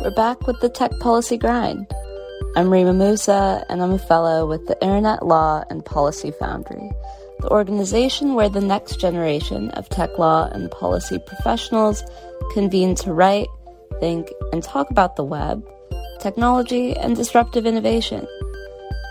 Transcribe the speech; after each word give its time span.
we're 0.00 0.10
back 0.10 0.46
with 0.46 0.58
the 0.60 0.68
Tech 0.70 0.90
Policy 0.98 1.36
Grind. 1.36 1.86
I'm 2.56 2.68
Reema 2.68 2.96
Musa, 2.96 3.62
and 3.68 3.82
I'm 3.82 3.92
a 3.92 3.98
fellow 3.98 4.46
with 4.46 4.66
the 4.66 4.82
Internet 4.82 5.26
Law 5.26 5.62
and 5.68 5.84
Policy 5.84 6.30
Foundry, 6.40 6.90
the 7.40 7.50
organization 7.50 8.32
where 8.32 8.48
the 8.48 8.62
next 8.62 8.98
generation 8.98 9.68
of 9.72 9.90
tech 9.90 10.18
law 10.18 10.48
and 10.52 10.70
policy 10.70 11.18
professionals 11.26 12.02
convene 12.54 12.94
to 12.94 13.12
write, 13.12 13.48
think, 14.00 14.30
and 14.52 14.62
talk 14.62 14.90
about 14.90 15.16
the 15.16 15.24
web, 15.24 15.62
technology, 16.18 16.96
and 16.96 17.14
disruptive 17.14 17.66
innovation. 17.66 18.26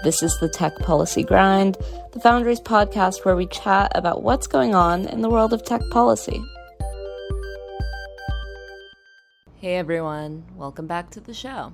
This 0.04 0.24
is 0.24 0.36
the 0.40 0.50
Tech 0.50 0.76
Policy 0.80 1.22
Grind, 1.24 1.78
the 2.14 2.20
Foundry's 2.20 2.62
podcast 2.62 3.26
where 3.26 3.36
we 3.36 3.46
chat 3.46 3.92
about 3.94 4.24
what's 4.24 4.48
going 4.48 4.74
on 4.74 5.06
in 5.06 5.22
the 5.22 5.30
world 5.30 5.54
of 5.54 5.64
tech 5.64 5.82
policy. 5.92 6.42
Hey 9.62 9.76
everyone, 9.76 10.46
welcome 10.56 10.88
back 10.88 11.10
to 11.10 11.20
the 11.20 11.34
show. 11.34 11.74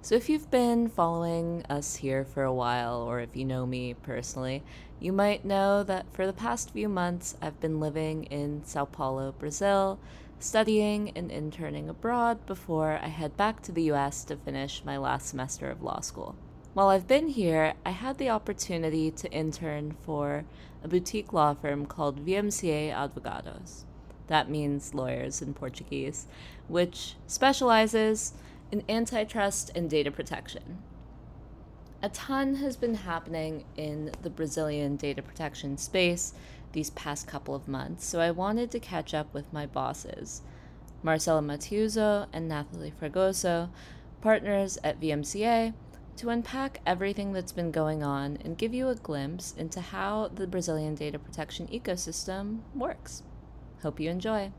So, 0.00 0.14
if 0.14 0.30
you've 0.30 0.50
been 0.50 0.88
following 0.88 1.62
us 1.68 1.96
here 1.96 2.24
for 2.24 2.42
a 2.42 2.54
while, 2.54 3.02
or 3.02 3.20
if 3.20 3.36
you 3.36 3.44
know 3.44 3.66
me 3.66 3.92
personally, 3.92 4.62
you 4.98 5.12
might 5.12 5.44
know 5.44 5.82
that 5.82 6.10
for 6.10 6.26
the 6.26 6.32
past 6.32 6.70
few 6.70 6.88
months 6.88 7.36
I've 7.42 7.60
been 7.60 7.80
living 7.80 8.24
in 8.24 8.64
Sao 8.64 8.86
Paulo, 8.86 9.34
Brazil, 9.38 9.98
studying 10.38 11.10
and 11.10 11.30
interning 11.30 11.90
abroad 11.90 12.46
before 12.46 12.98
I 13.02 13.08
head 13.08 13.36
back 13.36 13.60
to 13.64 13.72
the 13.72 13.92
US 13.92 14.24
to 14.24 14.36
finish 14.36 14.82
my 14.82 14.96
last 14.96 15.28
semester 15.28 15.68
of 15.68 15.82
law 15.82 16.00
school. 16.00 16.34
While 16.72 16.88
I've 16.88 17.06
been 17.06 17.28
here, 17.28 17.74
I 17.84 17.90
had 17.90 18.16
the 18.16 18.30
opportunity 18.30 19.10
to 19.10 19.30
intern 19.30 19.98
for 20.06 20.46
a 20.82 20.88
boutique 20.88 21.34
law 21.34 21.52
firm 21.52 21.84
called 21.84 22.24
VMCA 22.24 22.90
Advogados. 22.90 23.84
That 24.30 24.48
means 24.48 24.94
lawyers 24.94 25.42
in 25.42 25.54
Portuguese, 25.54 26.28
which 26.70 27.16
specializes 27.26 28.32
in 28.70 28.84
antitrust 28.88 29.70
and 29.74 29.90
data 29.90 30.10
protection. 30.10 30.78
A 32.02 32.08
ton 32.08 32.54
has 32.56 32.76
been 32.76 32.94
happening 32.94 33.64
in 33.76 34.12
the 34.22 34.30
Brazilian 34.30 34.96
data 34.96 35.20
protection 35.20 35.76
space 35.76 36.32
these 36.72 36.90
past 36.90 37.26
couple 37.26 37.54
of 37.54 37.68
months, 37.68 38.06
so 38.06 38.20
I 38.20 38.30
wanted 38.30 38.70
to 38.70 38.80
catch 38.80 39.12
up 39.12 39.34
with 39.34 39.52
my 39.52 39.66
bosses, 39.66 40.42
Marcela 41.02 41.42
Mattiuzzo 41.42 42.26
and 42.32 42.48
Nathalie 42.48 42.92
Fragoso, 42.98 43.68
partners 44.22 44.78
at 44.84 45.00
VMCA, 45.00 45.74
to 46.16 46.30
unpack 46.30 46.80
everything 46.86 47.32
that's 47.32 47.52
been 47.52 47.70
going 47.70 48.02
on 48.02 48.38
and 48.44 48.56
give 48.56 48.72
you 48.72 48.88
a 48.88 48.94
glimpse 48.94 49.54
into 49.56 49.80
how 49.80 50.30
the 50.34 50.46
Brazilian 50.46 50.94
data 50.94 51.18
protection 51.18 51.66
ecosystem 51.68 52.60
works. 52.74 53.22
Hope 53.82 53.98
you 53.98 54.10
enjoy. 54.10 54.52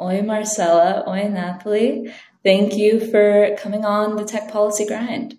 Oi, 0.00 0.22
Marcela. 0.22 1.04
Oi, 1.08 1.28
Nathalie. 1.28 2.12
Thank 2.44 2.76
you 2.76 3.00
for 3.10 3.56
coming 3.58 3.84
on 3.84 4.16
the 4.16 4.24
Tech 4.24 4.50
Policy 4.50 4.86
Grind. 4.86 5.38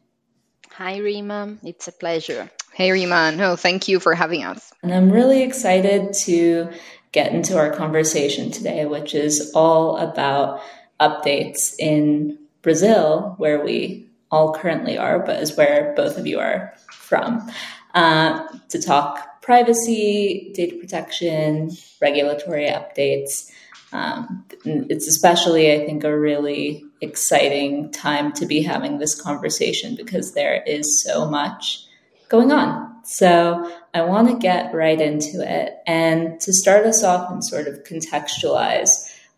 Hi, 0.74 1.00
Reema. 1.00 1.58
It's 1.64 1.88
a 1.88 1.92
pleasure. 1.92 2.50
Hey, 2.74 2.90
Reema. 2.90 3.36
No, 3.36 3.56
thank 3.56 3.88
you 3.88 4.00
for 4.00 4.14
having 4.14 4.44
us. 4.44 4.72
And 4.84 4.94
I'm 4.94 5.12
really 5.12 5.44
excited 5.44 6.14
to 6.26 6.70
get 7.12 7.34
into 7.34 7.58
our 7.58 7.72
conversation 7.72 8.52
today, 8.52 8.86
which 8.86 9.16
is 9.16 9.52
all 9.56 9.98
about 9.98 10.62
updates 11.00 11.74
in 11.80 12.38
Brazil, 12.62 13.36
where 13.38 13.64
we 13.64 14.08
all 14.32 14.54
currently 14.54 14.98
are, 14.98 15.20
but 15.20 15.42
is 15.42 15.56
where 15.56 15.94
both 15.96 16.18
of 16.18 16.28
you 16.28 16.40
are 16.40 16.74
from, 16.92 17.50
uh, 17.96 18.46
to 18.68 18.82
talk 18.82 19.42
privacy, 19.42 20.52
data 20.54 20.76
protection, 20.76 21.72
regulatory 22.02 22.68
updates. 22.68 23.49
Um, 23.92 24.46
it's 24.66 25.08
especially, 25.08 25.74
I 25.74 25.86
think, 25.86 26.04
a 26.04 26.18
really 26.18 26.84
exciting 27.02 27.92
time 27.92 28.32
to 28.34 28.46
be 28.46 28.62
having 28.62 29.00
this 29.00 29.20
conversation 29.20 29.96
because 29.96 30.34
there 30.34 30.62
is 30.66 31.02
so 31.04 31.30
much 31.30 31.86
going 32.28 32.52
on. 32.52 33.04
So 33.04 33.72
I 33.94 34.02
want 34.02 34.30
to 34.30 34.38
get 34.38 34.74
right 34.74 35.00
into 35.00 35.42
it. 35.42 35.78
And 35.88 36.40
to 36.42 36.54
start 36.54 36.86
us 36.86 37.04
off 37.04 37.32
and 37.32 37.44
sort 37.44 37.68
of 37.68 37.84
contextualize 37.84 38.90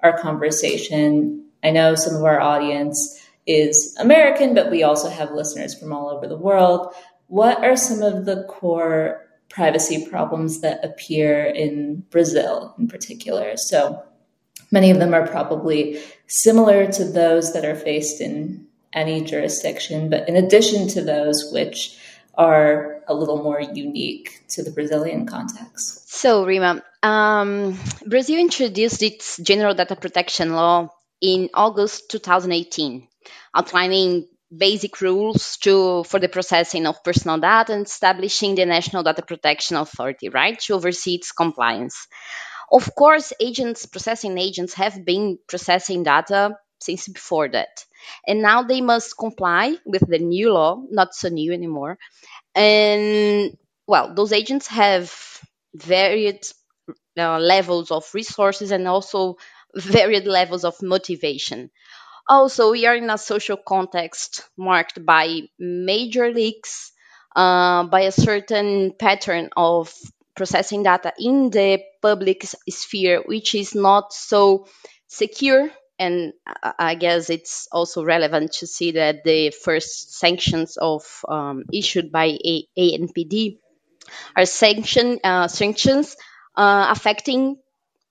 our 0.01 0.17
conversation, 0.17 1.45
I 1.63 1.71
know 1.71 1.95
some 1.95 2.15
of 2.15 2.23
our 2.23 2.41
audience 2.41 3.19
is 3.47 3.95
American, 3.99 4.53
but 4.53 4.69
we 4.69 4.83
also 4.83 5.09
have 5.09 5.31
listeners 5.31 5.77
from 5.79 5.93
all 5.93 6.09
over 6.09 6.27
the 6.27 6.37
world. 6.37 6.93
What 7.27 7.63
are 7.63 7.77
some 7.77 8.01
of 8.01 8.25
the 8.25 8.43
core 8.49 9.25
privacy 9.49 10.05
problems 10.09 10.61
that 10.61 10.83
appear 10.83 11.45
in 11.45 12.03
Brazil 12.09 12.75
in 12.77 12.87
particular? 12.87 13.55
So 13.55 14.03
many 14.71 14.91
of 14.91 14.99
them 14.99 15.13
are 15.13 15.27
probably 15.27 16.01
similar 16.27 16.91
to 16.91 17.05
those 17.05 17.53
that 17.53 17.65
are 17.65 17.75
faced 17.75 18.21
in 18.21 18.67
any 18.93 19.23
jurisdiction, 19.23 20.09
but 20.09 20.27
in 20.27 20.35
addition 20.35 20.87
to 20.89 21.01
those 21.01 21.51
which 21.51 21.97
are 22.35 23.01
a 23.07 23.13
little 23.13 23.43
more 23.43 23.61
unique 23.61 24.43
to 24.49 24.63
the 24.63 24.71
Brazilian 24.71 25.25
context. 25.25 26.09
So, 26.09 26.45
Reema, 26.45 26.81
um, 27.03 27.77
Brazil 28.05 28.39
introduced 28.39 29.03
its 29.03 29.37
general 29.37 29.73
data 29.73 29.95
protection 29.95 30.53
law 30.53 30.89
in 31.21 31.49
August 31.53 32.09
2018 32.09 33.07
outlining 33.55 34.27
basic 34.55 34.99
rules 35.01 35.57
to 35.57 36.03
for 36.03 36.19
the 36.19 36.27
processing 36.27 36.85
of 36.85 37.03
personal 37.03 37.37
data 37.37 37.73
and 37.73 37.85
establishing 37.85 38.55
the 38.55 38.65
National 38.65 39.03
Data 39.03 39.21
Protection 39.21 39.77
Authority, 39.77 40.29
right, 40.29 40.59
to 40.59 40.73
oversee 40.73 41.15
its 41.15 41.31
compliance. 41.31 42.07
Of 42.71 42.95
course, 42.95 43.33
agents, 43.39 43.85
processing 43.85 44.37
agents 44.37 44.73
have 44.75 45.05
been 45.05 45.37
processing 45.47 46.03
data 46.03 46.57
since 46.79 47.07
before 47.07 47.49
that. 47.49 47.85
And 48.25 48.41
now 48.41 48.63
they 48.63 48.81
must 48.81 49.17
comply 49.17 49.75
with 49.85 50.07
the 50.07 50.17
new 50.19 50.51
law, 50.53 50.81
not 50.89 51.13
so 51.13 51.29
new 51.29 51.51
anymore. 51.53 51.97
And 52.55 53.57
well, 53.87 54.15
those 54.15 54.33
agents 54.33 54.67
have 54.67 55.13
varied 55.75 56.41
uh, 57.17 57.39
levels 57.39 57.91
of 57.91 58.09
resources 58.13 58.71
and 58.71 58.87
also 58.87 59.37
varied 59.75 60.25
levels 60.27 60.65
of 60.65 60.81
motivation. 60.81 61.71
Also, 62.29 62.71
we 62.71 62.85
are 62.87 62.95
in 62.95 63.09
a 63.09 63.17
social 63.17 63.57
context 63.57 64.49
marked 64.57 65.05
by 65.05 65.41
major 65.59 66.31
leaks, 66.33 66.91
uh, 67.35 67.83
by 67.85 68.01
a 68.01 68.11
certain 68.13 68.93
pattern 68.99 69.49
of 69.57 69.93
processing 70.41 70.81
data 70.81 71.13
in 71.19 71.51
the 71.51 71.79
public 72.01 72.43
sphere, 72.67 73.21
which 73.23 73.53
is 73.53 73.75
not 73.75 74.11
so 74.11 74.65
secure. 75.05 75.69
And 75.99 76.33
I 76.79 76.95
guess 76.95 77.29
it's 77.29 77.67
also 77.71 78.03
relevant 78.03 78.53
to 78.53 78.65
see 78.65 78.93
that 78.93 79.23
the 79.23 79.51
first 79.51 80.17
sanctions 80.17 80.77
of 80.77 81.03
um, 81.29 81.65
issued 81.71 82.11
by 82.11 82.25
A- 82.25 82.67
ANPD 82.75 83.59
are 84.35 84.47
sanction 84.47 85.19
uh, 85.23 85.47
sanctions 85.47 86.17
uh, 86.57 86.87
affecting 86.89 87.57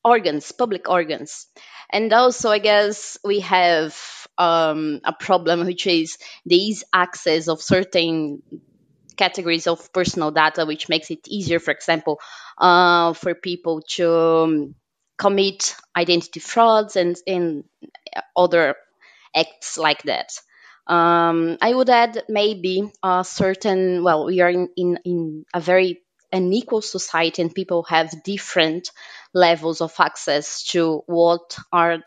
organs, 0.04 0.52
public 0.52 0.88
organs. 0.88 1.48
And 1.92 2.12
also, 2.12 2.50
I 2.50 2.60
guess 2.60 3.18
we 3.24 3.40
have 3.40 3.98
um, 4.38 5.00
a 5.02 5.12
problem, 5.12 5.66
which 5.66 5.88
is 5.88 6.16
these 6.46 6.84
access 6.94 7.48
of 7.48 7.60
certain 7.60 8.42
categories 9.20 9.66
of 9.66 9.92
personal 9.92 10.30
data, 10.30 10.64
which 10.64 10.88
makes 10.88 11.10
it 11.10 11.28
easier, 11.28 11.60
for 11.60 11.72
example, 11.72 12.18
uh, 12.58 13.12
for 13.12 13.34
people 13.34 13.82
to 13.96 14.10
um, 14.10 14.74
commit 15.18 15.76
identity 15.94 16.40
frauds 16.40 16.96
and, 16.96 17.16
and 17.26 17.64
other 18.34 18.74
acts 19.36 19.76
like 19.78 20.02
that. 20.04 20.30
Um, 20.86 21.58
I 21.60 21.74
would 21.74 21.90
add 21.90 22.24
maybe 22.28 22.90
a 23.02 23.24
certain, 23.24 24.02
well, 24.02 24.26
we 24.26 24.40
are 24.40 24.50
in, 24.50 24.68
in, 24.76 24.98
in 25.04 25.44
a 25.54 25.60
very 25.60 26.00
unequal 26.32 26.82
society 26.82 27.42
and 27.42 27.54
people 27.54 27.82
have 27.84 28.22
different 28.24 28.90
levels 29.34 29.80
of 29.80 29.92
access 30.00 30.64
to 30.72 31.02
what 31.06 31.58
are 31.70 31.98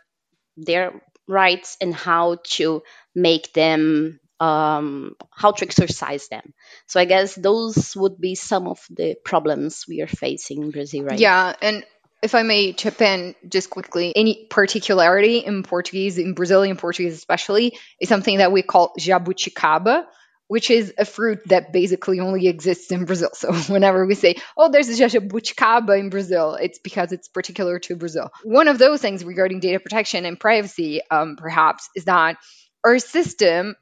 their 0.57 1.01
rights 1.27 1.77
and 1.79 1.93
how 1.93 2.37
to 2.57 2.81
make 3.15 3.53
them 3.53 4.19
um, 4.43 5.15
how 5.31 5.51
to 5.51 5.65
exercise 5.65 6.27
them. 6.27 6.53
So 6.87 6.99
I 6.99 7.05
guess 7.05 7.33
those 7.35 7.95
would 7.95 8.19
be 8.19 8.35
some 8.35 8.67
of 8.67 8.79
the 8.89 9.15
problems 9.23 9.85
we 9.87 10.01
are 10.01 10.07
facing 10.07 10.63
in 10.63 10.71
Brazil 10.71 11.03
right 11.03 11.19
yeah, 11.19 11.53
now. 11.61 11.67
and 11.67 11.85
if 12.21 12.35
I 12.35 12.43
may 12.43 12.73
chip 12.73 13.01
in 13.01 13.35
just 13.47 13.69
quickly, 13.69 14.13
any 14.15 14.47
particularity 14.49 15.37
in 15.39 15.63
Portuguese, 15.63 16.17
in 16.17 16.33
Brazilian 16.33 16.75
Portuguese 16.77 17.13
especially, 17.13 17.77
is 18.01 18.09
something 18.09 18.37
that 18.39 18.51
we 18.51 18.63
call 18.63 18.93
jabuticaba, 18.99 20.05
which 20.47 20.69
is 20.69 20.93
a 20.97 21.05
fruit 21.05 21.39
that 21.47 21.71
basically 21.71 22.19
only 22.19 22.47
exists 22.47 22.91
in 22.91 23.05
Brazil. 23.05 23.29
So 23.43 23.53
whenever 23.73 24.05
we 24.05 24.15
say, 24.15 24.35
oh, 24.57 24.69
there's 24.69 24.89
a 24.89 24.93
jabuticaba 24.93 25.97
in 25.99 26.09
Brazil, 26.09 26.55
it's 26.55 26.79
because 26.79 27.13
it's 27.13 27.29
particular 27.29 27.79
to 27.79 27.95
Brazil. 27.95 28.29
One 28.43 28.67
of 28.67 28.77
those 28.77 29.01
things 29.01 29.23
regarding 29.23 29.61
data 29.61 29.79
protection 29.79 30.25
and 30.25 30.39
privacy, 30.39 31.01
um, 31.09 31.37
perhaps, 31.37 31.89
is 31.95 32.05
that 32.05 32.37
our 32.85 32.99
system 32.99 33.75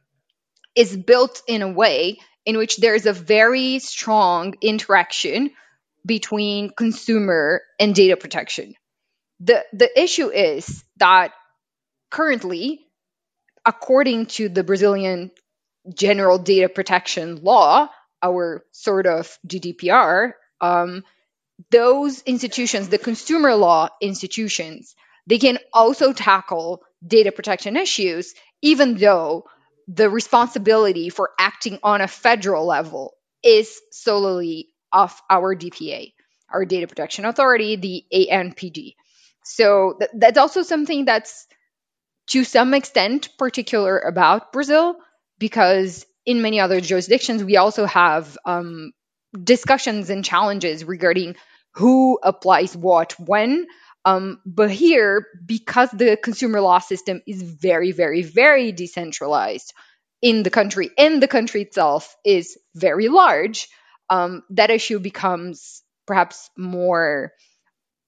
is 0.76 0.96
built 0.96 1.42
in 1.48 1.62
a 1.62 1.72
way 1.72 2.18
in 2.46 2.58
which 2.58 2.78
there's 2.78 3.06
a 3.06 3.14
very 3.14 3.80
strong 3.80 4.56
interaction 4.62 5.52
between 6.06 6.72
consumer 6.76 7.62
and 7.80 7.94
data 7.94 8.18
protection. 8.18 8.74
The, 9.40 9.64
the 9.74 10.02
issue 10.02 10.30
is 10.30 10.84
that 10.98 11.34
currently, 12.10 12.82
according 13.66 14.28
to 14.28 14.50
the 14.50 14.64
Brazilian 14.64 15.32
General 15.94 16.38
Data 16.38 16.70
Protection 16.70 17.44
Law, 17.44 17.90
our 18.22 18.64
sort 18.72 19.08
of 19.08 19.38
GDPR, 19.48 20.34
um, 20.60 21.04
those 21.70 22.22
institutions, 22.22 22.90
the 22.90 22.98
consumer 22.98 23.56
law 23.56 23.90
institutions, 24.02 24.96
they 25.28 25.38
can 25.38 25.60
also 25.74 26.14
tackle 26.14 26.82
data 27.06 27.32
protection 27.32 27.78
issues, 27.78 28.34
even 28.62 28.96
though 28.98 29.46
the 29.94 30.10
responsibility 30.10 31.10
for 31.10 31.32
acting 31.40 31.80
on 31.84 32.02
a 32.02 32.08
federal 32.08 32.66
level 32.66 33.14
is 33.44 33.82
solely 33.92 34.70
of 34.94 35.20
our 35.30 35.56
DPA, 35.56 36.14
our 36.52 36.66
Data 36.66 36.88
Protection 36.88 37.26
Authority, 37.26 37.76
the 37.76 38.06
ANPD. 38.14 38.96
So 39.44 39.96
th- 40.00 40.12
that's 40.14 40.38
also 40.38 40.62
something 40.64 41.06
that's 41.06 41.48
to 42.28 42.44
some 42.44 42.74
extent 42.74 43.30
particular 43.38 43.98
about 44.00 44.52
Brazil, 44.54 44.96
because 45.40 46.06
in 46.26 46.42
many 46.42 46.60
other 46.60 46.80
jurisdictions, 46.80 47.44
we 47.44 47.58
also 47.58 47.86
have 47.86 48.38
um, 48.46 48.92
discussions 49.44 50.10
and 50.10 50.24
challenges 50.24 50.84
regarding 50.84 51.36
who 51.74 52.20
applies 52.24 52.76
what 52.76 53.20
when. 53.20 53.68
Um, 54.04 54.40
but 54.46 54.72
here, 54.72 55.28
because 55.46 55.92
the 55.92 56.18
consumer 56.18 56.60
law 56.62 56.80
system 56.80 57.22
is 57.28 57.42
very, 57.42 57.92
very, 57.92 58.24
very 58.24 58.72
decentralized 58.72 59.74
in 60.22 60.44
the 60.44 60.50
country, 60.50 60.90
and 60.98 61.22
the 61.22 61.28
country 61.28 61.62
itself 61.62 62.16
is 62.26 62.58
very 62.76 63.10
large, 63.10 63.68
um, 64.10 64.44
that 64.52 64.70
issue 64.70 65.00
becomes 65.00 65.84
perhaps 66.06 66.50
more, 66.58 67.32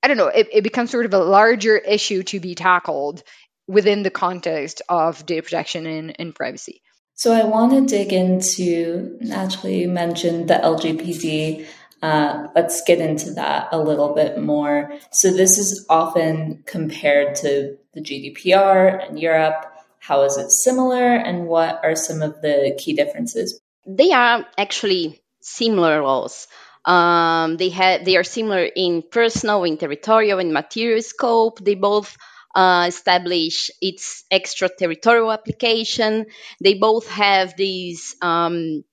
I 0.02 0.08
don't 0.08 0.18
know, 0.18 0.28
it, 0.28 0.50
it 0.52 0.64
becomes 0.64 0.92
sort 0.92 1.06
of 1.06 1.14
a 1.14 1.20
larger 1.20 1.78
issue 1.78 2.24
to 2.24 2.40
be 2.40 2.56
tackled 2.56 3.24
within 3.68 4.04
the 4.04 4.10
context 4.10 4.82
of 4.90 5.26
data 5.26 5.44
protection 5.44 5.86
and, 5.86 6.16
and 6.20 6.36
privacy. 6.36 6.82
So 7.16 7.32
I 7.32 7.44
want 7.44 7.72
to 7.72 7.86
dig 7.86 8.12
into, 8.12 9.18
naturally, 9.22 9.82
you 9.82 9.88
mentioned 9.88 10.50
the 10.50 10.56
LGPD. 10.56 11.66
Uh, 12.04 12.50
let's 12.54 12.82
get 12.84 13.00
into 13.00 13.32
that 13.32 13.70
a 13.72 13.80
little 13.80 14.14
bit 14.14 14.38
more. 14.38 14.92
So 15.12 15.32
this 15.32 15.58
is 15.58 15.86
often 15.90 16.62
compared 16.66 17.36
to 17.36 17.78
the 17.94 18.02
GDPR 18.02 19.10
in 19.10 19.16
Europe. 19.16 19.66
How 20.00 20.24
is 20.24 20.36
it 20.36 20.52
similar, 20.52 21.16
and 21.16 21.48
what 21.48 21.80
are 21.82 21.96
some 21.96 22.22
of 22.22 22.42
the 22.42 22.78
key 22.78 22.92
differences? 22.92 23.58
They 23.88 24.12
are 24.12 24.46
actually 24.58 25.22
similar 25.40 26.04
laws. 26.04 26.50
Um, 26.84 27.56
they 27.56 27.70
have 27.70 28.04
they 28.04 28.18
are 28.18 28.26
similar 28.26 28.66
in 28.66 29.04
personal, 29.10 29.64
in 29.64 29.78
territorial, 29.78 30.40
and 30.40 30.52
material 30.52 31.02
scope. 31.02 31.64
They 31.64 31.76
both 31.76 32.18
uh, 32.54 32.84
establish 32.90 33.72
its 33.82 34.26
extraterritorial 34.30 35.32
application. 35.32 36.26
They 36.62 36.74
both 36.74 37.08
have 37.08 37.56
these 37.56 38.18
um, 38.22 38.84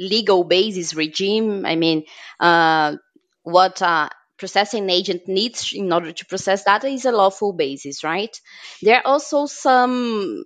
legal 0.00 0.44
basis 0.44 0.94
regime. 0.94 1.66
I 1.66 1.76
mean, 1.76 2.04
uh, 2.40 2.96
what 3.42 3.80
a 3.82 4.10
processing 4.38 4.88
agent 4.88 5.28
needs 5.28 5.72
in 5.74 5.92
order 5.92 6.12
to 6.12 6.26
process 6.26 6.64
data 6.64 6.88
is 6.88 7.04
a 7.04 7.12
lawful 7.12 7.52
basis, 7.52 8.02
right? 8.02 8.34
There 8.82 8.96
are 8.96 9.06
also 9.06 9.46
some 9.46 10.44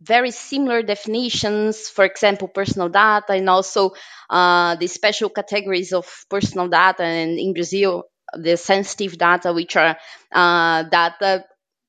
very 0.00 0.30
similar 0.30 0.82
definitions, 0.82 1.88
for 1.88 2.04
example, 2.04 2.46
personal 2.48 2.88
data, 2.88 3.32
and 3.32 3.50
also 3.50 3.94
uh, 4.30 4.76
the 4.76 4.86
special 4.86 5.28
categories 5.28 5.92
of 5.92 6.06
personal 6.30 6.68
data. 6.68 7.02
And 7.02 7.38
in 7.38 7.52
Brazil, 7.52 8.04
the 8.32 8.56
sensitive 8.56 9.18
data, 9.18 9.52
which 9.52 9.76
are 9.76 9.96
uh, 10.30 10.84
data 10.84 11.44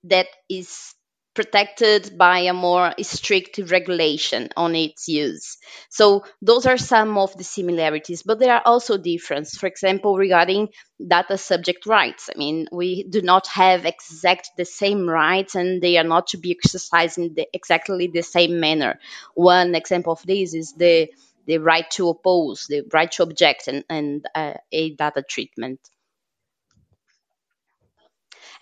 that 0.05 0.27
is 0.49 0.95
protected 1.39 2.17
by 2.17 2.39
a 2.39 2.53
more 2.53 2.93
strict 3.01 3.59
regulation 3.75 4.49
on 4.57 4.75
its 4.75 5.07
use. 5.07 5.57
So 5.89 6.23
those 6.41 6.65
are 6.65 6.77
some 6.77 7.17
of 7.17 7.35
the 7.37 7.43
similarities, 7.43 8.23
but 8.23 8.39
there 8.39 8.53
are 8.53 8.61
also 8.65 8.97
differences. 8.97 9.57
For 9.59 9.67
example, 9.67 10.17
regarding 10.17 10.69
data 11.15 11.37
subject 11.37 11.85
rights. 11.85 12.29
I 12.33 12.37
mean, 12.37 12.67
we 12.71 13.03
do 13.03 13.21
not 13.21 13.47
have 13.47 13.85
exact 13.85 14.51
the 14.57 14.65
same 14.65 15.09
rights 15.09 15.55
and 15.55 15.81
they 15.81 15.97
are 15.97 16.03
not 16.15 16.27
to 16.27 16.37
be 16.37 16.51
exercised 16.51 17.17
in 17.17 17.33
the, 17.35 17.47
exactly 17.53 18.07
the 18.07 18.21
same 18.21 18.59
manner. 18.59 18.99
One 19.35 19.75
example 19.75 20.13
of 20.13 20.23
this 20.25 20.53
is 20.53 20.73
the 20.73 21.09
the 21.45 21.57
right 21.57 21.89
to 21.91 22.09
oppose, 22.09 22.67
the 22.69 22.83
right 22.93 23.11
to 23.13 23.23
object, 23.23 23.67
and, 23.67 23.83
and 23.89 24.25
uh, 24.35 24.53
a 24.71 24.91
data 24.95 25.23
treatment. 25.27 25.79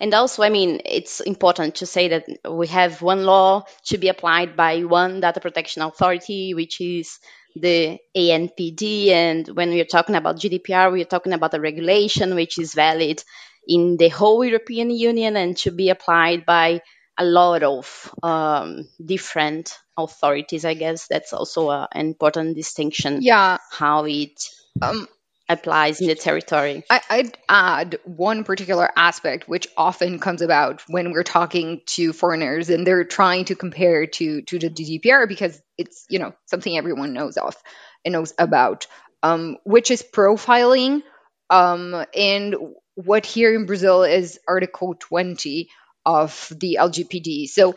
And 0.00 0.14
also, 0.14 0.42
I 0.42 0.48
mean, 0.48 0.80
it's 0.84 1.20
important 1.20 1.76
to 1.76 1.86
say 1.86 2.08
that 2.08 2.26
we 2.48 2.68
have 2.68 3.02
one 3.02 3.24
law 3.24 3.64
to 3.86 3.98
be 3.98 4.08
applied 4.08 4.56
by 4.56 4.84
one 4.84 5.20
data 5.20 5.40
protection 5.40 5.82
authority, 5.82 6.54
which 6.54 6.80
is 6.80 7.18
the 7.56 7.98
ANPD. 8.16 9.08
And 9.08 9.48
when 9.48 9.70
we're 9.70 9.84
talking 9.84 10.14
about 10.14 10.36
GDPR, 10.36 10.92
we're 10.92 11.04
talking 11.04 11.32
about 11.32 11.54
a 11.54 11.60
regulation 11.60 12.34
which 12.34 12.58
is 12.58 12.74
valid 12.74 13.22
in 13.66 13.96
the 13.96 14.08
whole 14.08 14.44
European 14.44 14.90
Union 14.90 15.36
and 15.36 15.56
to 15.58 15.70
be 15.70 15.90
applied 15.90 16.46
by 16.46 16.80
a 17.18 17.24
lot 17.24 17.64
of 17.64 18.14
um, 18.22 18.88
different 19.04 19.76
authorities. 19.96 20.64
I 20.64 20.74
guess 20.74 21.08
that's 21.08 21.32
also 21.32 21.70
a, 21.70 21.88
an 21.92 22.06
important 22.06 22.56
distinction. 22.56 23.18
Yeah. 23.20 23.58
How 23.72 24.04
it 24.04 24.40
um, 24.80 25.08
applies 25.48 26.00
in 26.00 26.08
the 26.08 26.14
territory. 26.14 26.84
I, 26.90 27.00
would 27.22 27.38
add 27.48 27.98
one 28.04 28.44
particular 28.44 28.90
aspect 28.96 29.48
which 29.48 29.66
often 29.76 30.18
comes 30.18 30.42
about 30.42 30.82
when 30.88 31.12
we're 31.12 31.22
talking 31.22 31.80
to 31.86 32.12
foreigners 32.12 32.68
and 32.68 32.86
they're 32.86 33.04
trying 33.04 33.46
to 33.46 33.54
compare 33.54 34.06
to 34.06 34.42
to 34.42 34.58
the 34.58 34.68
GDPR 34.70 35.26
because 35.26 35.60
it's 35.78 36.04
you 36.08 36.18
know 36.18 36.34
something 36.46 36.76
everyone 36.76 37.14
knows 37.14 37.36
of 37.36 37.56
and 38.04 38.12
knows 38.12 38.34
about, 38.38 38.86
um, 39.22 39.56
which 39.64 39.90
is 39.90 40.02
profiling. 40.02 41.02
Um, 41.50 42.04
and 42.14 42.54
what 42.94 43.24
here 43.24 43.54
in 43.54 43.64
Brazil 43.64 44.02
is 44.02 44.38
Article 44.46 44.94
20 44.98 45.68
of 46.04 46.52
the 46.54 46.78
LGPD. 46.78 47.48
So 47.48 47.74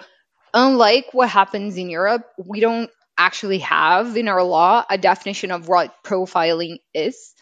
unlike 0.53 1.13
what 1.13 1.29
happens 1.29 1.77
in 1.77 1.89
Europe, 1.89 2.27
we 2.37 2.59
don't 2.59 2.89
actually 3.17 3.59
have 3.59 4.17
in 4.17 4.27
our 4.27 4.43
law 4.43 4.83
a 4.89 4.97
definition 4.97 5.51
of 5.51 5.67
what 5.67 6.03
profiling 6.03 6.77
is 6.93 7.33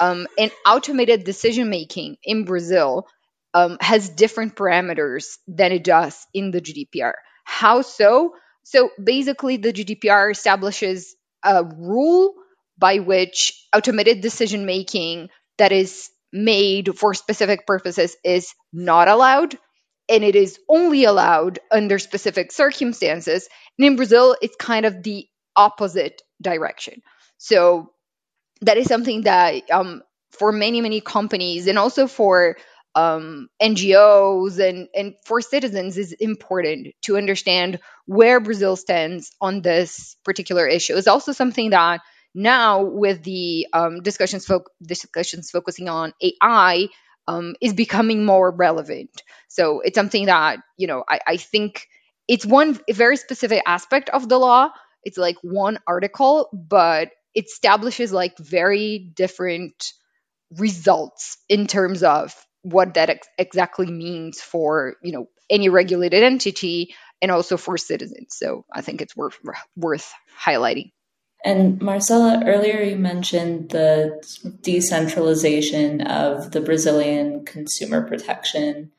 um, 0.00 0.26
and 0.38 0.50
automated 0.66 1.24
decision 1.24 1.70
making 1.70 2.16
in 2.24 2.44
Brazil 2.44 3.06
um, 3.54 3.78
has 3.80 4.08
different 4.08 4.54
parameters 4.54 5.38
than 5.48 5.72
it 5.72 5.84
does 5.84 6.26
in 6.34 6.50
the 6.50 6.60
GDPR. 6.60 7.14
How 7.44 7.82
so? 7.82 8.34
So 8.64 8.90
basically, 9.02 9.56
the 9.56 9.72
GDPR 9.72 10.32
establishes 10.32 11.14
a 11.42 11.64
rule 11.64 12.34
by 12.78 12.98
which 12.98 13.66
automated 13.74 14.20
decision 14.20 14.66
making 14.66 15.28
that 15.58 15.72
is 15.72 16.10
made 16.32 16.98
for 16.98 17.14
specific 17.14 17.66
purposes 17.66 18.16
is 18.24 18.52
not 18.72 19.08
allowed 19.08 19.56
and 20.08 20.22
it 20.22 20.36
is 20.36 20.58
only 20.68 21.04
allowed 21.04 21.58
under 21.70 21.98
specific 21.98 22.52
circumstances. 22.52 23.48
And 23.78 23.86
in 23.86 23.96
Brazil, 23.96 24.36
it's 24.40 24.56
kind 24.56 24.86
of 24.86 25.02
the 25.02 25.26
opposite 25.56 26.22
direction. 26.40 27.02
So 27.38 27.90
that 28.62 28.76
is 28.78 28.86
something 28.86 29.22
that 29.22 29.70
um, 29.70 30.02
for 30.30 30.52
many 30.52 30.80
many 30.80 31.00
companies 31.00 31.66
and 31.66 31.78
also 31.78 32.06
for 32.06 32.56
um, 32.94 33.48
NGOs 33.60 34.58
and 34.58 34.88
and 34.94 35.14
for 35.24 35.40
citizens 35.40 35.98
is 35.98 36.12
important 36.12 36.88
to 37.02 37.16
understand 37.16 37.78
where 38.06 38.40
Brazil 38.40 38.76
stands 38.76 39.32
on 39.40 39.60
this 39.62 40.16
particular 40.24 40.66
issue. 40.66 40.96
It's 40.96 41.06
also 41.08 41.32
something 41.32 41.70
that 41.70 42.00
now 42.34 42.82
with 42.84 43.22
the 43.22 43.66
um, 43.72 44.02
discussions 44.02 44.46
fo- 44.46 44.64
discussions 44.82 45.50
focusing 45.50 45.88
on 45.88 46.12
AI 46.22 46.88
um, 47.28 47.54
is 47.60 47.74
becoming 47.74 48.24
more 48.24 48.50
relevant. 48.50 49.10
So 49.48 49.80
it's 49.80 49.96
something 49.96 50.26
that 50.26 50.60
you 50.78 50.86
know 50.86 51.04
I, 51.08 51.20
I 51.26 51.36
think 51.36 51.86
it's 52.28 52.46
one 52.46 52.78
very 52.90 53.16
specific 53.16 53.62
aspect 53.66 54.08
of 54.10 54.28
the 54.28 54.38
law. 54.38 54.70
It's 55.04 55.18
like 55.18 55.36
one 55.42 55.78
article, 55.86 56.48
but 56.52 57.10
it 57.36 57.44
establishes 57.44 58.12
like 58.12 58.36
very 58.38 58.98
different 59.14 59.92
results 60.58 61.36
in 61.48 61.66
terms 61.66 62.02
of 62.02 62.34
what 62.62 62.94
that 62.94 63.10
ex- 63.10 63.28
exactly 63.38 63.86
means 63.86 64.40
for 64.40 64.96
you 65.02 65.12
know 65.12 65.28
any 65.48 65.68
regulated 65.68 66.24
entity 66.24 66.96
and 67.22 67.30
also 67.30 67.56
for 67.56 67.76
citizens. 67.76 68.28
So 68.30 68.64
i 68.72 68.80
think 68.80 69.00
it's 69.00 69.16
worth 69.16 69.38
worth 69.76 70.12
highlighting. 70.42 70.92
And 71.44 71.80
marcela 71.80 72.42
earlier 72.44 72.80
you 72.80 72.96
mentioned 72.96 73.70
the 73.70 74.20
decentralization 74.62 76.00
of 76.00 76.52
the 76.52 76.60
brazilian 76.60 77.44
consumer 77.44 78.00
protection 78.08 78.90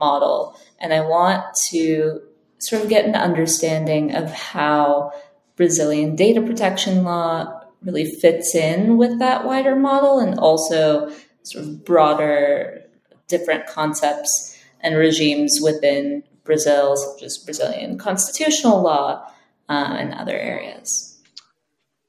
model. 0.00 0.58
And 0.80 0.92
i 0.92 1.00
want 1.00 1.44
to 1.70 2.22
sort 2.58 2.82
of 2.82 2.88
get 2.88 3.04
an 3.04 3.14
understanding 3.14 4.16
of 4.16 4.32
how 4.32 5.12
brazilian 5.56 6.16
data 6.16 6.42
protection 6.42 7.04
law 7.04 7.60
really 7.84 8.10
fits 8.10 8.54
in 8.54 8.96
with 8.96 9.18
that 9.18 9.44
wider 9.44 9.76
model 9.76 10.18
and 10.18 10.38
also 10.38 11.10
sort 11.42 11.64
of 11.64 11.84
broader 11.84 12.82
different 13.28 13.66
concepts 13.66 14.58
and 14.80 14.96
regimes 14.96 15.58
within 15.62 16.22
Brazil, 16.44 16.96
such 16.96 17.22
as 17.22 17.38
Brazilian 17.38 17.98
constitutional 17.98 18.82
law 18.82 19.26
uh, 19.68 19.96
and 19.98 20.14
other 20.14 20.36
areas. 20.36 21.18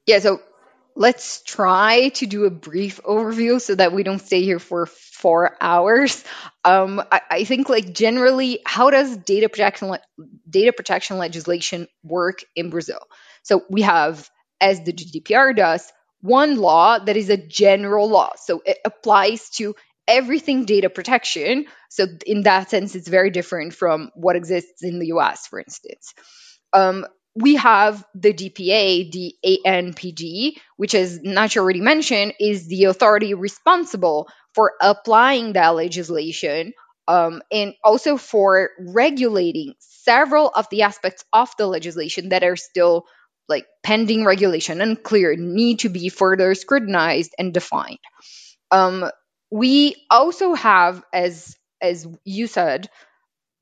Yeah, 0.06 0.18
so 0.18 0.40
let's 0.94 1.42
try 1.42 2.08
to 2.10 2.26
do 2.26 2.44
a 2.44 2.50
brief 2.50 3.00
overview 3.02 3.60
so 3.60 3.74
that 3.74 3.92
we 3.92 4.02
don't 4.02 4.20
stay 4.20 4.42
here 4.42 4.58
for 4.58 4.86
four 4.86 5.56
hours. 5.60 6.24
Um, 6.64 7.02
I, 7.10 7.20
I, 7.30 7.44
think, 7.44 7.68
like 7.68 7.92
generally, 7.92 8.60
how 8.64 8.90
does 8.90 9.16
data 9.16 9.48
protection 9.48 9.96
data 10.48 10.72
protection 10.72 11.18
legislation 11.18 11.88
work 12.02 12.44
in 12.54 12.70
Brazil? 12.70 13.00
So 13.42 13.62
we 13.70 13.82
have, 13.82 14.28
as 14.60 14.82
the 14.82 14.92
GDPR 14.92 15.54
does, 15.54 15.92
one 16.20 16.56
law 16.56 16.98
that 16.98 17.16
is 17.16 17.30
a 17.30 17.36
general 17.36 18.08
law, 18.08 18.30
so 18.36 18.62
it 18.64 18.78
applies 18.84 19.50
to 19.50 19.74
everything 20.08 20.64
data 20.64 20.88
protection. 20.88 21.66
So 21.90 22.06
in 22.26 22.42
that 22.42 22.70
sense, 22.70 22.94
it's 22.94 23.08
very 23.08 23.30
different 23.30 23.74
from 23.74 24.10
what 24.14 24.36
exists 24.36 24.82
in 24.82 24.98
the 24.98 25.08
US, 25.08 25.46
for 25.46 25.60
instance. 25.60 26.14
Um, 26.72 27.06
we 27.34 27.56
have 27.56 28.04
the 28.14 28.32
DPA, 28.32 29.12
the 29.12 29.34
ANPD, 29.66 30.56
which, 30.76 30.94
as 30.94 31.18
Nacho 31.20 31.58
already 31.58 31.82
mentioned, 31.82 32.34
is 32.40 32.66
the 32.66 32.84
authority 32.84 33.34
responsible 33.34 34.28
for 34.54 34.72
applying 34.80 35.52
that 35.52 35.74
legislation 35.74 36.72
um, 37.08 37.42
and 37.52 37.74
also 37.84 38.16
for 38.16 38.70
regulating 38.78 39.74
several 39.78 40.48
of 40.48 40.66
the 40.70 40.82
aspects 40.82 41.24
of 41.32 41.50
the 41.58 41.66
legislation 41.66 42.30
that 42.30 42.42
are 42.42 42.56
still 42.56 43.04
like 43.48 43.66
pending 43.82 44.24
regulation, 44.24 44.80
unclear, 44.80 45.36
need 45.36 45.80
to 45.80 45.88
be 45.88 46.08
further 46.08 46.54
scrutinized 46.54 47.32
and 47.38 47.54
defined. 47.54 47.98
Um, 48.70 49.10
we 49.50 49.96
also 50.10 50.54
have, 50.54 51.02
as 51.12 51.56
as 51.80 52.06
you 52.24 52.46
said, 52.46 52.88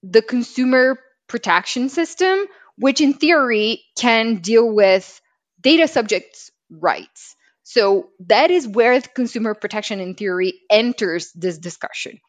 the 0.03 0.23
consumer 0.23 0.99
protection 1.29 1.89
system, 1.89 2.47
which 2.77 3.01
in 3.01 3.15
theory 3.15 3.83
can 3.97 4.37
deal 4.37 4.73
with 4.73 5.21
data 5.61 5.89
subjects' 5.89 6.51
rights. 6.71 7.35
So 7.63 8.11
that 8.27 8.51
is 8.51 8.69
where 8.69 9.01
consumer 9.01 9.55
protection 9.55 10.01
in 10.01 10.15
theory 10.15 10.55
enters 10.71 11.33
this 11.33 11.59
discussion. 11.59 12.21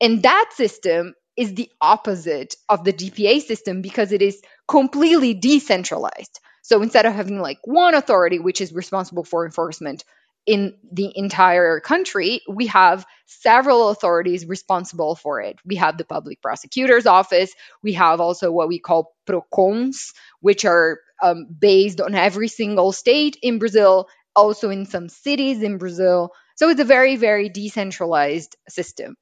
And 0.00 0.22
that 0.24 0.50
system 0.54 1.14
is 1.36 1.54
the 1.54 1.70
opposite 1.80 2.56
of 2.68 2.84
the 2.84 2.92
DPA 2.92 3.40
system 3.42 3.82
because 3.82 4.12
it 4.12 4.20
is 4.20 4.42
completely 4.66 5.34
decentralized. 5.34 6.40
So 6.70 6.82
instead 6.82 7.04
of 7.04 7.14
having 7.14 7.40
like 7.40 7.58
one 7.64 7.96
authority 7.96 8.38
which 8.38 8.60
is 8.60 8.72
responsible 8.72 9.24
for 9.24 9.44
enforcement 9.44 10.04
in 10.46 10.76
the 10.92 11.10
entire 11.16 11.80
country, 11.80 12.42
we 12.48 12.68
have 12.68 13.04
several 13.26 13.88
authorities 13.88 14.46
responsible 14.46 15.16
for 15.16 15.40
it. 15.40 15.58
We 15.64 15.74
have 15.76 15.98
the 15.98 16.04
public 16.04 16.40
prosecutor's 16.40 17.06
office. 17.06 17.52
We 17.82 17.94
have 17.94 18.20
also 18.20 18.52
what 18.52 18.68
we 18.68 18.78
call 18.78 19.16
PROCONs, 19.26 20.12
which 20.42 20.64
are 20.64 21.00
um, 21.20 21.48
based 21.58 22.00
on 22.00 22.14
every 22.14 22.46
single 22.46 22.92
state 22.92 23.36
in 23.42 23.58
Brazil, 23.58 24.06
also 24.36 24.70
in 24.70 24.86
some 24.86 25.08
cities 25.08 25.64
in 25.64 25.76
Brazil. 25.78 26.30
So 26.54 26.68
it's 26.68 26.80
a 26.80 26.84
very, 26.84 27.16
very 27.16 27.48
decentralized 27.48 28.54
system. 28.68 29.16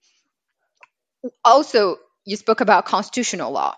Also, 1.43 1.97
you 2.27 2.37
spoke 2.37 2.61
about 2.61 2.85
constitutional 2.85 3.53
law. 3.53 3.75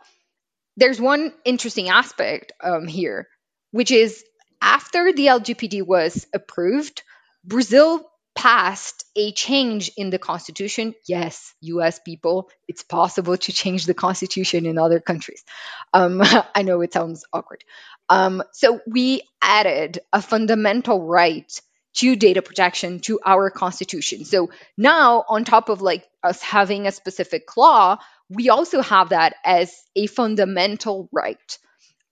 There's 0.76 1.00
one 1.00 1.32
interesting 1.44 1.88
aspect 1.88 2.50
um, 2.64 2.88
here, 2.88 3.28
which 3.70 3.90
is 3.90 4.24
after 4.60 5.12
the 5.12 5.26
LGPD 5.26 5.86
was 5.86 6.26
approved, 6.34 7.02
Brazil 7.44 8.06
passed 8.34 9.04
a 9.16 9.32
change 9.32 9.90
in 9.96 10.10
the 10.10 10.18
constitution. 10.18 10.94
Yes, 11.06 11.54
US 11.62 11.98
people, 11.98 12.48
it's 12.68 12.82
possible 12.82 13.36
to 13.36 13.52
change 13.52 13.86
the 13.86 13.94
constitution 13.94 14.66
in 14.66 14.78
other 14.78 15.00
countries. 15.00 15.44
Um, 15.92 16.22
I 16.54 16.62
know 16.62 16.80
it 16.80 16.92
sounds 16.92 17.24
awkward. 17.32 17.64
Um, 18.08 18.42
so 18.52 18.80
we 18.86 19.22
added 19.42 20.00
a 20.12 20.22
fundamental 20.22 21.06
right 21.06 21.60
to 21.92 22.14
data 22.16 22.40
protection 22.40 23.00
to 23.00 23.18
our 23.24 23.50
constitution. 23.50 24.24
So 24.24 24.50
now, 24.76 25.24
on 25.28 25.44
top 25.44 25.68
of 25.68 25.82
like 25.82 26.08
us 26.22 26.40
having 26.40 26.86
a 26.86 26.92
specific 26.92 27.56
law, 27.56 27.98
we 28.28 28.48
also 28.48 28.80
have 28.80 29.08
that 29.08 29.34
as 29.44 29.74
a 29.96 30.06
fundamental 30.06 31.08
right. 31.12 31.58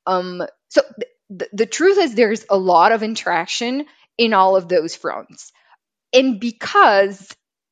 Um, 0.06 0.42
so 0.68 0.82
th- 0.82 1.12
the 1.30 1.66
truth 1.66 1.98
is, 1.98 2.14
there's 2.14 2.44
a 2.50 2.56
lot 2.56 2.92
of 2.92 3.02
interaction 3.02 3.86
in 4.16 4.34
all 4.34 4.56
of 4.56 4.68
those 4.68 4.96
fronts. 4.96 5.52
And 6.12 6.40
because 6.40 7.28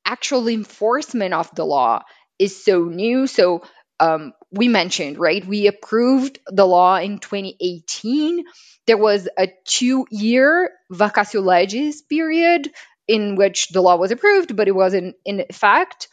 actual 0.07 0.49
enforcement 0.49 1.35
of 1.35 1.55
the 1.55 1.65
law 1.65 2.03
is 2.39 2.65
so 2.65 2.85
new, 2.85 3.27
so 3.27 3.63
um, 3.99 4.33
we 4.53 4.69
mentioned, 4.69 5.19
right? 5.19 5.45
We 5.45 5.67
approved 5.67 6.39
the 6.47 6.67
law 6.67 6.97
in 6.97 7.19
2018. 7.19 8.45
There 8.87 8.99
was 8.99 9.29
a 9.39 9.49
two 9.65 10.07
year 10.11 10.71
vacatio 10.93 11.43
legis 11.45 12.03
period 12.03 12.71
in 13.09 13.37
which 13.37 13.69
the 13.69 13.81
law 13.81 13.97
was 13.97 14.11
approved, 14.11 14.55
but 14.55 14.69
it 14.69 14.75
wasn't 14.75 15.17
in 15.25 15.41
effect. 15.49 16.09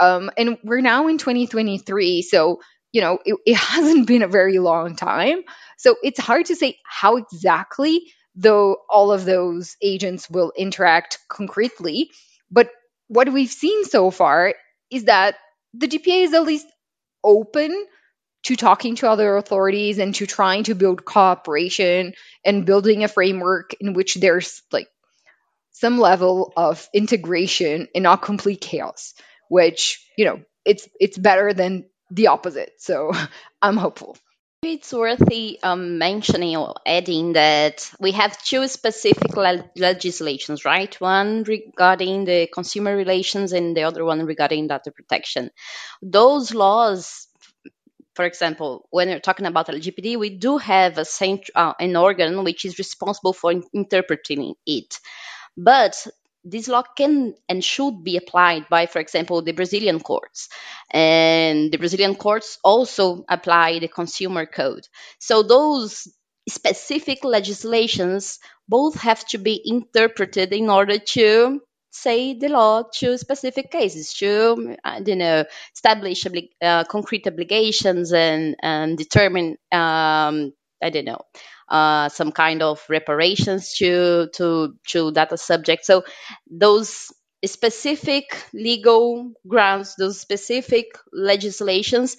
Um, 0.00 0.30
and 0.36 0.58
we're 0.64 0.80
now 0.80 1.08
in 1.08 1.18
2023. 1.18 2.22
So, 2.22 2.60
you 2.92 3.00
know, 3.00 3.18
it, 3.24 3.36
it 3.46 3.56
hasn't 3.56 4.06
been 4.06 4.22
a 4.22 4.28
very 4.28 4.58
long 4.58 4.96
time. 4.96 5.42
So 5.78 5.96
it's 6.02 6.20
hard 6.20 6.46
to 6.46 6.56
say 6.56 6.78
how 6.84 7.16
exactly 7.16 8.12
though 8.34 8.76
all 8.88 9.10
of 9.10 9.24
those 9.24 9.76
agents 9.82 10.30
will 10.30 10.52
interact 10.56 11.18
concretely. 11.28 12.10
But 12.50 12.70
what 13.08 13.32
we've 13.32 13.50
seen 13.50 13.84
so 13.84 14.10
far 14.12 14.54
is 14.90 15.04
that 15.04 15.36
the 15.74 15.88
DPA 15.88 16.24
is 16.24 16.34
at 16.34 16.44
least 16.44 16.66
open 17.24 17.86
to 18.44 18.54
talking 18.54 18.94
to 18.96 19.10
other 19.10 19.36
authorities 19.36 19.98
and 19.98 20.14
to 20.14 20.26
trying 20.26 20.64
to 20.64 20.74
build 20.74 21.04
cooperation 21.04 22.14
and 22.44 22.64
building 22.64 23.02
a 23.02 23.08
framework 23.08 23.74
in 23.80 23.92
which 23.92 24.14
there's 24.14 24.62
like 24.70 24.88
some 25.72 25.98
level 25.98 26.52
of 26.56 26.88
integration 26.94 27.88
and 27.94 28.02
not 28.04 28.22
complete 28.22 28.60
chaos 28.60 29.14
which 29.48 30.04
you 30.16 30.24
know 30.24 30.40
it's 30.64 30.88
it's 31.00 31.18
better 31.18 31.52
than 31.52 31.84
the 32.10 32.28
opposite 32.28 32.72
so 32.78 33.12
i'm 33.62 33.76
hopeful 33.76 34.16
it's 34.62 34.92
worthy 34.92 35.58
um, 35.62 35.98
mentioning 35.98 36.56
or 36.56 36.74
adding 36.84 37.34
that 37.34 37.88
we 38.00 38.12
have 38.12 38.42
two 38.42 38.66
specific 38.66 39.36
le- 39.36 39.70
legislations, 39.76 40.64
right? 40.64 40.92
One 41.00 41.44
regarding 41.44 42.24
the 42.24 42.48
consumer 42.52 42.96
relations 42.96 43.52
and 43.52 43.76
the 43.76 43.84
other 43.84 44.04
one 44.04 44.24
regarding 44.26 44.66
data 44.66 44.90
protection. 44.90 45.50
Those 46.02 46.52
laws, 46.52 47.28
for 48.14 48.24
example, 48.24 48.86
when 48.90 49.08
you're 49.10 49.20
talking 49.20 49.46
about 49.46 49.68
LGPD, 49.70 50.16
we 50.18 50.30
do 50.38 50.58
have 50.58 50.98
a 50.98 51.04
cent- 51.04 51.50
uh, 51.54 51.74
an 51.80 51.96
organ 51.96 52.44
which 52.44 52.64
is 52.64 52.78
responsible 52.78 53.34
for 53.34 53.54
interpreting 53.74 54.54
it. 54.66 54.98
But 55.56 56.06
this 56.50 56.68
law 56.68 56.82
can 56.82 57.34
and 57.48 57.64
should 57.64 58.02
be 58.04 58.16
applied 58.16 58.68
by, 58.68 58.86
for 58.86 59.00
example, 59.00 59.42
the 59.42 59.52
Brazilian 59.52 60.00
courts. 60.00 60.48
And 60.90 61.70
the 61.72 61.78
Brazilian 61.78 62.14
courts 62.14 62.58
also 62.64 63.24
apply 63.28 63.78
the 63.78 63.88
consumer 63.88 64.46
code. 64.46 64.86
So 65.18 65.42
those 65.42 66.08
specific 66.48 67.24
legislations 67.24 68.38
both 68.68 69.00
have 69.00 69.24
to 69.28 69.38
be 69.38 69.60
interpreted 69.64 70.52
in 70.52 70.70
order 70.70 70.98
to 70.98 71.60
say 71.90 72.34
the 72.34 72.48
law 72.48 72.82
to 72.94 73.16
specific 73.18 73.70
cases 73.70 74.14
to 74.14 74.76
I 74.84 75.00
don't 75.00 75.18
know 75.18 75.44
establish 75.74 76.26
uh, 76.62 76.84
concrete 76.84 77.26
obligations 77.26 78.12
and 78.12 78.56
and 78.62 78.96
determine 78.96 79.56
um, 79.72 80.52
I 80.82 80.90
don't 80.90 81.06
know 81.06 81.22
uh, 81.70 82.08
some 82.08 82.32
kind 82.32 82.62
of 82.62 82.84
reparations 82.88 83.74
to 83.74 84.28
to 84.34 84.74
to 84.88 85.12
data 85.12 85.36
subjects. 85.36 85.86
So 85.86 86.04
those 86.50 87.12
specific 87.44 88.24
legal 88.52 89.32
grounds, 89.46 89.94
those 89.96 90.20
specific 90.20 90.86
legislations 91.12 92.16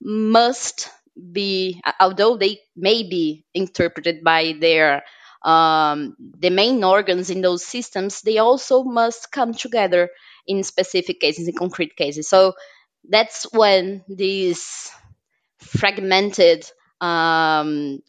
must 0.00 0.88
be, 1.32 1.80
although 1.98 2.36
they 2.36 2.60
may 2.76 3.02
be 3.02 3.44
interpreted 3.54 4.22
by 4.24 4.54
their 4.60 5.02
um, 5.42 6.16
the 6.38 6.50
main 6.50 6.84
organs 6.84 7.30
in 7.30 7.40
those 7.40 7.64
systems, 7.64 8.20
they 8.22 8.38
also 8.38 8.84
must 8.84 9.32
come 9.32 9.54
together 9.54 10.10
in 10.46 10.62
specific 10.62 11.20
cases, 11.20 11.48
in 11.48 11.54
concrete 11.54 11.96
cases. 11.96 12.28
So 12.28 12.54
that's 13.08 13.46
when 13.52 14.04
these 14.08 14.90
fragmented 15.58 16.70
um, 17.00 18.00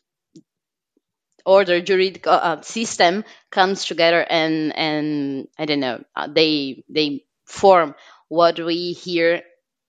order 1.45 1.81
juridical 1.81 2.33
uh, 2.33 2.61
system 2.61 3.23
comes 3.49 3.85
together 3.85 4.25
and 4.29 4.75
and 4.75 5.47
I 5.57 5.65
don't 5.65 5.79
know 5.79 6.03
uh, 6.15 6.27
they 6.33 6.83
they 6.89 7.25
form 7.45 7.95
what 8.29 8.59
we 8.59 8.93
here 8.93 9.41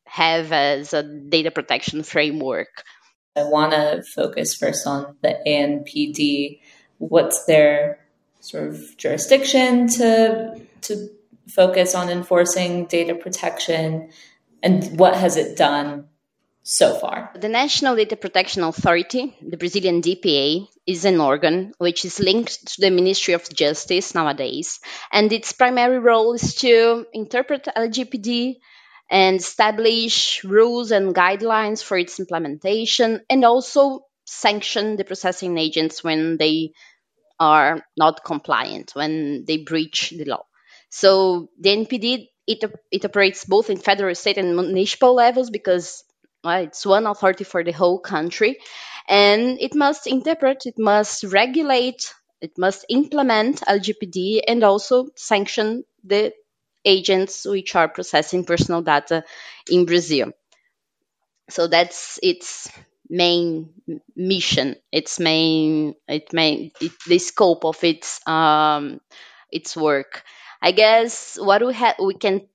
have 0.07 0.53
as 0.53 0.93
a 0.93 1.03
data 1.03 1.51
protection 1.51 2.03
framework. 2.03 2.85
I 3.37 3.45
want 3.45 3.73
to 3.73 4.03
focus 4.15 4.55
first 4.55 4.87
on 4.87 5.17
the 5.23 5.39
ANPD. 5.47 6.61
What's 6.99 7.45
their 7.47 7.99
sort 8.41 8.69
of 8.69 8.97
jurisdiction 8.99 9.89
to 9.89 10.61
to 10.83 11.09
focus 11.49 11.95
on 11.95 12.11
enforcing 12.11 12.87
data 12.87 13.15
protection, 13.15 14.11
and 14.63 14.99
what 14.99 15.17
has 15.17 15.37
it 15.37 15.57
done 15.57 16.09
so 16.63 16.95
far? 16.95 17.31
The 17.35 17.49
National 17.49 17.97
Data 17.97 18.17
Protection 18.17 18.63
Authority, 18.63 19.37
the 19.43 19.57
Brazilian 19.57 20.03
DPA, 20.03 20.67
is 20.87 21.05
an 21.05 21.21
organ 21.21 21.73
which 21.79 22.05
is 22.05 22.21
linked 22.21 22.67
to 22.75 22.81
the 22.81 22.91
Ministry 22.91 23.35
of 23.35 23.49
Justice 23.49 24.15
nowadays, 24.15 24.81
and 25.13 25.33
its 25.33 25.53
primary 25.53 25.99
role 25.99 26.35
is 26.35 26.55
to 26.57 27.07
interpret 27.13 27.69
LGPD 27.77 28.57
and 29.11 29.41
establish 29.41 30.43
rules 30.45 30.91
and 30.91 31.15
guidelines 31.15 31.83
for 31.83 31.99
its 31.99 32.19
implementation 32.19 33.21
and 33.29 33.45
also 33.45 34.07
sanction 34.25 34.97
the 34.97 35.05
processing 35.05 35.59
agents 35.59 36.03
when 36.03 36.37
they 36.39 36.73
are 37.39 37.85
not 37.97 38.25
compliant, 38.25 38.93
when 38.95 39.45
they 39.47 39.59
breach 39.59 40.11
the 40.11 40.25
law. 40.25 40.45
So 40.89 41.49
the 41.59 41.71
ANPD 41.71 42.29
it, 42.47 42.65
it 42.91 43.05
operates 43.05 43.45
both 43.45 43.71
in 43.71 43.77
federal, 43.77 44.15
state, 44.15 44.39
and 44.39 44.57
municipal 44.57 45.15
levels 45.15 45.51
because 45.51 46.03
it's 46.45 46.85
one 46.87 47.07
authority 47.07 47.45
for 47.45 47.63
the 47.65 47.73
whole 47.73 47.99
country, 47.99 48.59
and 49.09 49.59
it 49.61 49.75
must 49.75 50.07
interpret, 50.07 50.67
it 50.67 50.79
must 50.79 51.25
regulate, 51.25 52.15
it 52.41 52.59
must 52.59 52.85
implement 52.89 53.63
LGPD, 53.67 54.43
and 54.47 54.63
also 54.65 55.09
sanction 55.17 55.85
the 56.05 56.33
agents 56.85 57.45
which 57.45 57.75
are 57.77 57.89
processing 57.89 58.45
personal 58.45 58.83
data 58.83 59.25
in 59.71 59.87
Brazil. 59.87 60.33
So 61.51 61.67
that's 61.67 62.19
its 62.23 62.71
main 63.09 63.71
mission, 64.17 64.77
its 64.91 65.21
main, 65.21 65.95
it 66.09 66.33
main, 66.33 66.73
it, 66.81 66.93
the 67.07 67.19
scope 67.19 67.65
of 67.65 67.83
its 67.85 68.27
um, 68.27 69.01
its 69.51 69.77
work. 69.77 70.23
I 70.63 70.73
guess 70.73 71.37
what 71.41 71.65
we 71.67 71.75
have 71.75 71.97
we 71.99 72.15
can 72.15 72.49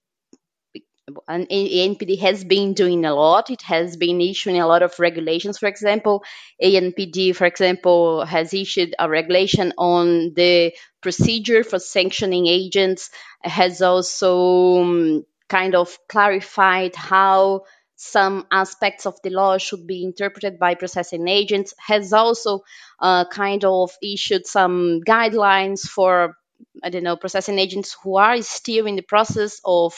and 1.27 1.47
ANPD 1.49 2.19
has 2.19 2.43
been 2.43 2.73
doing 2.73 3.05
a 3.05 3.15
lot. 3.15 3.49
It 3.49 3.61
has 3.63 3.95
been 3.95 4.19
issuing 4.19 4.59
a 4.59 4.67
lot 4.67 4.83
of 4.83 4.99
regulations. 4.99 5.57
For 5.57 5.67
example, 5.67 6.23
ANPD, 6.61 7.35
for 7.35 7.45
example, 7.45 8.25
has 8.25 8.53
issued 8.53 8.93
a 8.99 9.09
regulation 9.09 9.73
on 9.77 10.33
the 10.33 10.73
procedure 11.01 11.63
for 11.63 11.79
sanctioning 11.79 12.47
agents. 12.47 13.09
It 13.43 13.51
has 13.51 13.81
also 13.81 14.81
um, 14.81 15.25
kind 15.47 15.75
of 15.75 15.97
clarified 16.09 16.95
how 16.95 17.63
some 17.95 18.45
aspects 18.51 19.05
of 19.05 19.15
the 19.23 19.29
law 19.29 19.57
should 19.57 19.87
be 19.87 20.03
interpreted 20.03 20.59
by 20.59 20.75
processing 20.75 21.27
agents. 21.27 21.73
Has 21.79 22.11
also 22.11 22.63
uh, 22.99 23.25
kind 23.31 23.63
of 23.63 23.91
issued 24.03 24.45
some 24.45 25.01
guidelines 25.07 25.81
for 25.81 26.35
I 26.83 26.89
don't 26.89 27.03
know 27.03 27.15
processing 27.15 27.59
agents 27.59 27.95
who 28.03 28.17
are 28.17 28.41
still 28.41 28.87
in 28.87 28.95
the 28.95 29.03
process 29.03 29.61
of 29.63 29.93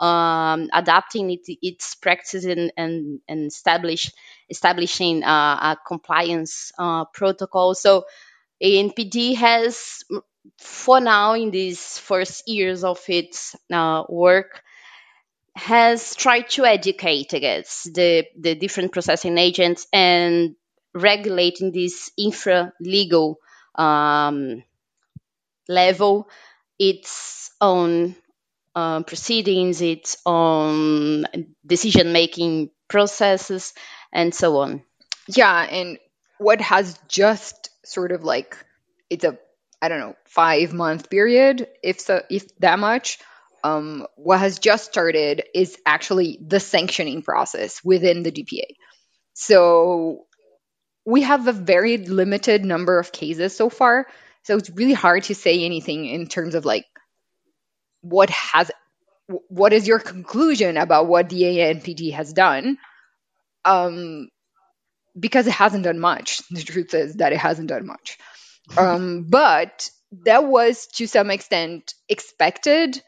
um, 0.00 0.68
adapting 0.72 1.30
it, 1.30 1.40
its 1.46 1.94
practices 1.94 2.44
and, 2.44 2.72
and, 2.76 3.20
and 3.28 3.46
establish, 3.46 4.12
establishing 4.48 5.24
uh, 5.24 5.28
a 5.72 5.78
compliance 5.86 6.72
uh, 6.78 7.04
protocol. 7.06 7.74
So 7.74 8.04
ANPD 8.62 9.36
has, 9.36 10.04
for 10.58 11.00
now, 11.00 11.34
in 11.34 11.50
these 11.50 11.98
first 11.98 12.48
years 12.48 12.84
of 12.84 13.00
its 13.08 13.54
uh, 13.72 14.04
work, 14.08 14.62
has 15.54 16.14
tried 16.14 16.48
to 16.50 16.64
educate, 16.64 17.30
guess, 17.30 17.82
the, 17.92 18.26
the 18.38 18.54
different 18.54 18.92
processing 18.92 19.38
agents 19.38 19.86
and 19.92 20.54
regulating 20.94 21.72
this 21.72 22.10
infra 22.16 22.72
legal 22.80 23.38
um, 23.74 24.62
level 25.68 26.28
its 26.78 27.50
own 27.60 28.14
um, 28.78 29.04
proceedings, 29.04 29.82
its 29.82 30.16
own 30.24 31.24
decision 31.66 32.12
making 32.12 32.70
processes, 32.86 33.74
and 34.12 34.32
so 34.32 34.58
on. 34.58 34.84
Yeah, 35.26 35.60
and 35.60 35.98
what 36.38 36.60
has 36.60 36.98
just 37.08 37.70
sort 37.84 38.12
of 38.12 38.22
like 38.22 38.56
it's 39.10 39.24
a 39.24 39.36
I 39.82 39.88
don't 39.88 40.00
know 40.00 40.14
five 40.26 40.72
month 40.72 41.10
period, 41.10 41.66
if 41.82 42.00
so, 42.00 42.22
if 42.30 42.56
that 42.58 42.78
much. 42.78 43.18
Um, 43.64 44.06
what 44.14 44.38
has 44.38 44.60
just 44.60 44.84
started 44.84 45.42
is 45.52 45.76
actually 45.84 46.38
the 46.40 46.60
sanctioning 46.60 47.22
process 47.22 47.82
within 47.84 48.22
the 48.22 48.30
DPA. 48.30 48.76
So 49.34 50.26
we 51.04 51.22
have 51.22 51.48
a 51.48 51.52
very 51.52 51.96
limited 51.98 52.64
number 52.64 53.00
of 53.00 53.10
cases 53.10 53.56
so 53.56 53.68
far. 53.68 54.06
So 54.44 54.56
it's 54.56 54.70
really 54.70 54.92
hard 54.94 55.24
to 55.24 55.34
say 55.34 55.64
anything 55.64 56.06
in 56.06 56.28
terms 56.28 56.54
of 56.54 56.64
like 56.64 56.86
what 58.02 58.30
has 58.30 58.70
what 59.26 59.72
is 59.72 59.86
your 59.86 59.98
conclusion 59.98 60.76
about 60.76 61.06
what 61.06 61.28
the 61.28 61.42
ANPD 61.42 62.12
has 62.14 62.32
done? 62.32 62.78
Um, 63.64 64.28
because 65.18 65.46
it 65.46 65.52
hasn't 65.52 65.84
done 65.84 65.98
much. 65.98 66.40
The 66.50 66.62
truth 66.62 66.94
is 66.94 67.16
that 67.16 67.32
it 67.32 67.38
hasn't 67.38 67.68
done 67.68 67.86
much. 67.86 68.18
Um, 68.76 69.24
but 69.28 69.90
that 70.24 70.44
was 70.44 70.86
to 70.94 71.06
some 71.06 71.30
extent 71.30 71.94
expected 72.08 73.02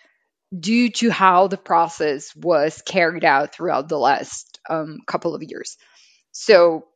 due 0.59 0.90
to 0.90 1.11
how 1.11 1.46
the 1.46 1.57
process 1.57 2.35
was 2.35 2.83
carried 2.83 3.24
out 3.24 3.55
throughout 3.55 3.88
the 3.88 3.98
last 3.98 4.59
um, 4.68 4.98
couple 5.07 5.35
of 5.35 5.42
years. 5.42 5.76
So, 6.33 6.87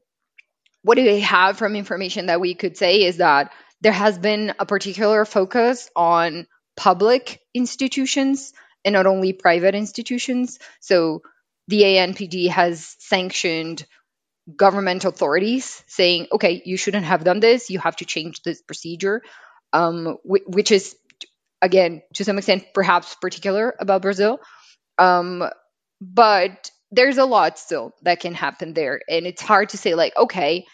what 0.83 0.97
do 0.97 1.05
we 1.05 1.21
have 1.21 1.57
from 1.57 1.77
information 1.77 2.27
that 2.27 2.41
we 2.41 2.55
could 2.55 2.77
say 2.77 3.05
is 3.05 3.19
that 3.19 3.53
there 3.81 3.93
has 3.93 4.19
been 4.19 4.55
a 4.59 4.67
particular 4.67 5.25
focus 5.25 5.89
on 5.97 6.47
public 6.77 7.41
institutions 7.55 8.53
and 8.85 8.93
not 8.93 9.07
only 9.07 9.33
private 9.33 9.75
institutions. 9.75 10.59
So 10.81 11.23
the 11.69 11.83
ANPD 11.83 12.49
has 12.51 12.97
sanctioned 12.99 13.87
government 14.57 15.05
authorities 15.05 15.83
saying, 15.87 16.27
okay, 16.33 16.63
you 16.65 16.77
shouldn't 16.77 17.07
have 17.07 17.25
done 17.25 17.41
this, 17.41 17.71
you 17.71 17.79
have 17.79 17.97
to 17.97 18.05
change 18.05 18.43
this 18.43 18.61
procedure, 18.61 19.23
um, 19.73 20.19
which 20.25 20.71
is, 20.71 20.97
again, 21.63 22.03
to 22.15 22.25
some 22.25 22.37
extent, 22.37 22.65
perhaps 22.75 23.15
particular 23.15 23.75
about 23.79 24.03
Brazil. 24.03 24.39
Um, 24.99 25.45
but 26.01 26.71
there's 26.91 27.19
a 27.19 27.25
lot 27.25 27.59
still 27.59 27.93
that 28.03 28.21
can 28.21 28.35
happen 28.35 28.75
there. 28.75 29.01
And 29.09 29.27
it's 29.27 29.43
hard 29.43 29.71
to 29.71 29.79
say, 29.79 29.95
like, 29.95 30.17
okay, 30.17 30.67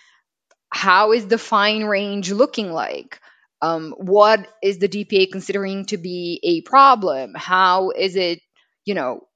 how 0.72 1.12
is 1.12 1.26
the 1.26 1.38
fine 1.38 1.84
range 1.84 2.32
looking 2.32 2.72
like? 2.72 3.20
Um, 3.62 3.94
what 3.98 4.46
is 4.62 4.78
the 4.78 4.88
DPA 4.88 5.30
considering 5.30 5.86
to 5.86 5.98
be 5.98 6.40
a 6.42 6.62
problem? 6.62 7.34
How 7.34 7.90
is 7.90 8.16
it, 8.16 8.40
you 8.84 8.94
know, 8.94 9.26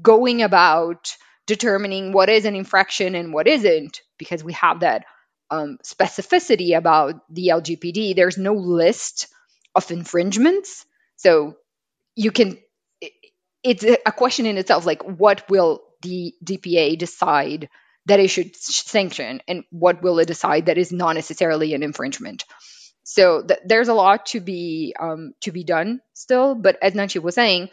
going 0.00 0.42
about 0.42 1.16
determining 1.46 2.12
what 2.12 2.28
is 2.28 2.44
an 2.44 2.54
infraction 2.54 3.14
and 3.14 3.32
what 3.32 3.48
isn't? 3.48 4.02
Because 4.18 4.44
we 4.44 4.52
have 4.54 4.80
that 4.80 5.04
um, 5.50 5.78
specificity 5.84 6.76
about 6.76 7.22
the 7.32 7.48
LGPD. 7.48 8.14
There's 8.14 8.38
no 8.38 8.54
list 8.54 9.28
of 9.74 9.90
infringements, 9.90 10.84
so 11.16 11.56
you 12.16 12.30
can. 12.30 12.58
It's 13.62 13.84
a 13.84 14.12
question 14.12 14.46
in 14.46 14.56
itself, 14.56 14.86
like 14.86 15.02
what 15.02 15.48
will 15.50 15.82
the 16.02 16.34
DPA 16.42 16.96
decide 16.98 17.68
that 18.06 18.20
it 18.20 18.28
should 18.28 18.56
sanction, 18.56 19.42
and 19.46 19.64
what 19.70 20.02
will 20.02 20.18
it 20.18 20.28
decide 20.28 20.66
that 20.66 20.78
is 20.78 20.92
not 20.92 21.14
necessarily 21.14 21.74
an 21.74 21.82
infringement? 21.82 22.44
So 23.10 23.42
th- 23.42 23.58
there's 23.64 23.88
a 23.88 23.94
lot 23.94 24.26
to 24.26 24.40
be 24.40 24.94
um, 24.98 25.34
to 25.40 25.50
be 25.50 25.64
done 25.64 26.00
still. 26.14 26.54
But 26.54 26.78
as 26.80 26.94
Nancy 26.94 27.18
was 27.18 27.34
saying, 27.34 27.70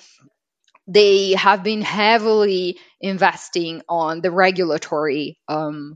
they 0.87 1.33
have 1.33 1.63
been 1.63 1.83
heavily 1.83 2.79
investing 2.99 3.83
on 3.87 4.21
the 4.21 4.31
regulatory 4.31 5.37
um, 5.47 5.95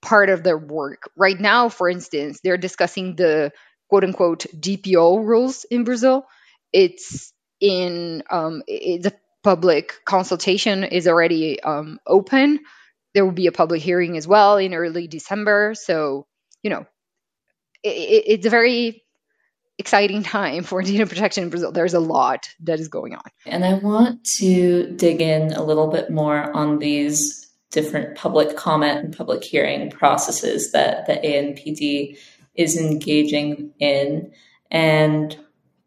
part 0.00 0.30
of 0.30 0.44
their 0.44 0.56
work. 0.56 1.10
Right 1.16 1.38
now, 1.38 1.70
for 1.70 1.90
instance, 1.90 2.38
they're 2.44 2.56
discussing 2.56 3.16
the 3.16 3.50
quote 3.88 4.04
unquote 4.04 4.46
DPO 4.54 5.26
rules 5.26 5.64
in 5.64 5.82
Brazil. 5.82 6.24
It's 6.72 7.32
in 7.60 8.22
um, 8.30 8.62
the 8.68 9.12
public 9.42 9.94
consultation 10.04 10.84
is 10.84 11.08
already 11.08 11.60
um, 11.60 11.98
open. 12.06 12.60
There 13.12 13.24
will 13.24 13.32
be 13.32 13.48
a 13.48 13.52
public 13.52 13.82
hearing 13.82 14.16
as 14.16 14.28
well 14.28 14.56
in 14.58 14.72
early 14.72 15.08
December. 15.08 15.74
So, 15.74 16.28
you 16.62 16.70
know, 16.70 16.86
it, 17.82 18.24
it's 18.26 18.46
a 18.46 18.50
very 18.50 19.04
exciting 19.78 20.22
time 20.22 20.64
for 20.64 20.82
data 20.82 21.06
protection 21.06 21.44
in 21.44 21.50
Brazil. 21.50 21.72
There's 21.72 21.94
a 21.94 22.00
lot 22.00 22.48
that 22.60 22.80
is 22.80 22.88
going 22.88 23.14
on. 23.14 23.22
And 23.46 23.64
I 23.64 23.74
want 23.74 24.24
to 24.38 24.92
dig 24.96 25.20
in 25.20 25.52
a 25.52 25.62
little 25.62 25.88
bit 25.88 26.10
more 26.10 26.54
on 26.54 26.78
these 26.80 27.46
different 27.70 28.16
public 28.16 28.56
comment 28.56 29.04
and 29.04 29.16
public 29.16 29.44
hearing 29.44 29.90
processes 29.90 30.72
that 30.72 31.06
the 31.06 31.14
ANPD 31.14 32.18
is 32.54 32.76
engaging 32.76 33.72
in. 33.78 34.32
And 34.70 35.38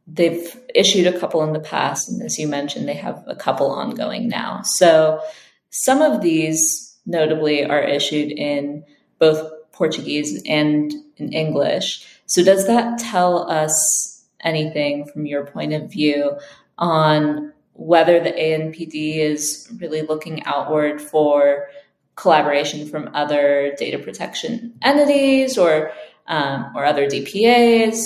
they've 0.08 0.60
issued 0.74 1.08
a 1.08 1.20
couple 1.20 1.44
in 1.44 1.54
the 1.54 1.60
past. 1.60 2.10
And 2.10 2.22
as 2.22 2.38
you 2.40 2.48
mentioned, 2.48 2.88
they 2.88 2.96
have 2.96 3.24
a 3.28 3.36
couple 3.36 3.72
ongoing 3.72 4.28
now. 4.28 4.62
So 4.64 5.22
some 5.70 6.02
of 6.02 6.22
these 6.22 6.98
notably 7.06 7.66
are 7.66 7.82
issued 7.82 8.32
in 8.32 8.84
both 9.20 9.52
Portuguese 9.72 10.42
and 10.46 10.94
in 11.22 11.34
English. 11.34 12.06
So, 12.26 12.44
does 12.44 12.68
that 12.68 13.00
tell 13.00 13.50
us 13.50 14.24
anything 14.42 15.06
from 15.06 15.26
your 15.26 15.46
point 15.46 15.74
of 15.74 15.92
view 15.92 16.38
on 16.78 17.54
whether 17.74 18.20
the 18.20 18.32
ANPD 18.32 19.18
is 19.18 19.72
really 19.80 20.02
looking 20.02 20.44
outward 20.46 21.02
for 21.02 21.68
collaboration 22.16 22.88
from 22.88 23.10
other 23.14 23.74
data 23.78 23.98
protection 23.98 24.74
entities 24.82 25.58
or 25.58 25.92
um, 26.28 26.72
or 26.76 26.86
other 26.86 27.08
DPAs 27.08 28.00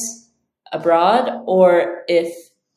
abroad, 0.72 1.44
or 1.46 2.04
if 2.08 2.34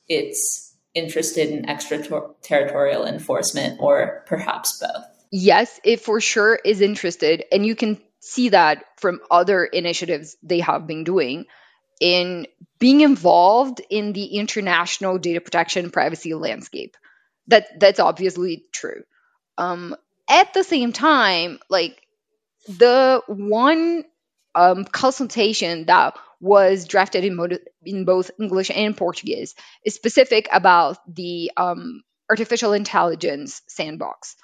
it's 0.09 0.75
interested 0.95 1.51
in 1.51 1.69
extraterritorial 1.69 3.05
enforcement, 3.07 3.79
or 3.81 4.25
perhaps 4.27 4.79
both. 4.79 5.05
Yes, 5.31 5.79
it 5.85 6.01
for 6.01 6.21
sure 6.21 6.59
is 6.65 6.81
interested, 6.81 7.45
and 7.53 7.65
you 7.65 7.77
can 7.77 8.01
see 8.29 8.51
that 8.51 8.85
from 8.97 9.21
other 9.31 9.65
initiatives 9.65 10.37
they 10.43 10.61
have 10.61 10.87
been 10.87 11.05
doing 11.05 11.47
in 12.01 12.47
being 12.79 13.01
involved 13.01 13.81
in 13.91 14.13
the 14.13 14.27
international 14.37 15.19
data 15.19 15.41
protection 15.41 15.91
privacy 15.91 16.35
landscape. 16.35 16.97
That 17.49 17.81
that's 17.81 18.01
obviously 18.01 18.65
true. 18.73 19.03
Um, 19.57 19.97
at 20.29 20.53
the 20.53 20.63
same 20.63 20.93
time, 20.93 21.59
like 21.71 22.01
the 22.69 23.23
one 23.27 24.05
um, 24.55 24.85
consultation 24.85 25.87
that 25.87 26.15
was 26.41 26.87
drafted 26.87 27.25
in, 27.25 27.35
mod- 27.35 27.61
in 27.85 28.05
both 28.05 28.31
English 28.39 28.71
and 28.71 28.97
Portuguese 28.97 29.55
is 29.85 29.95
specific 29.95 30.49
about 30.53 30.99
the 31.13 31.51
um, 31.57 32.03
artificial 32.31 32.75
intelligence 32.75 33.63
sandbox. 33.67 34.37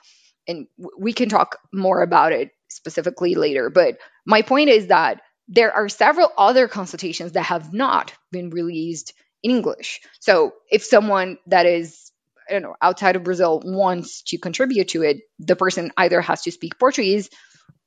And 0.49 0.67
w- 0.79 0.97
we 0.99 1.13
can 1.13 1.29
talk 1.29 1.59
more 1.73 2.03
about 2.03 2.33
it 2.33 2.51
specifically 2.75 3.35
later. 3.35 3.71
But 3.71 3.99
my 4.27 4.43
point 4.43 4.71
is 4.71 4.89
that 4.89 5.21
there 5.49 5.73
are 5.73 5.89
several 5.89 6.31
other 6.37 6.69
consultations 6.69 7.33
that 7.33 7.43
have 7.43 7.73
not 7.73 8.13
been 8.33 8.51
released 8.51 9.13
in 9.43 9.51
English. 9.51 10.01
So 10.21 10.55
if 10.71 10.83
someone 10.85 11.39
that 11.47 11.67
is 11.67 12.11
I 12.49 12.53
don't 12.53 12.63
know 12.63 12.77
outside 12.81 13.17
of 13.17 13.25
Brazil 13.25 13.63
wants 13.65 14.23
to 14.25 14.39
contribute 14.39 14.89
to 14.89 15.03
it, 15.03 15.19
the 15.39 15.57
person 15.57 15.93
either 15.97 16.21
has 16.21 16.43
to 16.43 16.53
speak 16.53 16.79
Portuguese, 16.79 17.31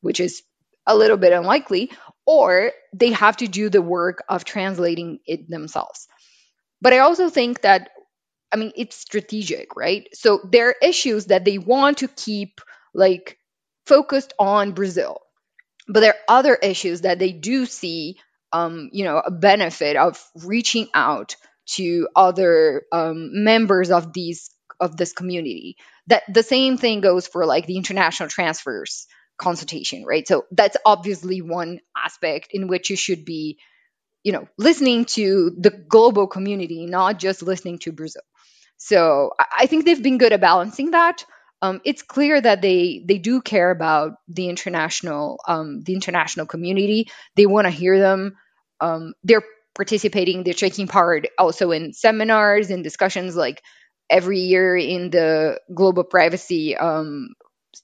which 0.01 0.19
is 0.19 0.41
a 0.87 0.95
little 0.95 1.17
bit 1.17 1.33
unlikely, 1.33 1.91
or 2.25 2.71
they 2.93 3.11
have 3.11 3.37
to 3.37 3.47
do 3.47 3.69
the 3.69 3.81
work 3.81 4.23
of 4.29 4.45
translating 4.45 5.19
it 5.25 5.49
themselves. 5.49 6.07
But 6.81 6.93
I 6.93 6.99
also 6.99 7.29
think 7.29 7.61
that 7.61 7.89
I 8.51 8.57
mean 8.57 8.71
it's 8.75 8.95
strategic, 8.95 9.75
right? 9.75 10.07
So 10.13 10.39
there 10.49 10.69
are 10.69 10.75
issues 10.81 11.27
that 11.27 11.45
they 11.45 11.57
want 11.57 11.99
to 11.99 12.07
keep 12.07 12.61
like 12.93 13.37
focused 13.87 14.33
on 14.39 14.73
Brazil. 14.73 15.21
But 15.87 16.01
there 16.01 16.13
are 16.13 16.37
other 16.39 16.55
issues 16.55 17.01
that 17.01 17.19
they 17.19 17.31
do 17.31 17.65
see 17.65 18.17
um, 18.53 18.89
you 18.91 19.03
know 19.03 19.17
a 19.17 19.31
benefit 19.31 19.97
of 19.97 20.23
reaching 20.43 20.87
out 20.93 21.35
to 21.75 22.07
other 22.15 22.83
um, 22.91 23.43
members 23.43 23.91
of 23.91 24.13
these 24.13 24.49
of 24.79 24.97
this 24.97 25.13
community. 25.13 25.77
That 26.07 26.23
the 26.31 26.43
same 26.43 26.77
thing 26.77 27.01
goes 27.01 27.27
for 27.27 27.45
like 27.45 27.65
the 27.65 27.77
international 27.77 28.29
transfers 28.29 29.07
consultation 29.37 30.03
right? 30.05 30.27
So 30.27 30.45
that's 30.51 30.77
obviously 30.85 31.41
one 31.41 31.79
aspect 31.95 32.49
in 32.51 32.67
which 32.67 32.89
you 32.89 32.95
should 32.95 33.23
be 33.23 33.59
you 34.23 34.31
know 34.33 34.47
listening 34.57 35.05
to 35.05 35.51
the 35.57 35.69
global 35.69 36.27
community 36.27 36.85
not 36.85 37.19
just 37.19 37.41
listening 37.41 37.79
to 37.79 37.91
brazil. 37.91 38.23
So 38.77 39.31
i 39.57 39.65
think 39.67 39.85
they've 39.85 40.03
been 40.03 40.17
good 40.17 40.33
at 40.33 40.41
balancing 40.41 40.91
that 40.91 41.23
um, 41.61 41.81
it's 41.83 42.03
clear 42.03 42.39
that 42.39 42.61
they 42.61 43.03
they 43.05 43.17
do 43.17 43.41
care 43.41 43.71
about 43.71 44.13
the 44.27 44.49
international 44.49 45.39
um, 45.47 45.81
the 45.81 45.93
international 45.93 46.45
community. 46.45 47.09
They 47.35 47.45
want 47.45 47.65
to 47.65 47.71
hear 47.71 47.99
them. 47.99 48.37
Um, 48.79 49.13
they're 49.23 49.43
participating. 49.75 50.43
They're 50.43 50.53
taking 50.53 50.87
part 50.87 51.27
also 51.37 51.71
in 51.71 51.93
seminars 51.93 52.69
and 52.69 52.83
discussions. 52.83 53.35
Like 53.35 53.61
every 54.09 54.39
year 54.39 54.77
in 54.77 55.09
the 55.09 55.59
global 55.73 56.03
privacy 56.03 56.77
um, 56.77 57.29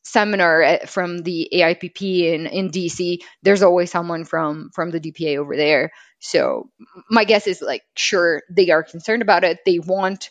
seminar 0.03 0.79
from 0.87 1.19
the 1.19 1.49
IAPP 1.53 2.33
in, 2.33 2.45
in 2.47 2.69
DC, 2.69 3.19
there's 3.41 3.63
always 3.63 3.91
someone 3.91 4.25
from 4.25 4.69
from 4.73 4.91
the 4.91 4.99
DPA 4.99 5.37
over 5.37 5.55
there. 5.55 5.91
So 6.19 6.69
my 7.09 7.25
guess 7.25 7.47
is 7.47 7.61
like, 7.61 7.81
sure, 7.95 8.43
they 8.49 8.69
are 8.69 8.83
concerned 8.83 9.21
about 9.21 9.43
it. 9.43 9.59
They 9.65 9.79
want 9.79 10.29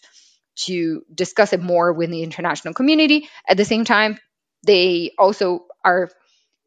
to 0.54 1.04
discuss 1.14 1.52
it 1.52 1.60
more 1.60 1.92
with 1.92 2.10
the 2.10 2.22
international 2.22 2.74
community. 2.74 3.28
At 3.48 3.56
the 3.56 3.64
same 3.64 3.84
time, 3.84 4.18
they 4.64 5.12
also 5.18 5.66
are 5.84 6.10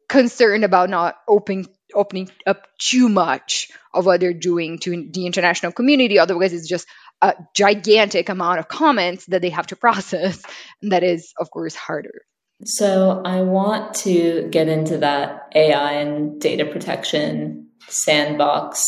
concerned 0.08 0.64
about 0.64 0.90
not 0.90 1.16
opening 1.28 1.66
opening 1.94 2.30
up 2.46 2.66
too 2.78 3.08
much 3.08 3.70
of 3.94 4.06
what 4.06 4.20
they're 4.20 4.34
doing 4.34 4.78
to 4.78 5.08
the 5.10 5.26
international 5.26 5.72
community. 5.72 6.18
Otherwise, 6.18 6.52
it's 6.52 6.68
just 6.68 6.86
a 7.22 7.34
gigantic 7.54 8.28
amount 8.28 8.58
of 8.58 8.68
comments 8.68 9.24
that 9.26 9.40
they 9.40 9.50
have 9.50 9.66
to 9.68 9.76
process, 9.76 10.42
and 10.82 10.92
that 10.92 11.02
is, 11.02 11.32
of 11.38 11.50
course, 11.50 11.74
harder. 11.74 12.22
So, 12.64 13.22
I 13.24 13.42
want 13.42 13.94
to 13.96 14.48
get 14.50 14.68
into 14.68 14.98
that 14.98 15.52
AI 15.54 15.92
and 15.92 16.40
data 16.40 16.64
protection 16.64 17.68
sandbox 17.88 18.84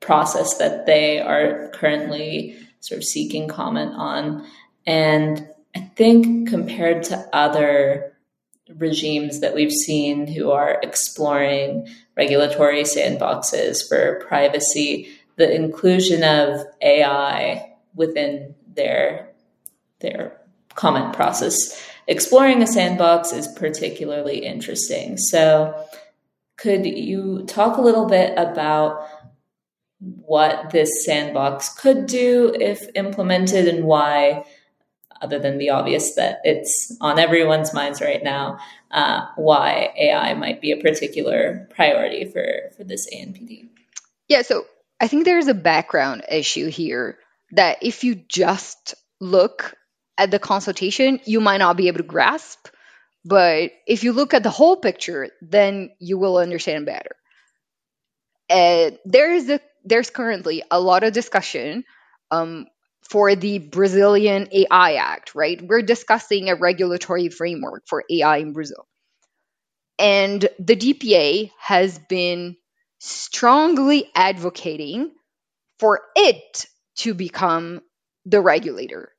process 0.00 0.58
that 0.58 0.86
they 0.86 1.20
are 1.20 1.70
currently 1.74 2.56
sort 2.80 2.98
of 2.98 3.04
seeking 3.04 3.48
comment 3.48 3.92
on. 3.94 4.46
And 4.86 5.48
I 5.74 5.80
think 5.96 6.48
compared 6.48 7.02
to 7.04 7.28
other 7.32 8.12
regimes 8.76 9.40
that 9.40 9.54
we've 9.54 9.72
seen 9.72 10.26
who 10.26 10.50
are 10.50 10.78
exploring 10.82 11.88
regulatory 12.16 12.82
sandboxes 12.82 13.88
for 13.88 14.24
privacy, 14.26 15.08
the 15.36 15.54
inclusion 15.54 16.22
of 16.22 16.64
AI 16.82 17.74
within 17.94 18.54
their 18.74 19.30
their 20.00 20.40
comment 20.74 21.12
process 21.12 21.82
exploring 22.08 22.62
a 22.62 22.66
sandbox 22.66 23.32
is 23.32 23.46
particularly 23.46 24.38
interesting. 24.38 25.16
So 25.16 25.86
could 26.56 26.84
you 26.84 27.44
talk 27.46 27.76
a 27.76 27.82
little 27.82 28.06
bit 28.06 28.32
about 28.36 29.17
what 30.00 30.70
this 30.70 31.04
sandbox 31.04 31.74
could 31.74 32.06
do 32.06 32.54
if 32.58 32.88
implemented 32.94 33.66
and 33.66 33.84
why, 33.84 34.44
other 35.20 35.38
than 35.38 35.58
the 35.58 35.70
obvious 35.70 36.14
that 36.14 36.40
it's 36.44 36.96
on 37.00 37.18
everyone's 37.18 37.74
minds 37.74 38.00
right 38.00 38.22
now, 38.22 38.58
uh, 38.90 39.26
why 39.36 39.92
AI 39.98 40.34
might 40.34 40.60
be 40.60 40.70
a 40.70 40.76
particular 40.76 41.68
priority 41.74 42.24
for, 42.24 42.70
for 42.76 42.84
this 42.84 43.12
ANPD. 43.12 43.68
Yeah, 44.28 44.42
so 44.42 44.66
I 45.00 45.08
think 45.08 45.24
there's 45.24 45.48
a 45.48 45.54
background 45.54 46.24
issue 46.30 46.68
here 46.68 47.18
that 47.52 47.78
if 47.82 48.04
you 48.04 48.14
just 48.14 48.94
look 49.20 49.74
at 50.16 50.30
the 50.30 50.38
consultation, 50.38 51.20
you 51.24 51.40
might 51.40 51.58
not 51.58 51.76
be 51.76 51.88
able 51.88 51.98
to 51.98 52.04
grasp. 52.04 52.68
But 53.24 53.72
if 53.86 54.04
you 54.04 54.12
look 54.12 54.32
at 54.32 54.42
the 54.42 54.50
whole 54.50 54.76
picture, 54.76 55.30
then 55.40 55.90
you 55.98 56.18
will 56.18 56.38
understand 56.38 56.86
better. 56.86 57.16
Uh, 58.50 58.92
there 59.04 59.32
is 59.32 59.50
a 59.50 59.60
there's 59.88 60.10
currently 60.10 60.62
a 60.70 60.80
lot 60.80 61.04
of 61.04 61.12
discussion 61.14 61.84
um, 62.30 62.66
for 63.10 63.34
the 63.36 63.58
Brazilian 63.58 64.48
AI 64.52 64.94
Act, 64.94 65.34
right? 65.34 65.60
We're 65.62 65.82
discussing 65.82 66.50
a 66.50 66.56
regulatory 66.56 67.28
framework 67.30 67.84
for 67.88 68.04
AI 68.10 68.38
in 68.38 68.52
Brazil. 68.54 68.86
And 69.98 70.48
the 70.58 70.76
DPA 70.76 71.50
has 71.60 71.98
been 71.98 72.56
strongly 73.00 74.10
advocating 74.14 75.12
for 75.80 76.02
it 76.16 76.66
to 76.96 77.14
become 77.14 77.82
the 78.26 78.40
regulator 78.40 79.12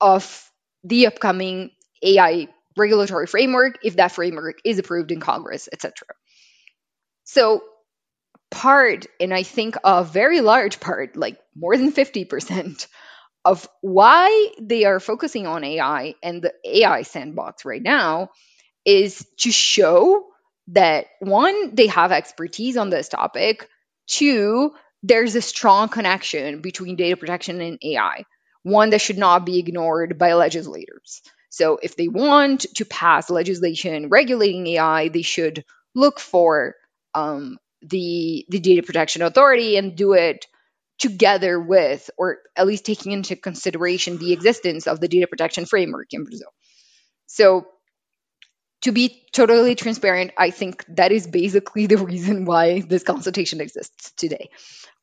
of 0.00 0.50
the 0.84 1.08
upcoming 1.08 1.72
AI 2.02 2.48
regulatory 2.76 3.26
framework 3.26 3.78
if 3.84 3.96
that 3.96 4.12
framework 4.12 4.58
is 4.64 4.78
approved 4.78 5.12
in 5.12 5.20
Congress, 5.20 5.68
etc. 5.72 5.94
So 7.24 7.62
part, 8.50 9.06
and 9.20 9.32
I 9.32 9.42
think 9.42 9.76
a 9.84 10.04
very 10.04 10.40
large 10.40 10.80
part, 10.80 11.16
like 11.16 11.38
more 11.54 11.76
than 11.76 11.92
50%, 11.92 12.86
of 13.44 13.68
why 13.80 14.50
they 14.60 14.84
are 14.84 15.00
focusing 15.00 15.46
on 15.46 15.64
AI 15.64 16.14
and 16.22 16.42
the 16.42 16.52
AI 16.64 17.02
sandbox 17.02 17.64
right 17.64 17.82
now 17.82 18.28
is 18.84 19.26
to 19.38 19.50
show 19.50 20.26
that 20.68 21.06
one, 21.20 21.74
they 21.74 21.88
have 21.88 22.12
expertise 22.12 22.76
on 22.76 22.90
this 22.90 23.08
topic, 23.08 23.68
two, 24.06 24.72
there's 25.02 25.34
a 25.34 25.42
strong 25.42 25.88
connection 25.88 26.60
between 26.60 26.96
data 26.96 27.16
protection 27.16 27.60
and 27.60 27.78
AI, 27.82 28.24
one 28.62 28.90
that 28.90 29.00
should 29.00 29.18
not 29.18 29.46
be 29.46 29.58
ignored 29.58 30.18
by 30.18 30.34
legislators. 30.34 31.22
So 31.50 31.78
if 31.82 31.96
they 31.96 32.08
want 32.08 32.66
to 32.76 32.84
pass 32.84 33.30
legislation 33.30 34.08
regulating 34.08 34.66
AI, 34.68 35.08
they 35.08 35.22
should 35.22 35.64
look 35.94 36.20
for 36.20 36.76
um, 37.14 37.58
the 37.82 38.46
the 38.48 38.60
data 38.60 38.82
protection 38.82 39.22
authority 39.22 39.76
and 39.76 39.96
do 39.96 40.12
it 40.12 40.46
together 40.98 41.58
with 41.58 42.10
or 42.18 42.38
at 42.56 42.66
least 42.66 42.84
taking 42.84 43.12
into 43.12 43.34
consideration 43.34 44.18
the 44.18 44.32
existence 44.32 44.86
of 44.86 45.00
the 45.00 45.08
data 45.08 45.26
protection 45.26 45.64
framework 45.64 46.08
in 46.12 46.24
Brazil. 46.24 46.52
So 47.26 47.66
to 48.82 48.92
be 48.92 49.22
totally 49.32 49.74
transparent, 49.74 50.32
I 50.38 50.50
think 50.50 50.84
that 50.96 51.12
is 51.12 51.26
basically 51.26 51.86
the 51.86 51.98
reason 51.98 52.44
why 52.44 52.80
this 52.80 53.02
consultation 53.02 53.60
exists 53.60 54.12
today. 54.12 54.50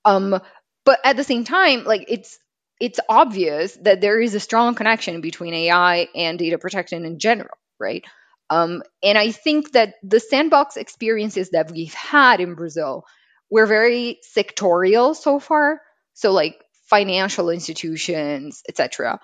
Um, 0.06 0.40
but 0.86 1.00
at 1.04 1.18
the 1.18 1.24
same 1.24 1.44
time, 1.44 1.84
like 1.84 2.06
it's 2.08 2.40
it's 2.80 3.00
obvious 3.10 3.76
that 3.78 4.02
there 4.02 4.20
is 4.22 4.36
a 4.36 4.40
strong 4.40 4.76
connection 4.76 5.22
between 5.22 5.54
AI 5.54 6.08
and 6.16 6.38
data 6.38 6.60
protection 6.60 7.06
in 7.06 7.18
general, 7.18 7.58
right? 7.80 8.06
Um, 8.50 8.84
and 9.04 9.18
I 9.18 9.32
think 9.32 9.74
that 9.74 9.96
the 10.04 10.20
sandbox 10.20 10.78
experiences 10.78 11.50
that 11.52 11.72
we've 11.72 11.94
had 11.94 12.40
in 12.40 12.56
Brazil 12.56 13.06
were 13.50 13.66
very 13.66 14.20
sectorial 14.36 15.16
so 15.16 15.40
far. 15.40 15.82
So, 16.14 16.32
like 16.32 16.64
financial 16.90 17.50
institutions, 17.50 18.64
etc. 18.68 19.20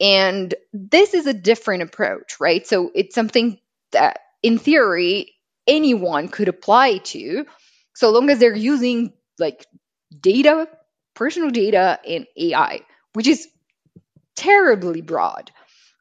And 0.00 0.54
this 0.72 1.14
is 1.14 1.26
a 1.26 1.34
different 1.34 1.82
approach, 1.82 2.40
right? 2.40 2.66
So, 2.66 2.90
it's 2.94 3.14
something 3.14 3.58
that, 3.92 4.20
in 4.42 4.58
theory, 4.58 5.32
anyone 5.66 6.28
could 6.28 6.48
apply 6.48 6.98
to, 6.98 7.46
so 7.94 8.10
long 8.10 8.30
as 8.30 8.38
they're 8.38 8.56
using 8.56 9.12
like 9.38 9.66
data, 10.18 10.68
personal 11.14 11.50
data, 11.50 12.00
and 12.08 12.26
AI, 12.36 12.80
which 13.12 13.28
is 13.28 13.46
terribly 14.34 15.02
broad. 15.02 15.50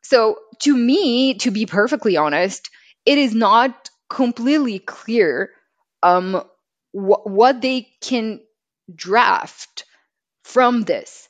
So, 0.01 0.37
to 0.63 0.75
me, 0.75 1.35
to 1.35 1.51
be 1.51 1.65
perfectly 1.65 2.17
honest, 2.17 2.69
it 3.05 3.17
is 3.17 3.33
not 3.33 3.89
completely 4.09 4.79
clear 4.79 5.51
um, 6.03 6.43
wh- 6.91 7.25
what 7.25 7.61
they 7.61 7.87
can 8.01 8.41
draft 8.93 9.85
from 10.43 10.81
this. 10.83 11.29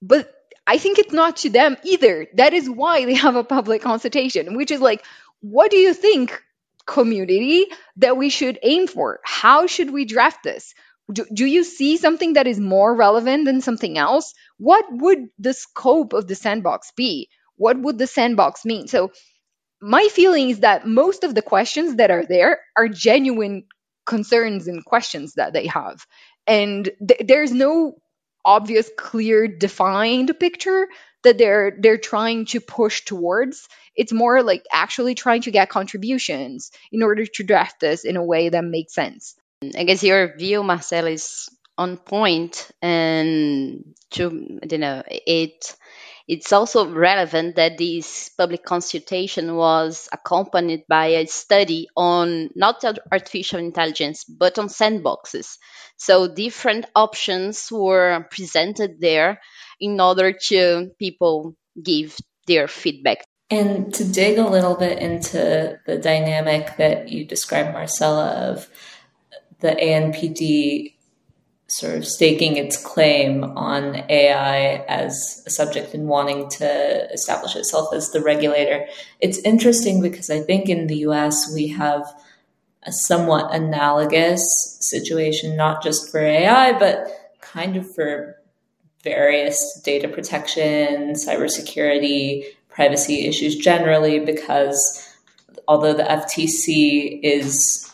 But 0.00 0.32
I 0.66 0.78
think 0.78 0.98
it's 0.98 1.12
not 1.12 1.38
to 1.38 1.50
them 1.50 1.76
either. 1.84 2.26
That 2.34 2.54
is 2.54 2.68
why 2.70 3.04
they 3.04 3.14
have 3.14 3.36
a 3.36 3.44
public 3.44 3.82
consultation, 3.82 4.56
which 4.56 4.70
is 4.70 4.80
like, 4.80 5.04
what 5.40 5.70
do 5.70 5.76
you 5.76 5.94
think, 5.94 6.40
community, 6.86 7.66
that 7.96 8.16
we 8.16 8.30
should 8.30 8.58
aim 8.62 8.86
for? 8.86 9.20
How 9.24 9.66
should 9.66 9.90
we 9.90 10.04
draft 10.04 10.42
this? 10.44 10.74
Do, 11.12 11.26
do 11.32 11.46
you 11.46 11.64
see 11.64 11.96
something 11.96 12.34
that 12.34 12.46
is 12.46 12.60
more 12.60 12.94
relevant 12.94 13.44
than 13.44 13.60
something 13.60 13.98
else? 13.98 14.34
What 14.58 14.84
would 14.90 15.28
the 15.38 15.52
scope 15.52 16.12
of 16.12 16.28
the 16.28 16.34
sandbox 16.34 16.92
be? 16.96 17.28
What 17.62 17.78
would 17.78 17.98
the 17.98 18.06
sandbox 18.06 18.64
mean? 18.64 18.88
So, 18.88 19.12
my 19.80 20.08
feeling 20.10 20.50
is 20.50 20.60
that 20.60 20.86
most 20.86 21.24
of 21.24 21.34
the 21.34 21.42
questions 21.42 21.96
that 21.96 22.10
are 22.10 22.24
there 22.24 22.60
are 22.76 22.88
genuine 22.88 23.64
concerns 24.06 24.68
and 24.68 24.84
questions 24.84 25.34
that 25.34 25.52
they 25.52 25.66
have. 25.66 26.06
And 26.46 26.90
th- 27.06 27.22
there's 27.24 27.52
no 27.52 27.94
obvious, 28.44 28.90
clear, 28.96 29.46
defined 29.46 30.32
picture 30.38 30.88
that 31.22 31.38
they're 31.38 31.76
they're 31.78 31.98
trying 31.98 32.46
to 32.46 32.60
push 32.60 33.04
towards. 33.04 33.68
It's 33.94 34.12
more 34.12 34.42
like 34.42 34.64
actually 34.72 35.14
trying 35.14 35.42
to 35.42 35.50
get 35.50 35.68
contributions 35.68 36.70
in 36.90 37.02
order 37.02 37.26
to 37.26 37.44
draft 37.44 37.80
this 37.80 38.04
in 38.04 38.16
a 38.16 38.24
way 38.24 38.48
that 38.48 38.64
makes 38.64 38.94
sense. 38.94 39.36
I 39.78 39.84
guess 39.84 40.02
your 40.02 40.36
view, 40.36 40.62
Marcel, 40.62 41.06
is 41.06 41.48
on 41.78 41.96
point, 41.96 42.70
and 42.80 43.94
to 44.12 44.58
I 44.62 44.66
don't 44.66 44.80
know 44.80 45.02
it. 45.06 45.76
It's 46.28 46.52
also 46.52 46.90
relevant 46.90 47.56
that 47.56 47.78
this 47.78 48.30
public 48.36 48.64
consultation 48.64 49.56
was 49.56 50.08
accompanied 50.12 50.84
by 50.88 51.06
a 51.06 51.26
study 51.26 51.88
on 51.96 52.50
not 52.54 52.84
artificial 53.10 53.58
intelligence 53.58 54.24
but 54.24 54.58
on 54.58 54.68
sandboxes. 54.68 55.58
So 55.96 56.32
different 56.32 56.86
options 56.94 57.68
were 57.70 58.26
presented 58.30 59.00
there 59.00 59.40
in 59.80 60.00
order 60.00 60.32
to 60.48 60.90
people 60.98 61.54
give 61.82 62.16
their 62.46 62.68
feedback. 62.68 63.24
And 63.50 63.92
to 63.94 64.04
dig 64.04 64.38
a 64.38 64.48
little 64.48 64.76
bit 64.76 64.98
into 64.98 65.78
the 65.86 65.98
dynamic 65.98 66.76
that 66.78 67.10
you 67.10 67.26
described, 67.26 67.72
Marcela, 67.72 68.30
of 68.50 68.68
the 69.60 69.70
ANPD 69.70 70.94
sort 71.72 71.96
of 71.96 72.06
staking 72.06 72.58
its 72.58 72.76
claim 72.76 73.44
on 73.56 74.04
AI 74.10 74.84
as 74.88 75.42
a 75.46 75.50
subject 75.50 75.94
and 75.94 76.06
wanting 76.06 76.46
to 76.50 77.10
establish 77.10 77.56
itself 77.56 77.94
as 77.94 78.10
the 78.10 78.20
regulator. 78.20 78.84
It's 79.20 79.38
interesting 79.38 80.02
because 80.02 80.28
I 80.28 80.40
think 80.40 80.68
in 80.68 80.86
the 80.86 80.98
US 81.08 81.50
we 81.54 81.68
have 81.68 82.04
a 82.82 82.92
somewhat 82.92 83.54
analogous 83.54 84.44
situation, 84.80 85.56
not 85.56 85.82
just 85.82 86.10
for 86.10 86.20
AI, 86.20 86.78
but 86.78 87.08
kind 87.40 87.78
of 87.78 87.90
for 87.94 88.36
various 89.02 89.80
data 89.82 90.08
protection, 90.08 91.14
cybersecurity, 91.14 92.44
privacy 92.68 93.24
issues 93.26 93.56
generally, 93.56 94.18
because 94.18 95.08
although 95.66 95.94
the 95.94 96.02
FTC 96.02 97.18
is 97.22 97.90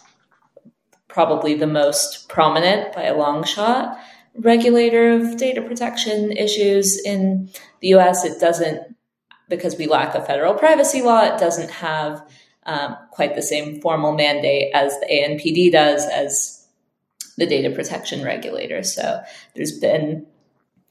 probably 1.18 1.54
the 1.54 1.66
most 1.66 2.28
prominent 2.28 2.94
by 2.94 3.02
a 3.02 3.16
long 3.16 3.42
shot 3.42 3.98
regulator 4.36 5.10
of 5.10 5.36
data 5.36 5.60
protection 5.60 6.30
issues 6.30 6.96
in 7.04 7.50
the 7.80 7.88
US. 7.96 8.24
It 8.24 8.38
doesn't, 8.38 8.94
because 9.48 9.76
we 9.76 9.88
lack 9.88 10.14
a 10.14 10.24
federal 10.24 10.54
privacy 10.54 11.02
law, 11.02 11.24
it 11.24 11.40
doesn't 11.40 11.72
have 11.72 12.24
um, 12.66 12.96
quite 13.10 13.34
the 13.34 13.42
same 13.42 13.80
formal 13.80 14.12
mandate 14.12 14.70
as 14.72 14.92
the 15.00 15.06
ANPD 15.06 15.72
does 15.72 16.06
as 16.06 16.64
the 17.36 17.46
data 17.46 17.74
protection 17.74 18.22
regulator. 18.22 18.84
So 18.84 19.20
there's 19.56 19.76
been 19.76 20.24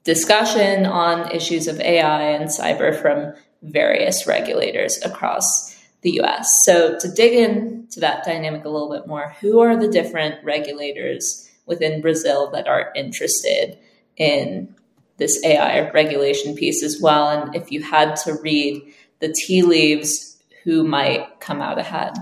discussion 0.03 0.85
on 0.85 1.31
issues 1.31 1.69
of 1.69 1.79
AI 1.79 2.31
and 2.31 2.49
cyber 2.49 2.93
from 3.01 3.33
various 3.61 4.27
regulators 4.27 5.01
across 5.05 5.76
the 6.01 6.21
US. 6.21 6.49
So, 6.63 6.97
to 6.99 7.12
dig 7.12 7.33
into 7.33 7.99
that 7.99 8.23
dynamic 8.23 8.65
a 8.65 8.69
little 8.69 8.89
bit 8.89 9.07
more, 9.07 9.36
who 9.41 9.60
are 9.60 9.75
the 9.75 9.88
different 9.88 10.43
regulators 10.43 11.49
within 11.65 12.01
Brazil 12.01 12.49
that 12.51 12.67
are 12.67 12.91
interested 12.95 13.77
in 14.15 14.73
this 15.17 15.43
AI 15.43 15.89
regulation 15.91 16.55
piece 16.55 16.83
as 16.83 17.01
well? 17.01 17.29
And 17.29 17.55
if 17.55 17.71
you 17.71 17.81
had 17.81 18.15
to 18.17 18.38
read 18.41 18.81
the 19.19 19.33
tea 19.33 19.63
leaves, 19.63 20.38
who 20.63 20.83
might 20.83 21.39
come 21.39 21.62
out 21.62 21.79
ahead? 21.79 22.13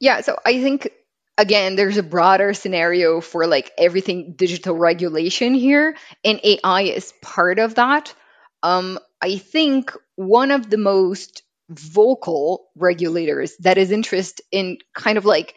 Yeah, 0.00 0.20
so 0.20 0.36
I 0.44 0.60
think 0.60 0.90
again 1.38 1.76
there's 1.76 1.96
a 1.96 2.02
broader 2.02 2.54
scenario 2.54 3.20
for 3.20 3.46
like 3.46 3.72
everything 3.78 4.32
digital 4.36 4.76
regulation 4.76 5.54
here 5.54 5.96
and 6.24 6.40
ai 6.44 6.82
is 6.82 7.12
part 7.22 7.58
of 7.58 7.74
that 7.74 8.14
um, 8.62 8.98
i 9.20 9.36
think 9.36 9.92
one 10.16 10.50
of 10.50 10.70
the 10.70 10.78
most 10.78 11.42
vocal 11.70 12.66
regulators 12.76 13.56
that 13.58 13.78
is 13.78 13.90
interested 13.90 14.44
in 14.50 14.78
kind 14.94 15.18
of 15.18 15.24
like 15.24 15.54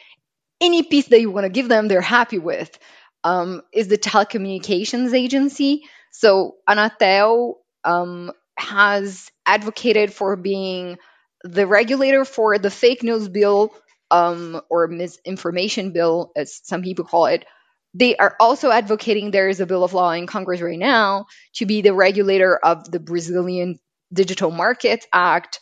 any 0.62 0.84
piece 0.84 1.08
that 1.08 1.22
you 1.22 1.32
want 1.32 1.46
to 1.46 1.50
give 1.50 1.70
them, 1.70 1.88
they're 1.88 2.02
happy 2.02 2.40
with, 2.40 2.78
um, 3.24 3.62
is 3.74 3.88
the 3.88 3.98
telecommunications 3.98 5.14
agency. 5.14 5.84
So 6.12 6.56
Anatel 6.68 7.56
um, 7.84 8.32
has 8.58 9.30
advocated 9.46 10.14
for 10.14 10.36
being 10.36 10.98
the 11.44 11.68
regulator 11.68 12.26
for 12.26 12.58
the 12.58 12.72
fake 12.72 13.04
news 13.04 13.30
bill 13.30 13.74
um, 14.10 14.62
or 14.70 14.88
misinformation 14.88 15.92
bill, 15.92 16.32
as 16.36 16.62
some 16.64 16.82
people 16.82 17.06
call 17.06 17.28
it. 17.28 17.46
They 17.94 18.16
are 18.18 18.36
also 18.40 18.70
advocating 18.70 19.32
there 19.32 19.50
is 19.50 19.60
a 19.60 19.66
bill 19.66 19.84
of 19.84 19.94
law 19.94 20.12
in 20.12 20.28
Congress 20.28 20.62
right 20.62 20.78
now 20.80 21.26
to 21.56 21.66
be 21.66 21.82
the 21.82 21.94
regulator 21.94 22.58
of 22.58 22.90
the 22.90 23.00
Brazilian 23.00 23.80
Digital 24.14 24.52
Markets 24.52 25.06
Act, 25.14 25.60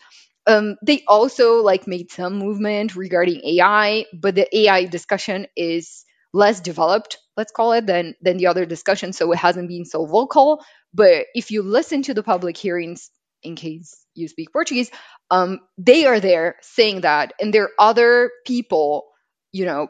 um, 0.48 0.76
they 0.84 1.04
also 1.08 1.62
like 1.62 1.88
made 1.88 2.12
some 2.12 2.36
movement 2.38 2.96
regarding 2.96 3.42
AI, 3.46 4.06
but 4.14 4.36
the 4.36 4.48
AI 4.58 4.86
discussion 4.86 5.48
is 5.56 6.06
less 6.34 6.60
developed, 6.62 7.18
let's 7.38 7.52
call 7.52 7.74
it, 7.74 7.86
than 7.88 8.16
than 8.22 8.38
the 8.38 8.48
other 8.48 8.66
discussion. 8.66 9.14
So 9.14 9.32
it 9.32 9.38
hasn't 9.40 9.70
been 9.70 9.86
so 9.86 10.06
vocal. 10.06 10.64
But 10.94 11.28
if 11.36 11.52
you 11.52 11.64
listen 11.64 12.04
to 12.04 12.14
the 12.14 12.24
public 12.24 12.58
hearings, 12.58 13.10
in 13.44 13.56
case 13.56 13.96
you 14.16 14.28
speak 14.28 14.52
Portuguese, 14.54 14.92
um, 15.32 15.60
they 15.78 16.06
are 16.06 16.20
there 16.20 16.58
saying 16.62 17.02
that, 17.02 17.34
and 17.40 17.54
there 17.54 17.64
are 17.66 17.72
other 17.80 18.32
people, 18.46 19.06
you 19.52 19.66
know, 19.66 19.88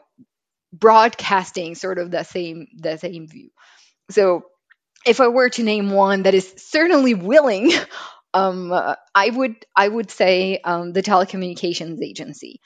broadcasting 0.72 1.74
sort 1.74 1.98
of 1.98 2.10
the 2.10 2.24
same 2.24 2.68
the 2.78 2.98
same 2.98 3.28
view. 3.28 3.50
So 4.10 4.44
if 5.06 5.20
I 5.20 5.28
were 5.28 5.50
to 5.50 5.62
name 5.62 5.90
one 5.90 6.24
that 6.24 6.34
is 6.34 6.52
certainly 6.58 7.14
willing 7.14 7.72
um, 8.36 8.70
uh, 8.70 8.96
I 9.14 9.30
would 9.30 9.56
I 9.74 9.88
would 9.88 10.10
say 10.10 10.58
um, 10.58 10.92
the 10.92 11.02
telecommunications 11.02 12.02
agency. 12.02 12.60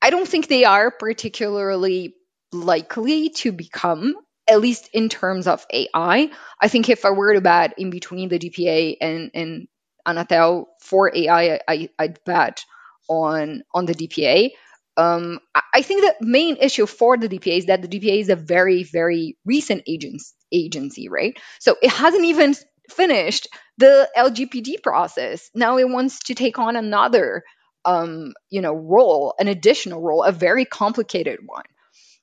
I 0.00 0.10
don't 0.10 0.26
think 0.26 0.48
they 0.48 0.64
are 0.64 0.90
particularly 0.90 2.14
likely 2.50 3.28
to 3.30 3.52
become, 3.52 4.14
at 4.48 4.60
least 4.60 4.88
in 4.94 5.10
terms 5.10 5.46
of 5.46 5.66
AI. 5.70 6.30
I 6.62 6.68
think 6.68 6.88
if 6.88 7.04
I 7.04 7.10
were 7.10 7.34
to 7.34 7.42
bet 7.42 7.74
in 7.78 7.90
between 7.90 8.30
the 8.30 8.38
DPA 8.38 8.96
and 9.02 9.30
and 9.34 9.68
Anatel 10.06 10.64
for 10.80 11.14
AI, 11.14 11.60
I, 11.68 11.90
would 12.00 12.18
bet 12.24 12.64
on 13.06 13.64
on 13.74 13.84
the 13.84 13.94
DPA. 13.94 14.52
Um, 14.96 15.40
I 15.74 15.82
think 15.82 16.02
the 16.02 16.26
main 16.26 16.56
issue 16.56 16.86
for 16.86 17.18
the 17.18 17.28
DPA 17.28 17.58
is 17.58 17.66
that 17.66 17.82
the 17.82 17.88
DPA 17.88 18.20
is 18.20 18.30
a 18.30 18.36
very, 18.36 18.82
very 18.82 19.36
recent 19.44 19.84
agency, 19.86 21.08
right? 21.08 21.38
So 21.60 21.76
it 21.82 21.90
hasn't 21.90 22.24
even 22.24 22.54
finished 22.90 23.48
the 23.78 24.08
LGPD 24.16 24.82
process. 24.82 25.50
Now 25.54 25.78
it 25.78 25.88
wants 25.88 26.20
to 26.24 26.34
take 26.34 26.58
on 26.58 26.76
another, 26.76 27.44
um, 27.84 28.34
you 28.50 28.60
know, 28.60 28.74
role, 28.74 29.34
an 29.38 29.48
additional 29.48 30.00
role, 30.00 30.22
a 30.22 30.32
very 30.32 30.64
complicated 30.64 31.40
one. 31.44 31.64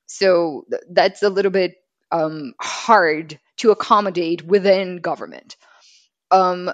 So 0.05 0.65
th- 0.69 0.83
that's 0.91 1.23
a 1.23 1.29
little 1.29 1.51
bit 1.51 1.75
um, 2.11 2.53
hard 2.61 3.39
to 3.57 3.71
accommodate 3.71 4.43
within 4.43 4.97
government. 4.97 5.55
Um, 6.31 6.71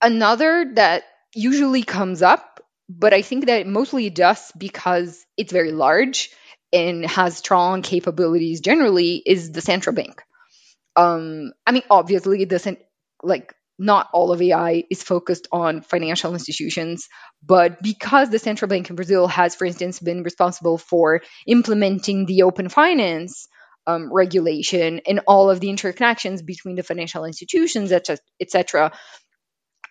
another 0.00 0.72
that 0.74 1.04
usually 1.34 1.82
comes 1.82 2.22
up 2.22 2.58
but 2.88 3.12
I 3.12 3.22
think 3.22 3.46
that 3.46 3.66
mostly 3.66 4.10
does 4.10 4.50
because 4.56 5.24
it's 5.36 5.52
very 5.52 5.72
large 5.72 6.30
and 6.72 7.04
has 7.04 7.36
strong 7.36 7.82
capabilities 7.82 8.60
generally 8.60 9.22
is 9.24 9.52
the 9.52 9.60
central 9.60 9.94
bank. 9.94 10.22
Um, 10.96 11.52
I 11.66 11.72
mean, 11.72 11.82
obviously, 11.90 12.44
the 12.44 12.58
like 13.22 13.54
not 13.78 14.08
all 14.12 14.32
of 14.32 14.42
AI 14.42 14.84
is 14.90 15.02
focused 15.02 15.46
on 15.52 15.82
financial 15.82 16.32
institutions, 16.32 17.08
but 17.44 17.80
because 17.80 18.28
the 18.28 18.38
central 18.38 18.68
bank 18.68 18.90
in 18.90 18.96
Brazil 18.96 19.28
has, 19.28 19.54
for 19.54 19.66
instance, 19.66 20.00
been 20.00 20.24
responsible 20.24 20.78
for 20.78 21.22
implementing 21.46 22.26
the 22.26 22.42
open 22.42 22.68
finance 22.68 23.46
um, 23.86 24.12
regulation 24.12 25.00
and 25.06 25.20
all 25.26 25.48
of 25.48 25.60
the 25.60 25.68
interconnections 25.68 26.44
between 26.44 26.76
the 26.76 26.82
financial 26.82 27.24
institutions, 27.24 27.92
etc., 27.92 28.92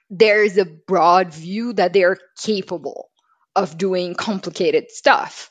there 0.10 0.44
is 0.44 0.58
a 0.58 0.66
broad 0.66 1.34
view 1.34 1.74
that 1.74 1.94
they 1.94 2.04
are 2.04 2.18
capable 2.42 3.10
of 3.56 3.78
doing 3.78 4.16
complicated 4.16 4.90
stuff. 4.90 5.50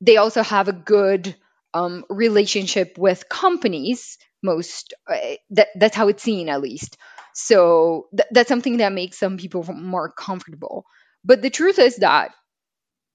They 0.00 0.16
also 0.16 0.42
have 0.42 0.68
a 0.68 0.72
good 0.72 1.34
um, 1.74 2.04
relationship 2.08 2.96
with 2.96 3.28
companies. 3.28 4.16
Most 4.42 4.94
uh, 5.06 5.16
that, 5.50 5.68
that's 5.74 5.96
how 5.96 6.08
it's 6.08 6.22
seen, 6.22 6.48
at 6.48 6.62
least. 6.62 6.96
So 7.34 8.08
th- 8.16 8.28
that's 8.30 8.48
something 8.48 8.78
that 8.78 8.92
makes 8.92 9.18
some 9.18 9.36
people 9.36 9.62
more 9.72 10.10
comfortable. 10.12 10.84
But 11.24 11.42
the 11.42 11.50
truth 11.50 11.78
is 11.78 11.96
that 11.96 12.32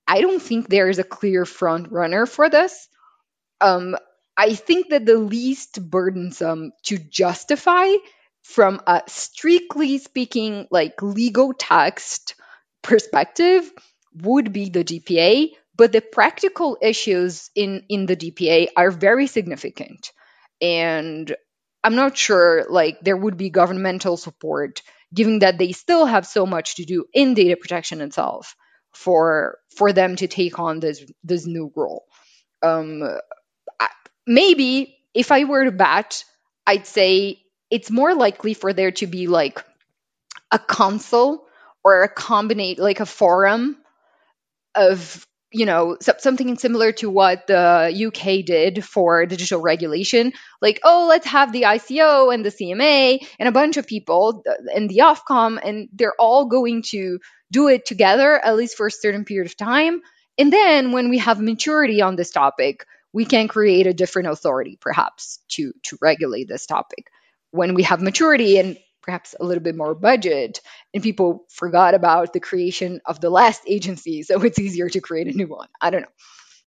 I 0.07 0.21
don't 0.21 0.41
think 0.41 0.67
there 0.67 0.89
is 0.89 0.99
a 0.99 1.03
clear 1.03 1.45
front 1.45 1.91
runner 1.91 2.25
for 2.25 2.49
this. 2.49 2.87
Um, 3.61 3.95
I 4.37 4.55
think 4.55 4.89
that 4.89 5.05
the 5.05 5.17
least 5.17 5.81
burdensome 5.89 6.71
to 6.85 6.97
justify 6.97 7.93
from 8.43 8.81
a 8.87 9.03
strictly 9.07 9.97
speaking, 9.99 10.67
like 10.71 11.01
legal 11.01 11.53
text 11.53 12.35
perspective, 12.81 13.71
would 14.15 14.53
be 14.53 14.69
the 14.69 14.83
DPA, 14.83 15.55
but 15.75 15.91
the 15.91 16.01
practical 16.01 16.77
issues 16.81 17.49
in 17.55 17.83
in 17.89 18.05
the 18.05 18.15
DPA 18.15 18.69
are 18.75 18.91
very 18.91 19.27
significant, 19.27 20.11
and 20.61 21.35
I'm 21.83 21.95
not 21.95 22.17
sure 22.17 22.65
like 22.69 22.99
there 23.01 23.17
would 23.17 23.37
be 23.37 23.49
governmental 23.49 24.17
support, 24.17 24.81
given 25.13 25.39
that 25.39 25.57
they 25.57 25.71
still 25.71 26.05
have 26.05 26.25
so 26.25 26.45
much 26.45 26.75
to 26.75 26.85
do 26.85 27.05
in 27.13 27.33
data 27.33 27.57
protection 27.57 28.01
itself 28.01 28.55
for 28.93 29.57
for 29.75 29.91
them 29.91 30.15
to 30.17 30.27
take 30.27 30.59
on 30.59 30.79
this 30.79 31.03
this 31.23 31.45
new 31.45 31.71
role. 31.75 32.05
Um, 32.61 33.03
maybe 34.25 34.97
if 35.13 35.31
I 35.31 35.43
were 35.43 35.65
to 35.65 35.71
bet, 35.71 36.23
I'd 36.65 36.87
say 36.87 37.41
it's 37.69 37.91
more 37.91 38.13
likely 38.13 38.53
for 38.53 38.73
there 38.73 38.91
to 38.91 39.07
be 39.07 39.27
like 39.27 39.63
a 40.51 40.59
council 40.59 41.45
or 41.83 42.03
a 42.03 42.13
combinate 42.13 42.77
like 42.77 42.99
a 42.99 43.05
forum 43.05 43.77
of 44.75 45.27
you 45.53 45.65
know 45.65 45.97
something 46.01 46.57
similar 46.57 46.91
to 46.93 47.09
what 47.09 47.47
the 47.47 47.91
UK 48.07 48.45
did 48.45 48.83
for 48.83 49.25
digital 49.25 49.61
regulation. 49.61 50.33
Like 50.61 50.79
oh 50.83 51.05
let's 51.07 51.27
have 51.27 51.51
the 51.51 51.63
ICO 51.63 52.33
and 52.33 52.43
the 52.43 52.49
CMA 52.49 53.25
and 53.39 53.47
a 53.47 53.51
bunch 53.51 53.77
of 53.77 53.87
people 53.87 54.43
and 54.73 54.89
the 54.89 54.99
Ofcom 55.03 55.59
and 55.63 55.89
they're 55.93 56.19
all 56.19 56.45
going 56.45 56.81
to 56.89 57.19
do 57.51 57.67
it 57.67 57.85
together 57.85 58.43
at 58.43 58.55
least 58.55 58.75
for 58.75 58.87
a 58.87 58.91
certain 58.91 59.25
period 59.25 59.45
of 59.45 59.55
time. 59.55 60.01
And 60.37 60.51
then 60.51 60.91
when 60.91 61.09
we 61.09 61.19
have 61.19 61.39
maturity 61.39 62.01
on 62.01 62.15
this 62.15 62.31
topic 62.31 62.85
we 63.13 63.25
can 63.25 63.47
create 63.47 63.85
a 63.85 63.93
different 63.93 64.29
authority 64.29 64.77
perhaps 64.81 65.39
to 65.49 65.71
to 65.83 65.97
regulate 66.01 66.47
this 66.47 66.65
topic. 66.65 67.11
When 67.51 67.75
we 67.75 67.83
have 67.83 68.01
maturity 68.01 68.57
and 68.57 68.77
perhaps 69.03 69.35
a 69.39 69.45
little 69.45 69.63
bit 69.63 69.75
more 69.75 69.95
budget 69.95 70.61
and 70.93 71.03
people 71.03 71.45
forgot 71.49 71.93
about 71.95 72.33
the 72.33 72.39
creation 72.39 73.01
of 73.05 73.21
the 73.21 73.29
last 73.29 73.61
agency 73.67 74.23
so 74.23 74.41
it's 74.43 74.59
easier 74.59 74.89
to 74.89 75.01
create 75.01 75.27
a 75.27 75.37
new 75.37 75.47
one. 75.47 75.69
I 75.81 75.91
don't 75.91 76.01
know 76.03 76.07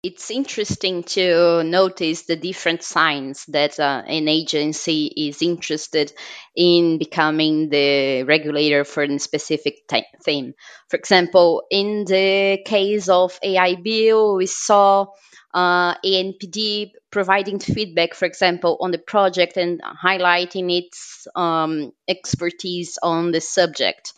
it's 0.05 0.31
interesting 0.31 1.03
to 1.03 1.65
notice 1.65 2.23
the 2.23 2.37
different 2.37 2.83
signs 2.83 3.47
that 3.47 3.81
uh, 3.81 4.03
an 4.07 4.29
agency 4.29 5.07
is 5.07 5.41
interested 5.41 6.13
in 6.55 6.99
becoming 6.99 7.71
the 7.71 8.23
regulator 8.25 8.85
for 8.85 9.03
a 9.03 9.19
specific 9.19 9.79
theme. 10.23 10.53
For 10.91 10.97
example, 10.99 11.63
in 11.71 12.05
the 12.05 12.59
case 12.67 13.09
of 13.09 13.39
AI 13.43 13.77
bill, 13.77 14.37
we 14.37 14.45
saw 14.45 15.07
uh, 15.55 15.95
ANPD 15.95 16.91
providing 17.11 17.59
feedback, 17.59 18.13
for 18.13 18.27
example, 18.27 18.77
on 18.83 18.91
the 18.91 18.99
project 18.99 19.57
and 19.57 19.81
highlighting 19.83 20.71
its 20.71 21.27
um, 21.35 21.93
expertise 22.07 22.99
on 23.03 23.33
the 23.33 23.41
subject. 23.41 24.13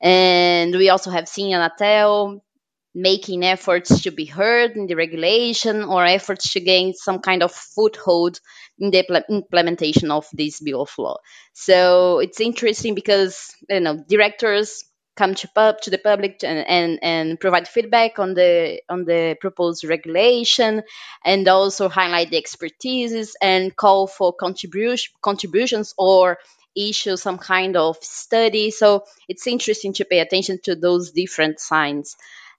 And 0.00 0.74
we 0.74 0.88
also 0.90 1.10
have 1.10 1.28
seen 1.28 1.54
Anatel 1.54 2.40
making 2.98 3.44
efforts 3.44 4.02
to 4.02 4.10
be 4.10 4.24
heard 4.24 4.72
in 4.72 4.86
the 4.88 4.96
regulation 4.96 5.84
or 5.84 6.04
efforts 6.04 6.52
to 6.52 6.60
gain 6.60 6.92
some 6.94 7.20
kind 7.20 7.44
of 7.44 7.52
foothold 7.52 8.40
in 8.78 8.90
the 8.90 9.24
implementation 9.30 10.10
of 10.10 10.26
this 10.32 10.60
bill 10.60 10.82
of 10.82 10.90
law. 10.98 11.16
So 11.52 12.18
it's 12.18 12.40
interesting 12.40 12.94
because 12.96 13.54
you 13.68 13.80
know 13.80 14.04
directors 14.08 14.84
come 15.16 15.34
to 15.34 15.48
pub 15.48 15.80
to 15.80 15.90
the 15.90 15.98
public 15.98 16.44
and, 16.44 16.66
and, 16.68 16.98
and 17.02 17.40
provide 17.40 17.66
feedback 17.68 18.18
on 18.18 18.34
the 18.34 18.80
on 18.88 19.04
the 19.04 19.36
proposed 19.40 19.84
regulation 19.84 20.82
and 21.24 21.48
also 21.48 21.88
highlight 21.88 22.30
the 22.30 22.40
expertises 22.40 23.30
and 23.42 23.74
call 23.74 24.06
for 24.06 24.32
contribution 24.32 25.12
contributions 25.22 25.92
or 25.98 26.38
issue 26.76 27.16
some 27.16 27.38
kind 27.38 27.76
of 27.76 27.96
study 28.00 28.70
so 28.70 29.04
it's 29.28 29.48
interesting 29.48 29.92
to 29.92 30.04
pay 30.04 30.20
attention 30.20 30.60
to 30.62 30.76
those 30.76 31.10
different 31.10 31.58
signs 31.58 32.16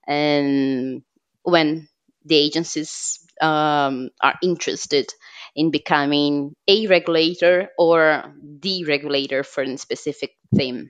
and 0.09 1.03
when 1.43 1.87
the 2.25 2.35
agencies 2.35 3.19
um, 3.39 4.09
are 4.21 4.35
interested 4.43 5.13
in 5.55 5.71
becoming 5.71 6.53
a 6.67 6.87
regulator 6.87 7.69
or 7.77 8.33
the 8.61 8.83
regulator 8.85 9.43
for 9.43 9.63
a 9.63 9.77
specific 9.77 10.31
theme. 10.55 10.89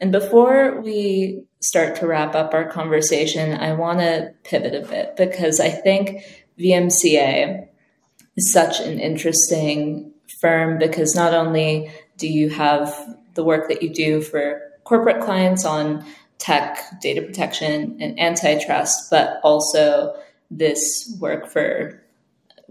And 0.00 0.12
before 0.12 0.80
we 0.80 1.44
start 1.60 1.96
to 1.96 2.06
wrap 2.06 2.34
up 2.34 2.54
our 2.54 2.70
conversation, 2.70 3.58
I 3.58 3.72
want 3.72 3.98
to 3.98 4.32
pivot 4.44 4.74
a 4.74 4.86
bit 4.86 5.16
because 5.16 5.60
I 5.60 5.68
think 5.68 6.22
VMCA 6.58 7.68
is 8.36 8.52
such 8.52 8.80
an 8.80 8.98
interesting 8.98 10.12
firm 10.40 10.78
because 10.78 11.14
not 11.14 11.34
only 11.34 11.90
do 12.16 12.28
you 12.28 12.48
have 12.50 12.94
the 13.34 13.44
work 13.44 13.68
that 13.68 13.82
you 13.82 13.92
do 13.92 14.22
for 14.22 14.60
corporate 14.84 15.22
clients 15.22 15.64
on 15.64 16.04
tech, 16.40 16.78
data 17.00 17.22
protection, 17.22 17.96
and 18.00 18.18
antitrust, 18.18 19.10
but 19.10 19.38
also 19.44 20.14
this 20.50 21.16
work 21.20 21.48
for 21.48 22.02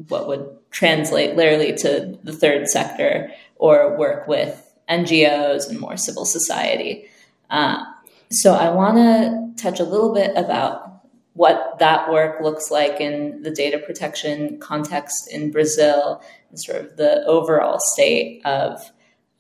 what 0.08 0.27
would 0.27 0.49
translate 0.71 1.36
literally 1.36 1.73
to 1.73 2.17
the 2.23 2.34
third 2.34 2.67
sector 2.67 3.32
or 3.55 3.97
work 3.97 4.27
with 4.27 4.73
NGOs 4.89 5.69
and 5.69 5.79
more 5.79 5.97
civil 5.97 6.25
society. 6.25 7.05
Uh, 7.49 7.84
so 8.32 8.53
I 8.53 8.69
want 8.71 8.97
to 8.97 9.63
touch 9.63 9.79
a 9.79 9.84
little 9.84 10.13
bit 10.13 10.32
about 10.36 11.03
what 11.34 11.77
that 11.79 12.12
work 12.12 12.41
looks 12.41 12.71
like 12.71 12.99
in 12.99 13.41
the 13.43 13.51
data 13.51 13.77
protection 13.79 14.60
context 14.60 15.32
in 15.32 15.51
Brazil 15.51 16.21
and 16.49 16.60
sort 16.60 16.79
of 16.79 16.97
the 16.97 17.23
overall 17.25 17.79
state 17.79 18.41
of 18.45 18.91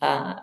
uh, 0.01 0.35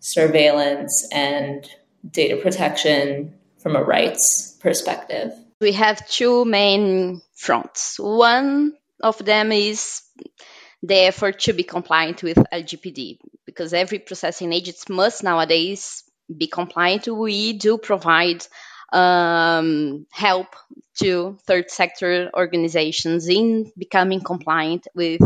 surveillance 0.00 1.08
and 1.12 1.68
data 2.08 2.36
protection 2.36 3.34
from 3.58 3.76
a 3.76 3.82
rights 3.82 4.56
perspective. 4.60 5.32
We 5.60 5.72
have 5.72 6.08
two 6.08 6.44
main 6.44 7.20
fronts. 7.34 7.98
One 7.98 8.74
of 9.02 9.22
them 9.24 9.52
is 9.52 10.02
the 10.82 10.94
effort 10.94 11.40
to 11.40 11.52
be 11.52 11.62
compliant 11.62 12.22
with 12.22 12.38
LGPD 12.38 13.18
because 13.44 13.74
every 13.74 13.98
processing 13.98 14.52
agent 14.52 14.88
must 14.88 15.22
nowadays 15.22 16.04
be 16.34 16.46
compliant, 16.46 17.08
we 17.08 17.52
do 17.54 17.76
provide 17.78 18.46
um, 18.92 20.06
help 20.10 20.54
to 20.98 21.38
third 21.46 21.70
sector 21.70 22.30
organizations 22.34 23.28
in 23.28 23.72
becoming 23.78 24.20
compliant 24.20 24.86
with 24.94 25.20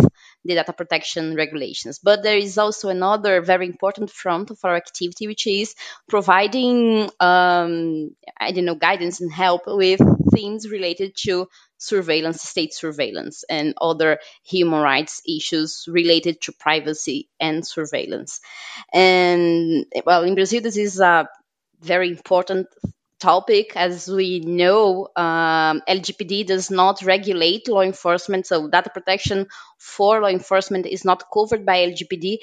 the 0.45 0.55
data 0.55 0.73
protection 0.73 1.35
regulations. 1.35 1.99
But 1.99 2.23
there 2.23 2.37
is 2.37 2.59
also 2.59 2.91
another 2.91 3.41
very 3.41 3.67
important 3.67 4.11
front 4.11 4.51
of 4.51 4.59
our 4.63 4.77
activity, 4.77 5.27
which 5.27 5.47
is 5.47 5.75
providing, 6.09 7.11
um, 7.19 8.15
I 8.39 8.53
don't 8.53 8.67
know, 8.67 8.75
guidance 8.75 9.21
and 9.21 9.33
help 9.33 9.63
with 9.67 10.01
things 10.33 10.69
related 10.69 11.17
to 11.25 11.49
surveillance, 11.79 12.43
state 12.43 12.75
surveillance, 12.75 13.45
and 13.49 13.75
other 13.81 14.19
human 14.45 14.81
rights 14.81 15.23
issues 15.27 15.87
related 15.89 16.41
to 16.43 16.53
privacy 16.53 17.29
and 17.41 17.67
surveillance. 17.67 18.41
And 18.93 19.87
well, 20.07 20.23
in 20.23 20.35
Brazil, 20.35 20.61
this 20.63 20.77
is 20.77 21.01
a 21.01 21.29
very 21.81 22.11
important 22.11 22.69
topic. 23.25 23.73
As 23.77 24.09
we 24.09 24.41
know, 24.41 25.09
um, 25.17 25.83
LGPD 25.89 26.47
does 26.47 26.71
not 26.71 27.03
regulate 27.03 27.69
law 27.69 27.81
enforcement, 27.83 28.47
so 28.47 28.69
data 28.69 28.91
protection 28.91 29.47
for 29.79 30.21
law 30.21 30.29
enforcement 30.29 30.87
is 30.87 31.05
not 31.05 31.25
covered 31.33 31.65
by 31.65 31.77
LGPD. 31.87 32.39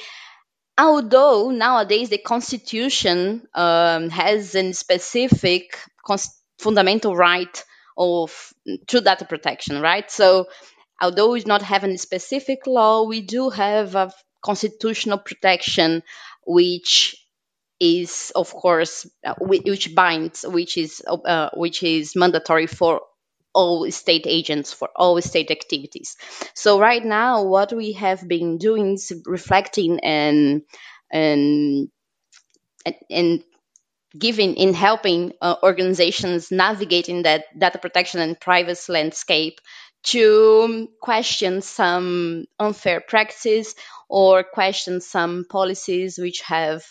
Although 0.77 1.51
nowadays 1.51 2.09
the 2.09 2.17
Constitution 2.17 3.47
um, 3.53 4.09
has 4.09 4.55
a 4.55 4.73
specific 4.73 5.77
fundamental 6.59 7.15
right 7.15 7.63
of 7.97 8.53
to 8.87 9.01
data 9.01 9.25
protection, 9.25 9.81
right? 9.81 10.09
So 10.09 10.47
although 11.01 11.31
we 11.31 11.41
do 11.41 11.47
not 11.47 11.61
have 11.61 11.83
a 11.83 11.97
specific 11.97 12.65
law, 12.67 13.03
we 13.03 13.21
do 13.21 13.49
have 13.49 13.95
a 13.95 14.11
constitutional 14.43 15.19
protection 15.19 16.03
which 16.45 17.15
is 17.81 18.31
of 18.35 18.53
course 18.53 19.09
uh, 19.25 19.33
which 19.39 19.95
binds 19.95 20.45
which 20.47 20.77
is 20.77 21.01
uh, 21.07 21.49
which 21.55 21.81
is 21.81 22.15
mandatory 22.15 22.67
for 22.67 23.01
all 23.53 23.89
state 23.91 24.25
agents 24.27 24.71
for 24.71 24.87
all 24.95 25.19
state 25.21 25.51
activities. 25.51 26.15
So 26.53 26.79
right 26.79 27.03
now 27.03 27.43
what 27.43 27.73
we 27.73 27.93
have 27.93 28.25
been 28.25 28.59
doing 28.59 28.93
is 28.93 29.11
reflecting 29.25 29.99
and 30.01 30.61
and 31.11 31.89
and 33.09 33.43
giving 34.17 34.55
in 34.55 34.73
helping 34.73 35.33
uh, 35.41 35.55
organizations 35.63 36.51
navigating 36.51 37.23
that 37.23 37.45
data 37.57 37.79
protection 37.79 38.19
and 38.19 38.39
privacy 38.39 38.93
landscape 38.93 39.59
to 40.03 40.87
question 41.01 41.61
some 41.61 42.45
unfair 42.59 43.01
practices 43.01 43.75
or 44.09 44.43
question 44.43 45.01
some 45.01 45.45
policies 45.49 46.17
which 46.17 46.41
have 46.41 46.83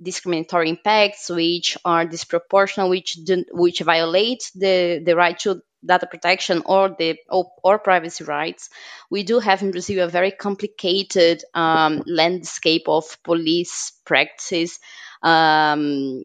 discriminatory 0.00 0.68
impacts, 0.68 1.30
which 1.30 1.78
are 1.84 2.06
disproportional, 2.06 2.90
which 2.90 3.18
which 3.52 3.80
violate 3.80 4.50
the, 4.54 5.02
the 5.04 5.16
right 5.16 5.38
to 5.40 5.62
data 5.84 6.06
protection 6.06 6.62
or 6.66 6.94
the 6.98 7.16
or, 7.28 7.50
or 7.62 7.78
privacy 7.78 8.24
rights. 8.24 8.70
We 9.10 9.22
do 9.22 9.38
have 9.38 9.62
in 9.62 9.70
Brazil 9.70 10.04
a 10.04 10.08
very 10.08 10.32
complicated 10.32 11.42
um, 11.54 12.02
landscape 12.06 12.88
of 12.88 13.16
police 13.22 13.92
practices. 14.04 14.78
Um, 15.22 16.24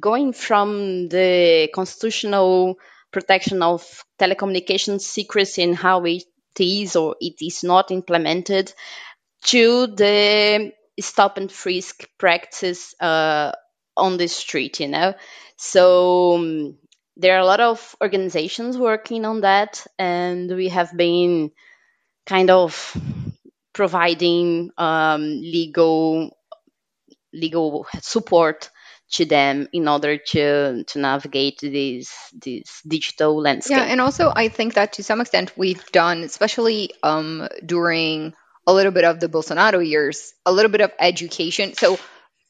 going 0.00 0.32
from 0.32 1.08
the 1.08 1.68
constitutional 1.74 2.78
protection 3.10 3.62
of 3.62 4.04
telecommunications 4.18 5.00
secrecy 5.00 5.62
and 5.62 5.76
how 5.76 6.04
it 6.04 6.24
is 6.60 6.96
or 6.96 7.16
it 7.20 7.34
is 7.40 7.64
not 7.64 7.90
implemented 7.90 8.72
to 9.44 9.86
the 9.86 10.72
stop 11.00 11.36
and 11.38 11.50
frisk 11.50 12.08
practice 12.18 12.94
uh, 13.00 13.52
on 13.96 14.16
the 14.16 14.28
street, 14.28 14.80
you 14.80 14.88
know. 14.88 15.14
So 15.56 16.34
um, 16.36 16.78
there 17.16 17.36
are 17.36 17.40
a 17.40 17.46
lot 17.46 17.60
of 17.60 17.96
organizations 18.00 18.78
working 18.78 19.24
on 19.24 19.42
that, 19.42 19.86
and 19.98 20.50
we 20.54 20.68
have 20.68 20.96
been 20.96 21.50
kind 22.26 22.50
of 22.50 22.96
providing 23.72 24.70
um, 24.78 25.22
legal 25.40 26.36
legal 27.32 27.86
support 28.00 28.70
to 29.10 29.24
them 29.24 29.68
in 29.72 29.88
order 29.88 30.18
to 30.18 30.84
to 30.84 30.98
navigate 30.98 31.58
this 31.60 32.12
this 32.32 32.82
digital 32.86 33.40
landscape. 33.40 33.78
Yeah, 33.78 33.84
and 33.84 34.00
also 34.00 34.32
I 34.34 34.48
think 34.48 34.74
that 34.74 34.94
to 34.94 35.02
some 35.02 35.20
extent 35.20 35.56
we've 35.56 35.84
done, 35.92 36.22
especially 36.22 36.90
um, 37.02 37.48
during 37.64 38.34
a 38.68 38.74
little 38.74 38.92
bit 38.92 39.04
of 39.04 39.18
the 39.18 39.30
Bolsonaro 39.30 39.84
years, 39.84 40.34
a 40.44 40.52
little 40.52 40.70
bit 40.70 40.82
of 40.82 40.92
education. 41.00 41.72
So 41.72 41.98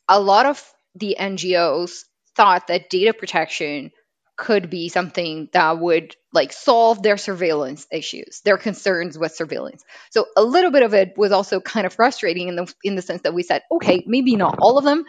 a 0.09 0.21
lot 0.21 0.47
of 0.47 0.63
the 0.97 1.17
NGOs 1.19 2.03
thought 2.37 2.67
that 2.67 2.91
data 2.91 3.15
protection 3.15 3.93
could 4.37 4.69
be 4.69 4.89
something 4.89 5.49
that 5.53 5.79
would 5.79 6.17
like 6.33 6.53
solve 6.53 7.03
their 7.05 7.19
surveillance 7.19 7.87
issues, 7.93 8.41
their 8.45 8.59
concerns 8.59 9.17
with 9.17 9.33
surveillance. 9.33 9.85
So 10.11 10.27
a 10.37 10.43
little 10.43 10.73
bit 10.73 10.83
of 10.83 10.93
it 10.93 11.15
was 11.17 11.31
also 11.31 11.61
kind 11.61 11.87
of 11.87 11.93
frustrating 11.93 12.49
in 12.49 12.57
the 12.57 12.75
in 12.83 12.97
the 12.97 13.03
sense 13.03 13.23
that 13.23 13.35
we 13.35 13.45
said, 13.45 13.63
okay, 13.71 14.03
maybe 14.05 14.35
not 14.35 14.59
all 14.61 14.77
of 14.77 14.85
them, 14.85 15.05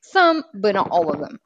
some, 0.00 0.44
but 0.54 0.74
not 0.74 0.88
all 0.90 1.10
of 1.10 1.20
them. 1.20 1.40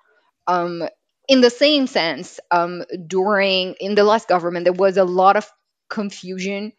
Um, 0.47 0.89
in 1.27 1.41
the 1.41 1.51
same 1.51 1.89
sense, 1.89 2.39
um, 2.53 2.85
during 3.07 3.75
in 3.81 3.97
the 3.97 4.05
last 4.05 4.29
government, 4.29 4.62
there 4.64 4.73
was 4.73 4.97
a 4.97 5.05
lot 5.05 5.37
of 5.37 5.51
confusion 5.91 6.73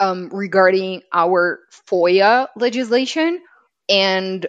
um, 0.00 0.30
regarding 0.32 1.02
our 1.12 1.60
FOIA 1.88 2.48
legislation 2.56 3.40
and 3.88 4.46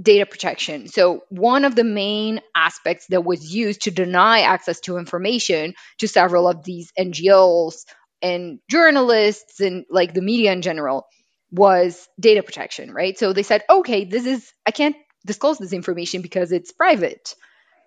data 0.00 0.26
protection. 0.26 0.88
So, 0.88 1.22
one 1.28 1.64
of 1.64 1.74
the 1.74 1.84
main 1.84 2.40
aspects 2.56 3.06
that 3.10 3.24
was 3.24 3.54
used 3.54 3.82
to 3.82 3.90
deny 3.90 4.40
access 4.40 4.80
to 4.80 4.98
information 4.98 5.74
to 5.98 6.08
several 6.08 6.48
of 6.48 6.64
these 6.64 6.92
NGOs 6.98 7.84
and 8.22 8.60
journalists 8.70 9.60
and 9.60 9.84
like 9.90 10.14
the 10.14 10.22
media 10.22 10.52
in 10.52 10.62
general 10.62 11.06
was 11.50 12.08
data 12.18 12.42
protection, 12.42 12.92
right? 12.92 13.18
So 13.18 13.32
they 13.32 13.42
said, 13.42 13.64
okay, 13.68 14.04
this 14.04 14.26
is, 14.26 14.52
I 14.66 14.70
can't 14.70 14.96
disclose 15.26 15.58
this 15.58 15.72
information 15.72 16.22
because 16.22 16.52
it's 16.52 16.72
private. 16.72 17.34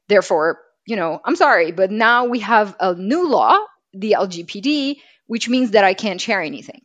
Therefore, 0.09 0.59
you 0.85 0.95
know, 0.95 1.19
I'm 1.23 1.35
sorry, 1.35 1.71
but 1.71 1.91
now 1.91 2.25
we 2.25 2.39
have 2.39 2.75
a 2.79 2.93
new 2.93 3.27
law, 3.29 3.57
the 3.93 4.15
LGPD, 4.19 4.97
which 5.27 5.49
means 5.49 5.71
that 5.71 5.83
I 5.83 5.93
can't 5.93 6.21
share 6.21 6.41
anything. 6.41 6.81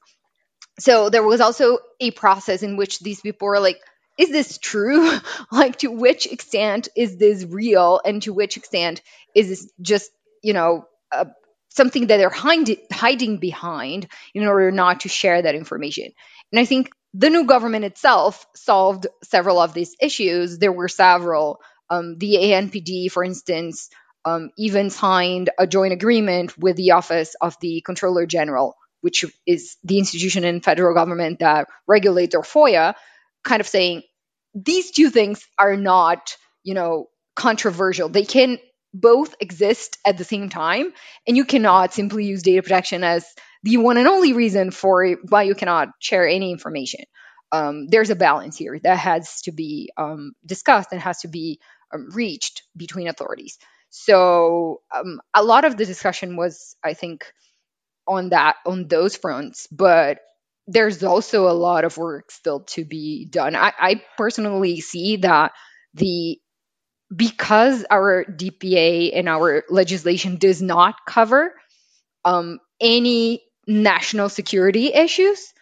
So 0.78 1.10
there 1.10 1.22
was 1.22 1.40
also 1.40 1.78
a 2.00 2.10
process 2.12 2.62
in 2.62 2.76
which 2.76 3.00
these 3.00 3.20
people 3.20 3.48
were 3.48 3.60
like 3.60 3.80
is 4.18 4.30
this 4.30 4.58
true? 4.58 5.16
Like 5.52 5.78
to 5.78 5.88
which 5.88 6.26
extent 6.26 6.88
is 6.96 7.16
this 7.16 7.44
real? 7.44 8.00
And 8.04 8.20
to 8.22 8.32
which 8.32 8.56
extent 8.56 9.00
is 9.34 9.48
this 9.48 9.72
just 9.80 10.10
you 10.42 10.52
know 10.52 10.86
uh, 11.12 11.26
something 11.70 12.08
that 12.08 12.16
they're 12.16 12.28
hiding, 12.28 12.78
hiding 12.92 13.38
behind 13.38 14.08
in 14.34 14.46
order 14.46 14.70
not 14.70 15.00
to 15.00 15.08
share 15.08 15.40
that 15.40 15.54
information? 15.54 16.12
And 16.52 16.60
i 16.60 16.64
think 16.64 16.90
the 17.14 17.30
new 17.30 17.46
government 17.46 17.84
itself 17.84 18.46
solved 18.54 19.06
several 19.24 19.58
of 19.58 19.72
these 19.72 19.96
issues. 20.00 20.58
There 20.58 20.72
were 20.72 20.88
several 20.88 21.60
um, 21.90 22.18
the 22.18 22.34
anpd 22.36 23.10
for 23.10 23.24
instance 23.24 23.88
um, 24.28 24.50
even 24.56 24.90
signed 24.90 25.50
a 25.58 25.66
joint 25.66 25.92
agreement 25.92 26.56
with 26.58 26.76
the 26.76 26.92
office 26.92 27.34
of 27.40 27.56
the 27.60 27.82
controller 27.84 28.26
general 28.26 28.76
which 29.00 29.24
is 29.46 29.76
the 29.84 29.98
institution 29.98 30.44
in 30.44 30.60
federal 30.60 30.94
government 30.94 31.40
that 31.40 31.68
regulates 31.86 32.34
our 32.34 32.42
FOIA, 32.42 32.94
kind 33.44 33.60
of 33.60 33.68
saying 33.68 34.02
these 34.54 34.90
two 34.90 35.10
things 35.10 35.46
are 35.58 35.76
not, 35.76 36.36
you 36.64 36.74
know, 36.74 37.06
controversial. 37.36 38.08
They 38.08 38.24
can 38.24 38.58
both 38.92 39.34
exist 39.40 39.98
at 40.04 40.18
the 40.18 40.24
same 40.24 40.48
time, 40.48 40.92
and 41.26 41.36
you 41.36 41.44
cannot 41.44 41.92
simply 41.92 42.24
use 42.24 42.42
data 42.42 42.62
protection 42.62 43.04
as 43.04 43.26
the 43.62 43.76
one 43.76 43.98
and 43.98 44.08
only 44.08 44.32
reason 44.32 44.70
for 44.70 45.16
why 45.28 45.42
you 45.44 45.54
cannot 45.54 45.88
share 46.00 46.26
any 46.26 46.50
information. 46.50 47.04
Um, 47.52 47.86
there's 47.88 48.10
a 48.10 48.16
balance 48.16 48.56
here 48.56 48.78
that 48.82 48.98
has 48.98 49.42
to 49.42 49.52
be 49.52 49.90
um, 49.96 50.32
discussed 50.44 50.90
and 50.92 51.00
has 51.00 51.20
to 51.20 51.28
be 51.28 51.60
um, 51.94 52.08
reached 52.10 52.62
between 52.76 53.08
authorities. 53.08 53.58
So 53.90 54.82
um, 54.94 55.20
a 55.34 55.42
lot 55.42 55.64
of 55.64 55.76
the 55.76 55.86
discussion 55.86 56.36
was, 56.36 56.76
I 56.84 56.94
think, 56.94 57.24
on 58.06 58.30
that 58.30 58.56
on 58.66 58.88
those 58.88 59.16
fronts 59.16 59.66
but 59.70 60.18
there's 60.66 61.02
also 61.02 61.48
a 61.48 61.52
lot 61.52 61.84
of 61.84 61.96
work 61.96 62.30
still 62.30 62.60
to 62.60 62.84
be 62.84 63.24
done. 63.26 63.56
I, 63.56 63.72
I 63.78 64.02
personally 64.18 64.80
see 64.80 65.16
that 65.18 65.52
the 65.94 66.38
because 67.14 67.84
our 67.90 68.24
dpa 68.24 69.12
and 69.18 69.28
our 69.28 69.64
legislation 69.70 70.36
does 70.36 70.62
not 70.62 70.96
cover 71.06 71.54
um, 72.24 72.60
any 72.80 73.42
national 73.66 74.28
security 74.28 74.92
issues 74.94 75.52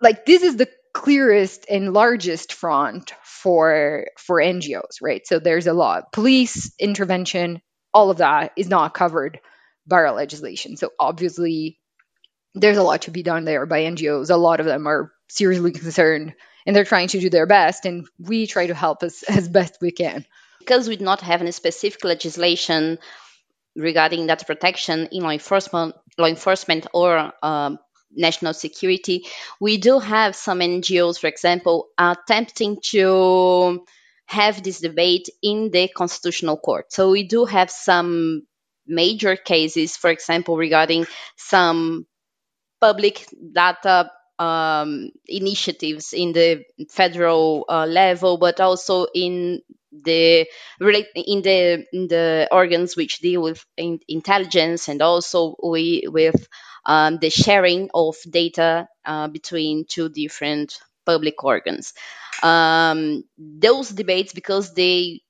like 0.00 0.26
this 0.26 0.42
is 0.42 0.56
the 0.56 0.68
clearest 0.98 1.66
and 1.70 1.92
largest 1.92 2.52
front 2.52 3.12
for 3.22 4.06
for 4.18 4.38
ngos 4.38 5.00
right 5.00 5.26
so 5.26 5.38
there's 5.38 5.66
a 5.66 5.72
lot 5.72 6.12
police 6.12 6.72
intervention 6.78 7.60
all 7.94 8.10
of 8.10 8.18
that 8.18 8.52
is 8.56 8.68
not 8.68 8.94
covered 8.94 9.40
by 9.88 9.96
our 9.96 10.12
legislation. 10.12 10.76
So 10.76 10.90
obviously, 11.00 11.78
there's 12.54 12.76
a 12.76 12.82
lot 12.82 13.02
to 13.02 13.10
be 13.10 13.22
done 13.22 13.44
there 13.44 13.66
by 13.66 13.82
NGOs. 13.82 14.30
A 14.30 14.36
lot 14.36 14.60
of 14.60 14.66
them 14.66 14.86
are 14.86 15.12
seriously 15.28 15.72
concerned 15.72 16.34
and 16.66 16.76
they're 16.76 16.84
trying 16.84 17.08
to 17.08 17.20
do 17.20 17.30
their 17.30 17.46
best, 17.46 17.86
and 17.86 18.06
we 18.18 18.46
try 18.46 18.66
to 18.66 18.74
help 18.74 19.02
as, 19.02 19.22
as 19.28 19.48
best 19.48 19.78
we 19.80 19.90
can. 19.90 20.26
Because 20.58 20.86
we 20.86 20.96
do 20.96 21.04
not 21.04 21.22
have 21.22 21.40
any 21.40 21.52
specific 21.52 22.04
legislation 22.04 22.98
regarding 23.74 24.26
data 24.26 24.44
protection 24.44 25.08
in 25.10 25.22
law 25.22 25.30
enforcement, 25.30 25.94
law 26.18 26.26
enforcement 26.26 26.86
or 26.92 27.32
um, 27.42 27.78
national 28.14 28.54
security, 28.54 29.26
we 29.60 29.76
do 29.78 29.98
have 29.98 30.34
some 30.34 30.60
NGOs, 30.60 31.18
for 31.18 31.26
example, 31.26 31.88
attempting 31.98 32.78
to 32.90 33.84
have 34.26 34.62
this 34.62 34.80
debate 34.80 35.28
in 35.42 35.70
the 35.70 35.88
constitutional 35.88 36.58
court. 36.58 36.92
So 36.92 37.10
we 37.10 37.24
do 37.26 37.44
have 37.46 37.70
some 37.70 38.46
major 38.86 39.36
cases, 39.36 39.96
for 39.96 40.10
example, 40.10 40.56
regarding 40.56 41.06
some 41.36 42.06
public 42.80 43.26
data 43.52 44.10
um, 44.38 45.10
initiatives 45.26 46.12
in 46.12 46.32
the 46.32 46.64
federal 46.90 47.64
uh, 47.68 47.86
level, 47.86 48.38
but 48.38 48.60
also 48.60 49.06
in 49.14 49.62
the 49.92 50.46
relate 50.80 51.06
in 51.14 51.42
the 51.42 51.84
in 51.92 52.08
the 52.08 52.48
organs 52.50 52.96
which 52.96 53.18
deal 53.18 53.42
with 53.42 53.64
in, 53.76 54.00
intelligence 54.08 54.88
and 54.88 55.02
also 55.02 55.56
we, 55.62 56.04
with 56.06 56.48
um, 56.84 57.18
the 57.18 57.30
sharing 57.30 57.90
of 57.94 58.16
data 58.28 58.88
uh, 59.04 59.28
between 59.28 59.84
two 59.86 60.08
different 60.08 60.78
public 61.06 61.42
organs. 61.42 61.94
Um, 62.42 63.24
those 63.38 63.88
debates, 63.88 64.32
because 64.32 64.74
they 64.74 65.22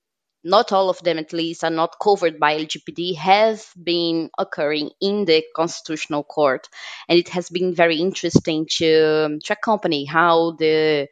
not 0.44 0.72
all 0.72 0.88
of 0.88 1.02
them 1.02 1.18
at 1.18 1.32
least 1.32 1.64
are 1.64 1.70
not 1.70 1.96
covered 2.00 2.38
by 2.38 2.56
LGPD 2.58 3.16
have 3.16 3.64
been 3.82 4.30
occurring 4.38 4.90
in 5.00 5.24
the 5.24 5.42
constitutional 5.54 6.22
court 6.22 6.68
and 7.08 7.18
it 7.18 7.28
has 7.30 7.50
been 7.50 7.74
very 7.74 7.96
interesting 7.96 8.66
to, 8.70 9.38
to 9.44 9.52
accompany 9.52 10.04
how 10.04 10.52
the 10.52 11.08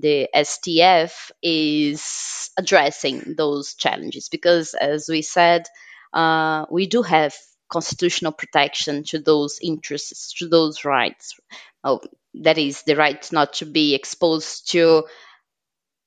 the 0.00 0.28
STF 0.34 1.30
is 1.42 2.50
addressing 2.58 3.34
those 3.36 3.74
challenges 3.74 4.28
because 4.28 4.74
as 4.74 5.08
we 5.08 5.22
said 5.22 5.66
uh, 6.12 6.66
we 6.70 6.86
do 6.86 7.02
have 7.02 7.34
constitutional 7.68 8.32
protection 8.32 9.04
to 9.04 9.18
those 9.20 9.58
interests 9.62 10.34
to 10.34 10.48
those 10.48 10.84
rights. 10.84 11.38
Oh, 11.84 12.00
that 12.42 12.58
is 12.58 12.82
the 12.82 12.96
right 12.96 13.30
not 13.32 13.54
to 13.54 13.66
be 13.66 13.94
exposed 13.94 14.70
to 14.72 15.04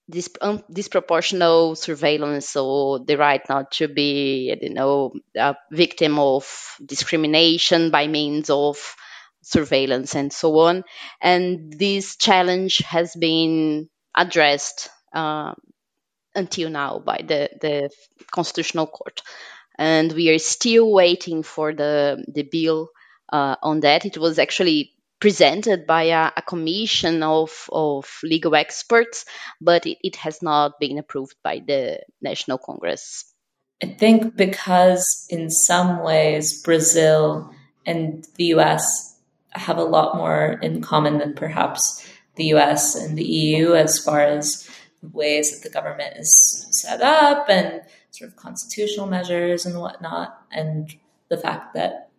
this 0.10 0.30
um, 0.42 0.64
disproportional 0.72 1.78
surveillance 1.78 2.56
or 2.56 3.00
the 3.00 3.18
right 3.18 3.42
not 3.48 3.72
to 3.72 3.88
be 3.88 4.54
you 4.62 4.70
know 4.74 5.14
a 5.38 5.56
victim 5.72 6.20
of 6.20 6.76
discrimination 6.86 7.90
by 7.90 8.08
means 8.08 8.50
of 8.50 8.96
surveillance 9.44 10.16
and 10.16 10.34
so 10.34 10.58
on. 10.60 10.84
And 11.22 11.74
this 11.78 12.16
challenge 12.16 12.80
has 12.80 13.16
been 13.16 13.90
addressed 14.16 14.90
uh, 15.14 15.54
until 16.34 16.70
now 16.70 17.00
by 17.00 17.24
the, 17.26 17.50
the 17.62 17.90
constitutional 18.32 18.88
court. 18.88 19.22
And 19.78 20.12
we 20.12 20.30
are 20.30 20.40
still 20.40 20.92
waiting 20.92 21.44
for 21.44 21.74
the 21.74 22.24
the 22.28 22.44
bill 22.44 22.90
uh, 23.32 23.56
on 23.62 23.80
that. 23.82 24.06
It 24.06 24.18
was 24.18 24.38
actually 24.38 24.94
presented 25.20 25.88
by 25.88 26.04
a, 26.04 26.32
a 26.36 26.42
commission 26.42 27.24
of, 27.24 27.70
of 27.72 28.20
legal 28.24 28.56
experts, 28.56 29.26
but 29.62 29.86
it, 29.88 29.98
it 30.04 30.18
has 30.18 30.42
not 30.42 30.80
been 30.82 30.98
approved 30.98 31.36
by 31.42 31.62
the 31.66 32.00
National 32.22 32.58
Congress. 32.58 33.24
I 33.82 33.88
think 33.88 34.36
because 34.36 35.26
in 35.30 35.50
some 35.50 36.04
ways 36.04 36.62
Brazil 36.62 37.54
and 37.86 38.26
the 38.36 38.46
US 38.56 39.13
have 39.56 39.78
a 39.78 39.84
lot 39.84 40.16
more 40.16 40.60
in 40.62 40.82
common 40.82 41.18
than 41.20 41.34
perhaps 41.34 42.08
the 42.36 42.46
US 42.56 42.96
and 42.96 43.18
the 43.18 43.24
EU 43.24 43.74
as 43.74 44.00
far 44.00 44.22
as 44.22 44.70
ways 45.12 45.52
that 45.52 45.68
the 45.68 45.74
government 45.74 46.16
is 46.18 46.68
set 46.72 47.02
up 47.02 47.50
and 47.50 47.82
sort 48.12 48.30
of 48.30 48.36
constitutional 48.38 49.08
measures 49.08 49.66
and 49.66 49.80
whatnot, 49.80 50.42
and 50.52 50.96
the 51.30 51.38
fact 51.38 51.74
that 51.74 52.10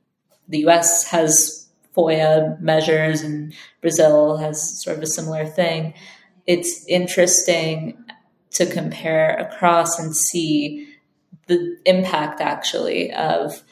the 0.48 0.66
US 0.66 1.04
has 1.10 1.68
FOIA 1.96 2.60
measures, 2.60 3.22
and 3.22 3.54
Brazil 3.80 4.36
has 4.36 4.82
sort 4.82 4.96
of 4.96 5.02
a 5.02 5.06
similar 5.06 5.46
thing. 5.46 5.94
It's 6.46 6.84
interesting 6.86 8.04
to 8.50 8.66
compare 8.66 9.36
across 9.36 9.98
and 9.98 10.14
see 10.14 10.88
the 11.46 11.76
impact 11.84 12.40
actually 12.40 13.12
of 13.12 13.62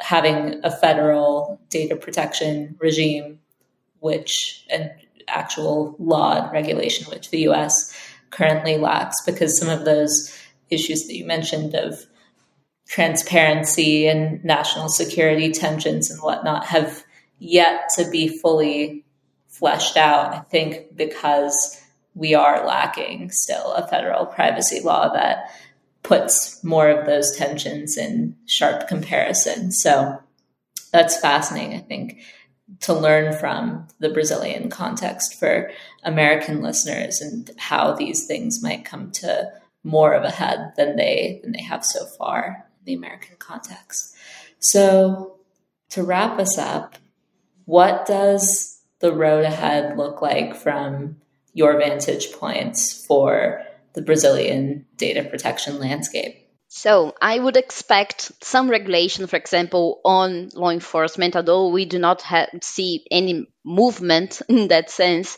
having 0.00 0.60
a 0.62 0.70
federal 0.70 1.60
data 1.68 1.96
protection 1.96 2.76
regime, 2.78 3.38
which 4.00 4.64
and 4.70 4.90
actual 5.28 5.94
law 5.98 6.42
and 6.42 6.52
regulation, 6.52 7.10
which 7.10 7.30
the 7.30 7.48
US 7.48 7.96
currently 8.30 8.76
lacks, 8.76 9.16
because 9.24 9.58
some 9.58 9.68
of 9.68 9.84
those 9.84 10.36
issues 10.70 11.06
that 11.06 11.14
you 11.14 11.24
mentioned 11.24 11.74
of 11.74 12.06
transparency 12.88 14.06
and 14.06 14.44
national 14.44 14.88
security 14.88 15.50
tensions 15.52 16.10
and 16.10 16.20
whatnot 16.20 16.66
have 16.66 17.04
yet 17.38 17.88
to 17.96 18.08
be 18.10 18.28
fully 18.28 19.04
fleshed 19.48 19.96
out, 19.96 20.34
I 20.34 20.40
think, 20.40 20.96
because 20.96 21.80
we 22.14 22.34
are 22.34 22.66
lacking 22.66 23.30
still 23.30 23.72
a 23.72 23.86
federal 23.86 24.26
privacy 24.26 24.80
law 24.80 25.12
that 25.12 25.50
puts 26.02 26.62
more 26.64 26.88
of 26.88 27.06
those 27.06 27.36
tensions 27.36 27.96
in 27.96 28.36
sharp 28.46 28.88
comparison. 28.88 29.70
So 29.70 30.18
that's 30.92 31.20
fascinating, 31.20 31.76
I 31.76 31.80
think, 31.80 32.20
to 32.80 32.94
learn 32.94 33.36
from 33.36 33.86
the 33.98 34.10
Brazilian 34.10 34.70
context 34.70 35.38
for 35.38 35.70
American 36.02 36.62
listeners 36.62 37.20
and 37.20 37.50
how 37.56 37.92
these 37.92 38.26
things 38.26 38.62
might 38.62 38.84
come 38.84 39.10
to 39.12 39.52
more 39.84 40.12
of 40.12 40.24
a 40.24 40.30
head 40.30 40.72
than 40.76 40.96
they 40.96 41.40
than 41.42 41.52
they 41.52 41.62
have 41.62 41.84
so 41.84 42.06
far 42.18 42.66
in 42.80 42.84
the 42.84 42.94
American 42.94 43.36
context. 43.38 44.14
So 44.58 45.38
to 45.90 46.02
wrap 46.02 46.38
us 46.38 46.56
up, 46.56 46.96
what 47.64 48.06
does 48.06 48.80
the 49.00 49.12
road 49.12 49.44
ahead 49.44 49.96
look 49.96 50.22
like 50.22 50.54
from 50.54 51.16
your 51.52 51.78
vantage 51.78 52.32
points 52.32 53.04
for 53.06 53.62
the 53.94 54.02
Brazilian 54.02 54.86
data 54.96 55.24
protection 55.24 55.78
landscape? 55.78 56.38
So 56.68 57.14
I 57.20 57.38
would 57.38 57.58
expect 57.58 58.32
some 58.42 58.70
regulation, 58.70 59.26
for 59.26 59.36
example, 59.36 60.00
on 60.04 60.48
law 60.54 60.70
enforcement, 60.70 61.36
although 61.36 61.68
we 61.68 61.84
do 61.84 61.98
not 61.98 62.22
have, 62.22 62.48
see 62.62 63.04
any 63.10 63.46
movement 63.62 64.40
in 64.48 64.68
that 64.68 64.90
sense. 64.90 65.36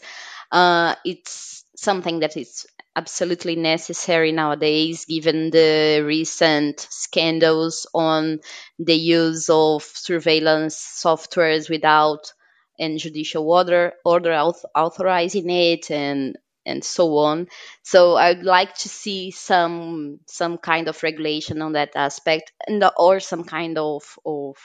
Uh, 0.53 0.95
it's 1.05 1.65
something 1.77 2.21
that 2.21 2.37
is 2.37 2.67
absolutely 2.97 3.57
necessary 3.57 4.31
nowadays, 4.31 5.07
given 5.07 5.51
the 5.51 6.03
recent 6.07 6.87
scandals 6.91 7.87
on 7.93 8.39
the 8.79 8.95
use 8.95 9.51
of 9.51 9.83
surveillance 9.83 10.77
softwares 10.77 11.69
without 11.69 12.33
and 12.79 12.99
judicial 12.99 13.49
order 13.49 13.93
order 14.05 14.33
authorizing 14.33 15.51
it 15.51 15.91
and 15.91 16.37
and 16.67 16.85
so 16.85 17.17
on. 17.19 17.49
So 17.83 18.17
I'd 18.17 18.43
like 18.45 18.75
to 18.79 18.89
see 18.89 19.31
some 19.31 20.21
some 20.27 20.59
kind 20.59 20.89
of 20.89 21.03
regulation 21.03 21.63
on 21.63 21.73
that 21.73 21.93
aspect, 21.97 22.53
and 22.67 22.83
or 22.97 23.21
some 23.21 23.45
kind 23.45 23.79
of 23.79 24.03
of 24.25 24.57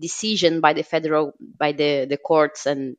decision 0.00 0.60
by 0.60 0.72
the 0.72 0.82
federal 0.82 1.32
by 1.40 1.72
the 1.72 2.06
the 2.08 2.18
courts 2.18 2.66
and 2.66 2.96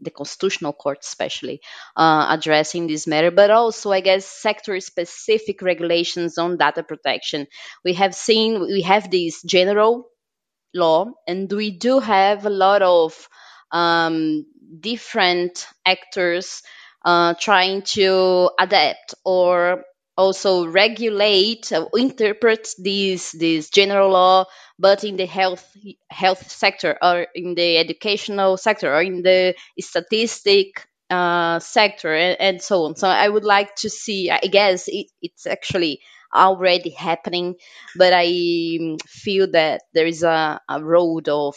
the 0.00 0.10
constitutional 0.10 0.72
court 0.74 0.98
especially 1.02 1.60
uh, 1.96 2.26
addressing 2.30 2.86
this 2.86 3.06
matter 3.06 3.30
but 3.30 3.50
also 3.50 3.90
i 3.90 4.00
guess 4.00 4.26
sector 4.26 4.78
specific 4.78 5.62
regulations 5.62 6.36
on 6.38 6.58
data 6.58 6.82
protection 6.82 7.46
we 7.84 7.94
have 7.94 8.14
seen 8.14 8.60
we 8.60 8.82
have 8.82 9.10
this 9.10 9.42
general 9.42 10.06
law 10.74 11.06
and 11.26 11.50
we 11.52 11.70
do 11.70 11.98
have 11.98 12.46
a 12.46 12.50
lot 12.50 12.82
of 12.82 13.28
um, 13.72 14.46
different 14.80 15.66
actors 15.86 16.62
uh, 17.06 17.34
trying 17.38 17.82
to 17.82 18.50
adapt 18.58 19.14
or 19.24 19.84
also 20.16 20.66
regulate 20.66 21.72
uh, 21.72 21.86
interpret 21.94 22.68
this 22.78 23.30
this 23.32 23.70
general 23.70 24.10
law 24.10 24.44
but 24.78 25.04
in 25.04 25.16
the 25.16 25.26
health 25.26 25.64
health 26.10 26.50
sector 26.50 26.98
or 27.00 27.26
in 27.34 27.54
the 27.54 27.78
educational 27.78 28.56
sector 28.56 28.92
or 28.92 29.02
in 29.02 29.22
the 29.22 29.54
statistic 29.80 30.86
uh, 31.08 31.60
sector 31.60 32.12
and, 32.12 32.40
and, 32.40 32.62
so 32.62 32.84
on. 32.86 32.96
So 32.96 33.06
i 33.08 33.28
would 33.28 33.44
like 33.44 33.76
to 33.76 33.88
see 33.88 34.28
i 34.28 34.40
guess 34.40 34.88
it, 34.88 35.06
it's 35.22 35.46
actually 35.46 36.00
already 36.34 36.90
happening 36.90 37.54
but 37.94 38.12
i 38.12 38.96
feel 39.06 39.48
that 39.52 39.82
there 39.94 40.06
is 40.06 40.24
a, 40.24 40.60
a 40.68 40.82
road 40.82 41.28
of 41.28 41.56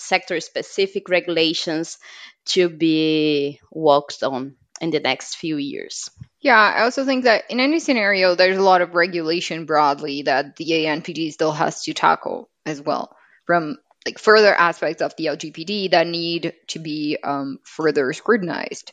sector 0.00 0.40
specific 0.40 1.08
regulations 1.08 1.98
to 2.46 2.68
be 2.68 3.60
worked 3.70 4.22
on 4.22 4.56
in 4.80 4.90
the 4.90 5.00
next 5.00 5.36
few 5.36 5.56
years 5.56 6.10
yeah, 6.40 6.58
I 6.58 6.82
also 6.84 7.04
think 7.04 7.24
that 7.24 7.50
in 7.50 7.60
any 7.60 7.80
scenario, 7.80 8.34
there's 8.34 8.56
a 8.56 8.62
lot 8.62 8.80
of 8.80 8.94
regulation 8.94 9.66
broadly 9.66 10.22
that 10.22 10.56
the 10.56 10.70
ANPD 10.70 11.32
still 11.32 11.52
has 11.52 11.84
to 11.84 11.92
tackle 11.92 12.48
as 12.64 12.80
well, 12.80 13.14
from 13.44 13.76
like 14.06 14.18
further 14.18 14.54
aspects 14.54 15.02
of 15.02 15.14
the 15.16 15.26
LGPD 15.26 15.90
that 15.90 16.06
need 16.06 16.54
to 16.68 16.78
be 16.78 17.18
um, 17.22 17.58
further 17.64 18.14
scrutinized, 18.14 18.92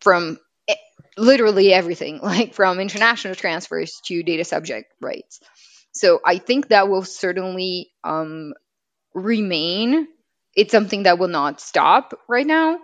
from 0.00 0.38
literally 1.16 1.72
everything, 1.72 2.20
like 2.22 2.54
from 2.54 2.78
international 2.78 3.34
transfers 3.34 4.00
to 4.06 4.22
data 4.22 4.44
subject 4.44 4.92
rights. 5.00 5.40
So 5.92 6.20
I 6.24 6.38
think 6.38 6.68
that 6.68 6.88
will 6.88 7.04
certainly 7.04 7.90
um, 8.04 8.54
remain. 9.14 10.06
It's 10.56 10.72
something 10.72 11.04
that 11.04 11.18
will 11.18 11.28
not 11.28 11.60
stop 11.60 12.18
right 12.28 12.46
now, 12.46 12.78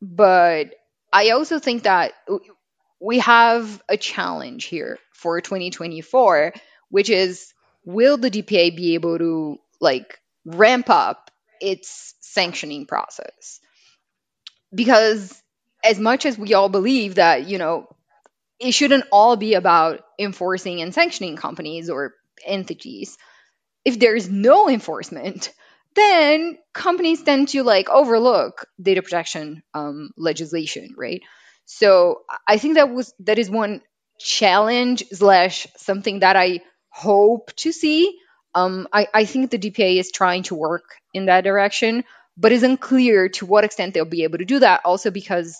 but 0.00 0.74
I 1.12 1.30
also 1.30 1.58
think 1.58 1.82
that 1.82 2.12
we 3.00 3.18
have 3.18 3.82
a 3.88 3.96
challenge 3.96 4.64
here 4.64 4.98
for 5.12 5.40
2024, 5.40 6.54
which 6.88 7.10
is 7.10 7.52
will 7.84 8.16
the 8.16 8.30
DPA 8.30 8.76
be 8.76 8.94
able 8.94 9.18
to 9.18 9.58
like 9.80 10.20
ramp 10.44 10.88
up 10.88 11.30
its 11.60 12.14
sanctioning 12.20 12.86
process? 12.86 13.60
Because 14.74 15.42
as 15.84 15.98
much 15.98 16.24
as 16.24 16.38
we 16.38 16.54
all 16.54 16.68
believe 16.68 17.16
that, 17.16 17.46
you 17.46 17.58
know, 17.58 17.88
it 18.58 18.72
shouldn't 18.72 19.04
all 19.10 19.36
be 19.36 19.54
about 19.54 20.04
enforcing 20.18 20.80
and 20.80 20.94
sanctioning 20.94 21.36
companies 21.36 21.90
or 21.90 22.14
entities. 22.46 23.18
If 23.84 23.98
there's 23.98 24.30
no 24.30 24.68
enforcement, 24.68 25.52
then 25.94 26.58
companies 26.72 27.22
tend 27.22 27.48
to 27.48 27.62
like 27.62 27.88
overlook 27.88 28.66
data 28.80 29.02
protection 29.02 29.62
um, 29.74 30.10
legislation, 30.16 30.94
right? 30.96 31.22
So 31.64 32.22
I 32.46 32.58
think 32.58 32.74
that 32.74 32.90
was 32.90 33.14
that 33.20 33.38
is 33.38 33.50
one 33.50 33.82
challenge 34.18 35.04
slash 35.12 35.66
something 35.76 36.20
that 36.20 36.36
I 36.36 36.60
hope 36.88 37.54
to 37.56 37.72
see. 37.72 38.18
Um, 38.54 38.86
I, 38.92 39.08
I 39.12 39.24
think 39.24 39.50
the 39.50 39.58
DPA 39.58 39.98
is 39.98 40.12
trying 40.12 40.42
to 40.44 40.54
work 40.54 40.84
in 41.14 41.26
that 41.26 41.44
direction, 41.44 42.04
but 42.36 42.52
it's 42.52 42.62
unclear 42.62 43.28
to 43.30 43.46
what 43.46 43.64
extent 43.64 43.94
they'll 43.94 44.04
be 44.04 44.24
able 44.24 44.38
to 44.38 44.44
do 44.44 44.58
that. 44.58 44.82
Also, 44.84 45.10
because 45.10 45.58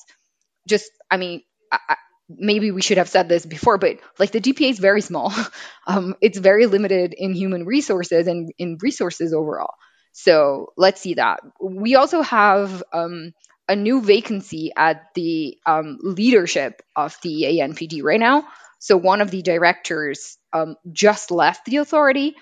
just, 0.68 0.91
I 1.11 1.16
mean, 1.16 1.43
I, 1.70 1.78
I, 1.89 1.97
maybe 2.28 2.70
we 2.70 2.83
should 2.83 2.99
have 2.99 3.09
said 3.09 3.28
this 3.28 3.47
before, 3.47 3.78
but 3.78 3.99
like 4.18 4.33
the 4.33 4.41
DPA 4.41 4.70
is 4.70 4.78
very 4.78 5.01
small. 5.01 5.33
um, 5.87 6.14
it's 6.20 6.39
very 6.39 6.66
limited 6.66 7.14
in 7.16 7.35
human 7.35 7.64
resources 7.64 8.26
and 8.26 8.53
in 8.59 8.78
resources 8.80 9.33
overall. 9.33 9.74
So 10.12 10.72
let's 10.76 11.00
see 11.00 11.14
that. 11.14 11.40
We 11.60 11.94
also 11.96 12.22
have 12.22 12.82
um, 12.92 13.32
a 13.68 13.76
new 13.76 14.02
vacancy 14.02 14.72
at 14.76 15.14
the 15.14 15.58
um, 15.66 15.98
leadership 16.02 16.82
of 16.94 17.16
the 17.22 17.44
ANPD 17.44 18.02
right 18.02 18.20
now. 18.20 18.44
So 18.78 18.96
one 18.96 19.20
of 19.20 19.30
the 19.30 19.42
directors 19.42 20.36
um, 20.52 20.76
just 20.92 21.30
left 21.30 21.64
the 21.64 21.76
authority, 21.76 22.34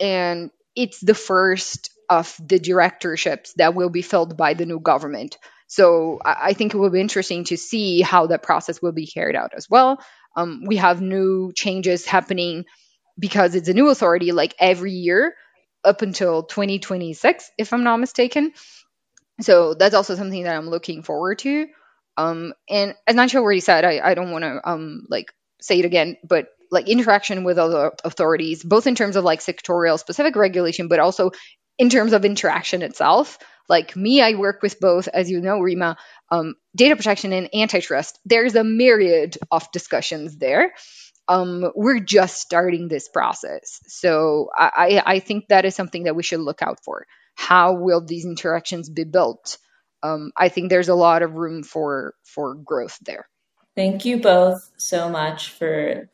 and 0.00 0.50
it's 0.76 1.00
the 1.00 1.14
first 1.14 1.90
of 2.08 2.34
the 2.42 2.58
directorships 2.58 3.52
that 3.54 3.74
will 3.74 3.90
be 3.90 4.02
filled 4.02 4.36
by 4.36 4.54
the 4.54 4.64
new 4.64 4.80
government. 4.80 5.36
So 5.66 6.20
I, 6.24 6.54
think 6.54 6.72
it 6.72 6.78
will 6.78 6.88
be 6.88 7.00
interesting 7.00 7.44
to 7.44 7.58
see 7.58 8.00
how 8.00 8.28
that 8.28 8.42
process 8.42 8.80
will 8.80 8.92
be 8.92 9.06
carried 9.06 9.36
out 9.36 9.52
as 9.54 9.68
well. 9.68 10.00
Um, 10.34 10.62
we 10.66 10.76
have 10.76 11.02
new 11.02 11.52
changes 11.54 12.06
happening 12.06 12.64
because 13.18 13.54
it's 13.54 13.68
a 13.68 13.74
new 13.74 13.90
authority 13.90 14.32
like 14.32 14.54
every 14.58 14.92
year 14.92 15.34
up 15.84 16.02
until 16.02 16.42
2026, 16.44 17.50
if 17.58 17.72
I'm 17.72 17.84
not 17.84 17.98
mistaken. 17.98 18.52
So 19.40 19.74
that's 19.74 19.94
also 19.94 20.16
something 20.16 20.44
that 20.44 20.56
I'm 20.56 20.68
looking 20.68 21.02
forward 21.02 21.38
to. 21.40 21.68
Um, 22.16 22.54
and 22.68 22.94
as 23.06 23.14
Nacho 23.14 23.36
already 23.36 23.60
said, 23.60 23.84
I, 23.84 24.00
I 24.02 24.14
don't 24.14 24.32
want 24.32 24.44
to 24.44 24.60
um, 24.68 25.06
like 25.08 25.32
say 25.60 25.78
it 25.78 25.84
again, 25.84 26.16
but 26.24 26.48
like 26.70 26.88
interaction 26.88 27.44
with 27.44 27.58
other 27.58 27.92
authorities, 28.04 28.64
both 28.64 28.86
in 28.86 28.96
terms 28.96 29.16
of 29.16 29.24
like 29.24 29.40
sectorial 29.40 29.98
specific 29.98 30.36
regulation, 30.36 30.88
but 30.88 30.98
also 30.98 31.30
in 31.78 31.90
terms 31.90 32.12
of 32.12 32.24
interaction 32.24 32.82
itself. 32.82 33.38
Like 33.68 33.94
me, 33.94 34.22
I 34.22 34.34
work 34.34 34.62
with 34.62 34.80
both, 34.80 35.08
as 35.08 35.30
you 35.30 35.40
know, 35.40 35.58
Reema, 35.60 35.96
um, 36.30 36.54
data 36.74 36.96
protection 36.96 37.32
and 37.32 37.50
antitrust. 37.54 38.18
There's 38.24 38.54
a 38.56 38.64
myriad 38.64 39.38
of 39.50 39.70
discussions 39.72 40.38
there. 40.38 40.72
Um, 41.28 41.70
we're 41.74 42.00
just 42.00 42.40
starting 42.40 42.88
this 42.88 43.08
process. 43.08 43.80
So 43.86 44.48
I, 44.56 45.02
I 45.04 45.18
think 45.18 45.48
that 45.48 45.64
is 45.66 45.74
something 45.74 46.04
that 46.04 46.16
we 46.16 46.22
should 46.22 46.40
look 46.40 46.62
out 46.62 46.82
for. 46.82 47.06
How 47.34 47.74
will 47.74 48.00
these 48.00 48.24
interactions 48.24 48.88
be 48.88 49.04
built? 49.04 49.58
Um, 50.02 50.32
I 50.36 50.48
think 50.48 50.70
there's 50.70 50.88
a 50.88 50.94
lot 50.94 51.22
of 51.22 51.34
room 51.34 51.62
for 51.62 52.14
for 52.24 52.54
growth 52.54 52.98
there. 53.02 53.28
Thank 53.76 54.04
you 54.04 54.20
both 54.20 54.70
so 54.76 55.08
much 55.08 55.50
for 55.50 56.08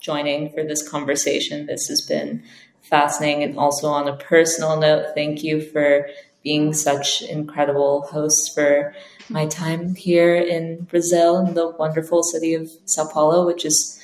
joining 0.00 0.50
for 0.50 0.64
this 0.64 0.86
conversation. 0.86 1.66
This 1.66 1.86
has 1.88 2.00
been 2.00 2.42
fascinating. 2.82 3.42
And 3.42 3.58
also, 3.58 3.88
on 3.88 4.08
a 4.08 4.16
personal 4.16 4.78
note, 4.78 5.14
thank 5.14 5.42
you 5.42 5.60
for 5.60 6.08
being 6.42 6.72
such 6.72 7.22
incredible 7.22 8.02
hosts 8.02 8.52
for 8.54 8.94
my 9.28 9.46
time 9.46 9.94
here 9.94 10.34
in 10.34 10.82
Brazil, 10.84 11.38
in 11.38 11.54
the 11.54 11.70
wonderful 11.70 12.22
city 12.22 12.54
of 12.54 12.70
Sao 12.86 13.06
Paulo, 13.08 13.46
which 13.46 13.64
is 13.64 14.02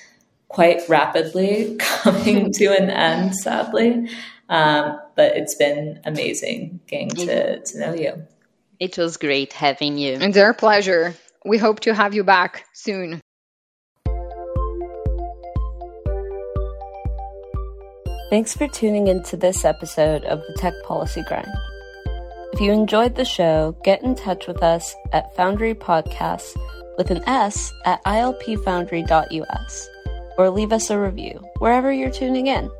quite 0.49 0.88
rapidly 0.88 1.76
coming 1.78 2.53
to 2.53 2.66
an 2.66 2.90
end, 2.90 3.36
sadly. 3.36 4.09
Um, 4.49 4.99
but 5.16 5.36
it's 5.36 5.55
been 5.57 6.01
amazing 6.05 6.80
getting 6.86 7.11
to, 7.11 7.61
to 7.61 7.78
know 7.78 7.94
you. 7.94 8.26
It 8.78 8.97
was 8.99 9.16
great 9.16 9.53
having 9.53 9.99
you. 9.99 10.18
It's 10.20 10.36
our 10.36 10.55
pleasure. 10.55 11.14
We 11.44 11.59
hope 11.59 11.80
to 11.80 11.94
have 11.94 12.14
you 12.14 12.24
back 12.24 12.64
soon. 12.74 13.20
Thanks 18.28 18.57
for 18.57 18.66
tuning 18.66 19.07
into 19.07 19.36
this 19.36 19.64
episode 19.64 20.24
of 20.24 20.40
the 20.40 20.55
Tech 20.59 20.74
Policy 20.84 21.22
Grind. 21.28 21.47
If 22.53 22.61
you 22.61 22.72
enjoyed 22.72 23.14
the 23.14 23.24
show, 23.24 23.76
get 23.84 24.03
in 24.03 24.14
touch 24.14 24.49
with 24.49 24.62
us 24.62 24.94
at 25.12 25.34
Foundry 25.36 25.74
Podcasts 25.74 26.57
with 26.99 27.11
an 27.11 27.22
S 27.28 27.72
at 27.84 28.03
ilpfoundry.us 28.05 29.88
or 30.39 30.51
leave 30.51 30.72
us 30.72 30.91
a 30.91 30.99
review 30.99 31.45
wherever 31.59 31.93
you're 31.93 32.11
tuning 32.11 32.47
in. 32.47 32.70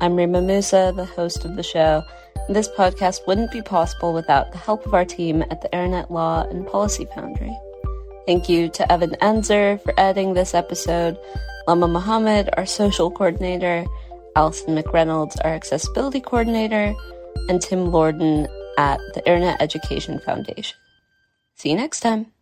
I'm 0.00 0.12
Reema 0.12 0.44
Moussa, 0.44 0.92
the 0.94 1.04
host 1.04 1.44
of 1.44 1.56
the 1.56 1.62
show, 1.62 2.02
this 2.48 2.68
podcast 2.68 3.26
wouldn't 3.26 3.50
be 3.50 3.60
possible 3.60 4.12
without 4.12 4.52
the 4.52 4.58
help 4.58 4.86
of 4.86 4.94
our 4.94 5.04
team 5.04 5.42
at 5.42 5.62
the 5.62 5.72
Internet 5.72 6.12
Law 6.12 6.46
and 6.48 6.66
Policy 6.66 7.06
Foundry. 7.14 7.52
Thank 8.24 8.48
you 8.48 8.68
to 8.68 8.92
Evan 8.92 9.16
Enzer 9.20 9.82
for 9.82 9.92
editing 9.98 10.34
this 10.34 10.54
episode, 10.54 11.18
Lama 11.66 11.88
Mohammed, 11.88 12.50
our 12.56 12.66
social 12.66 13.10
coordinator, 13.10 13.84
Allison 14.36 14.76
McReynolds, 14.76 15.36
our 15.44 15.50
accessibility 15.50 16.20
coordinator, 16.20 16.94
and 17.48 17.60
Tim 17.60 17.90
Lorden 17.90 18.46
at 18.78 19.00
the 19.14 19.26
Internet 19.26 19.60
Education 19.60 20.20
Foundation. 20.20 20.76
See 21.56 21.70
you 21.70 21.76
next 21.76 22.00
time. 22.00 22.35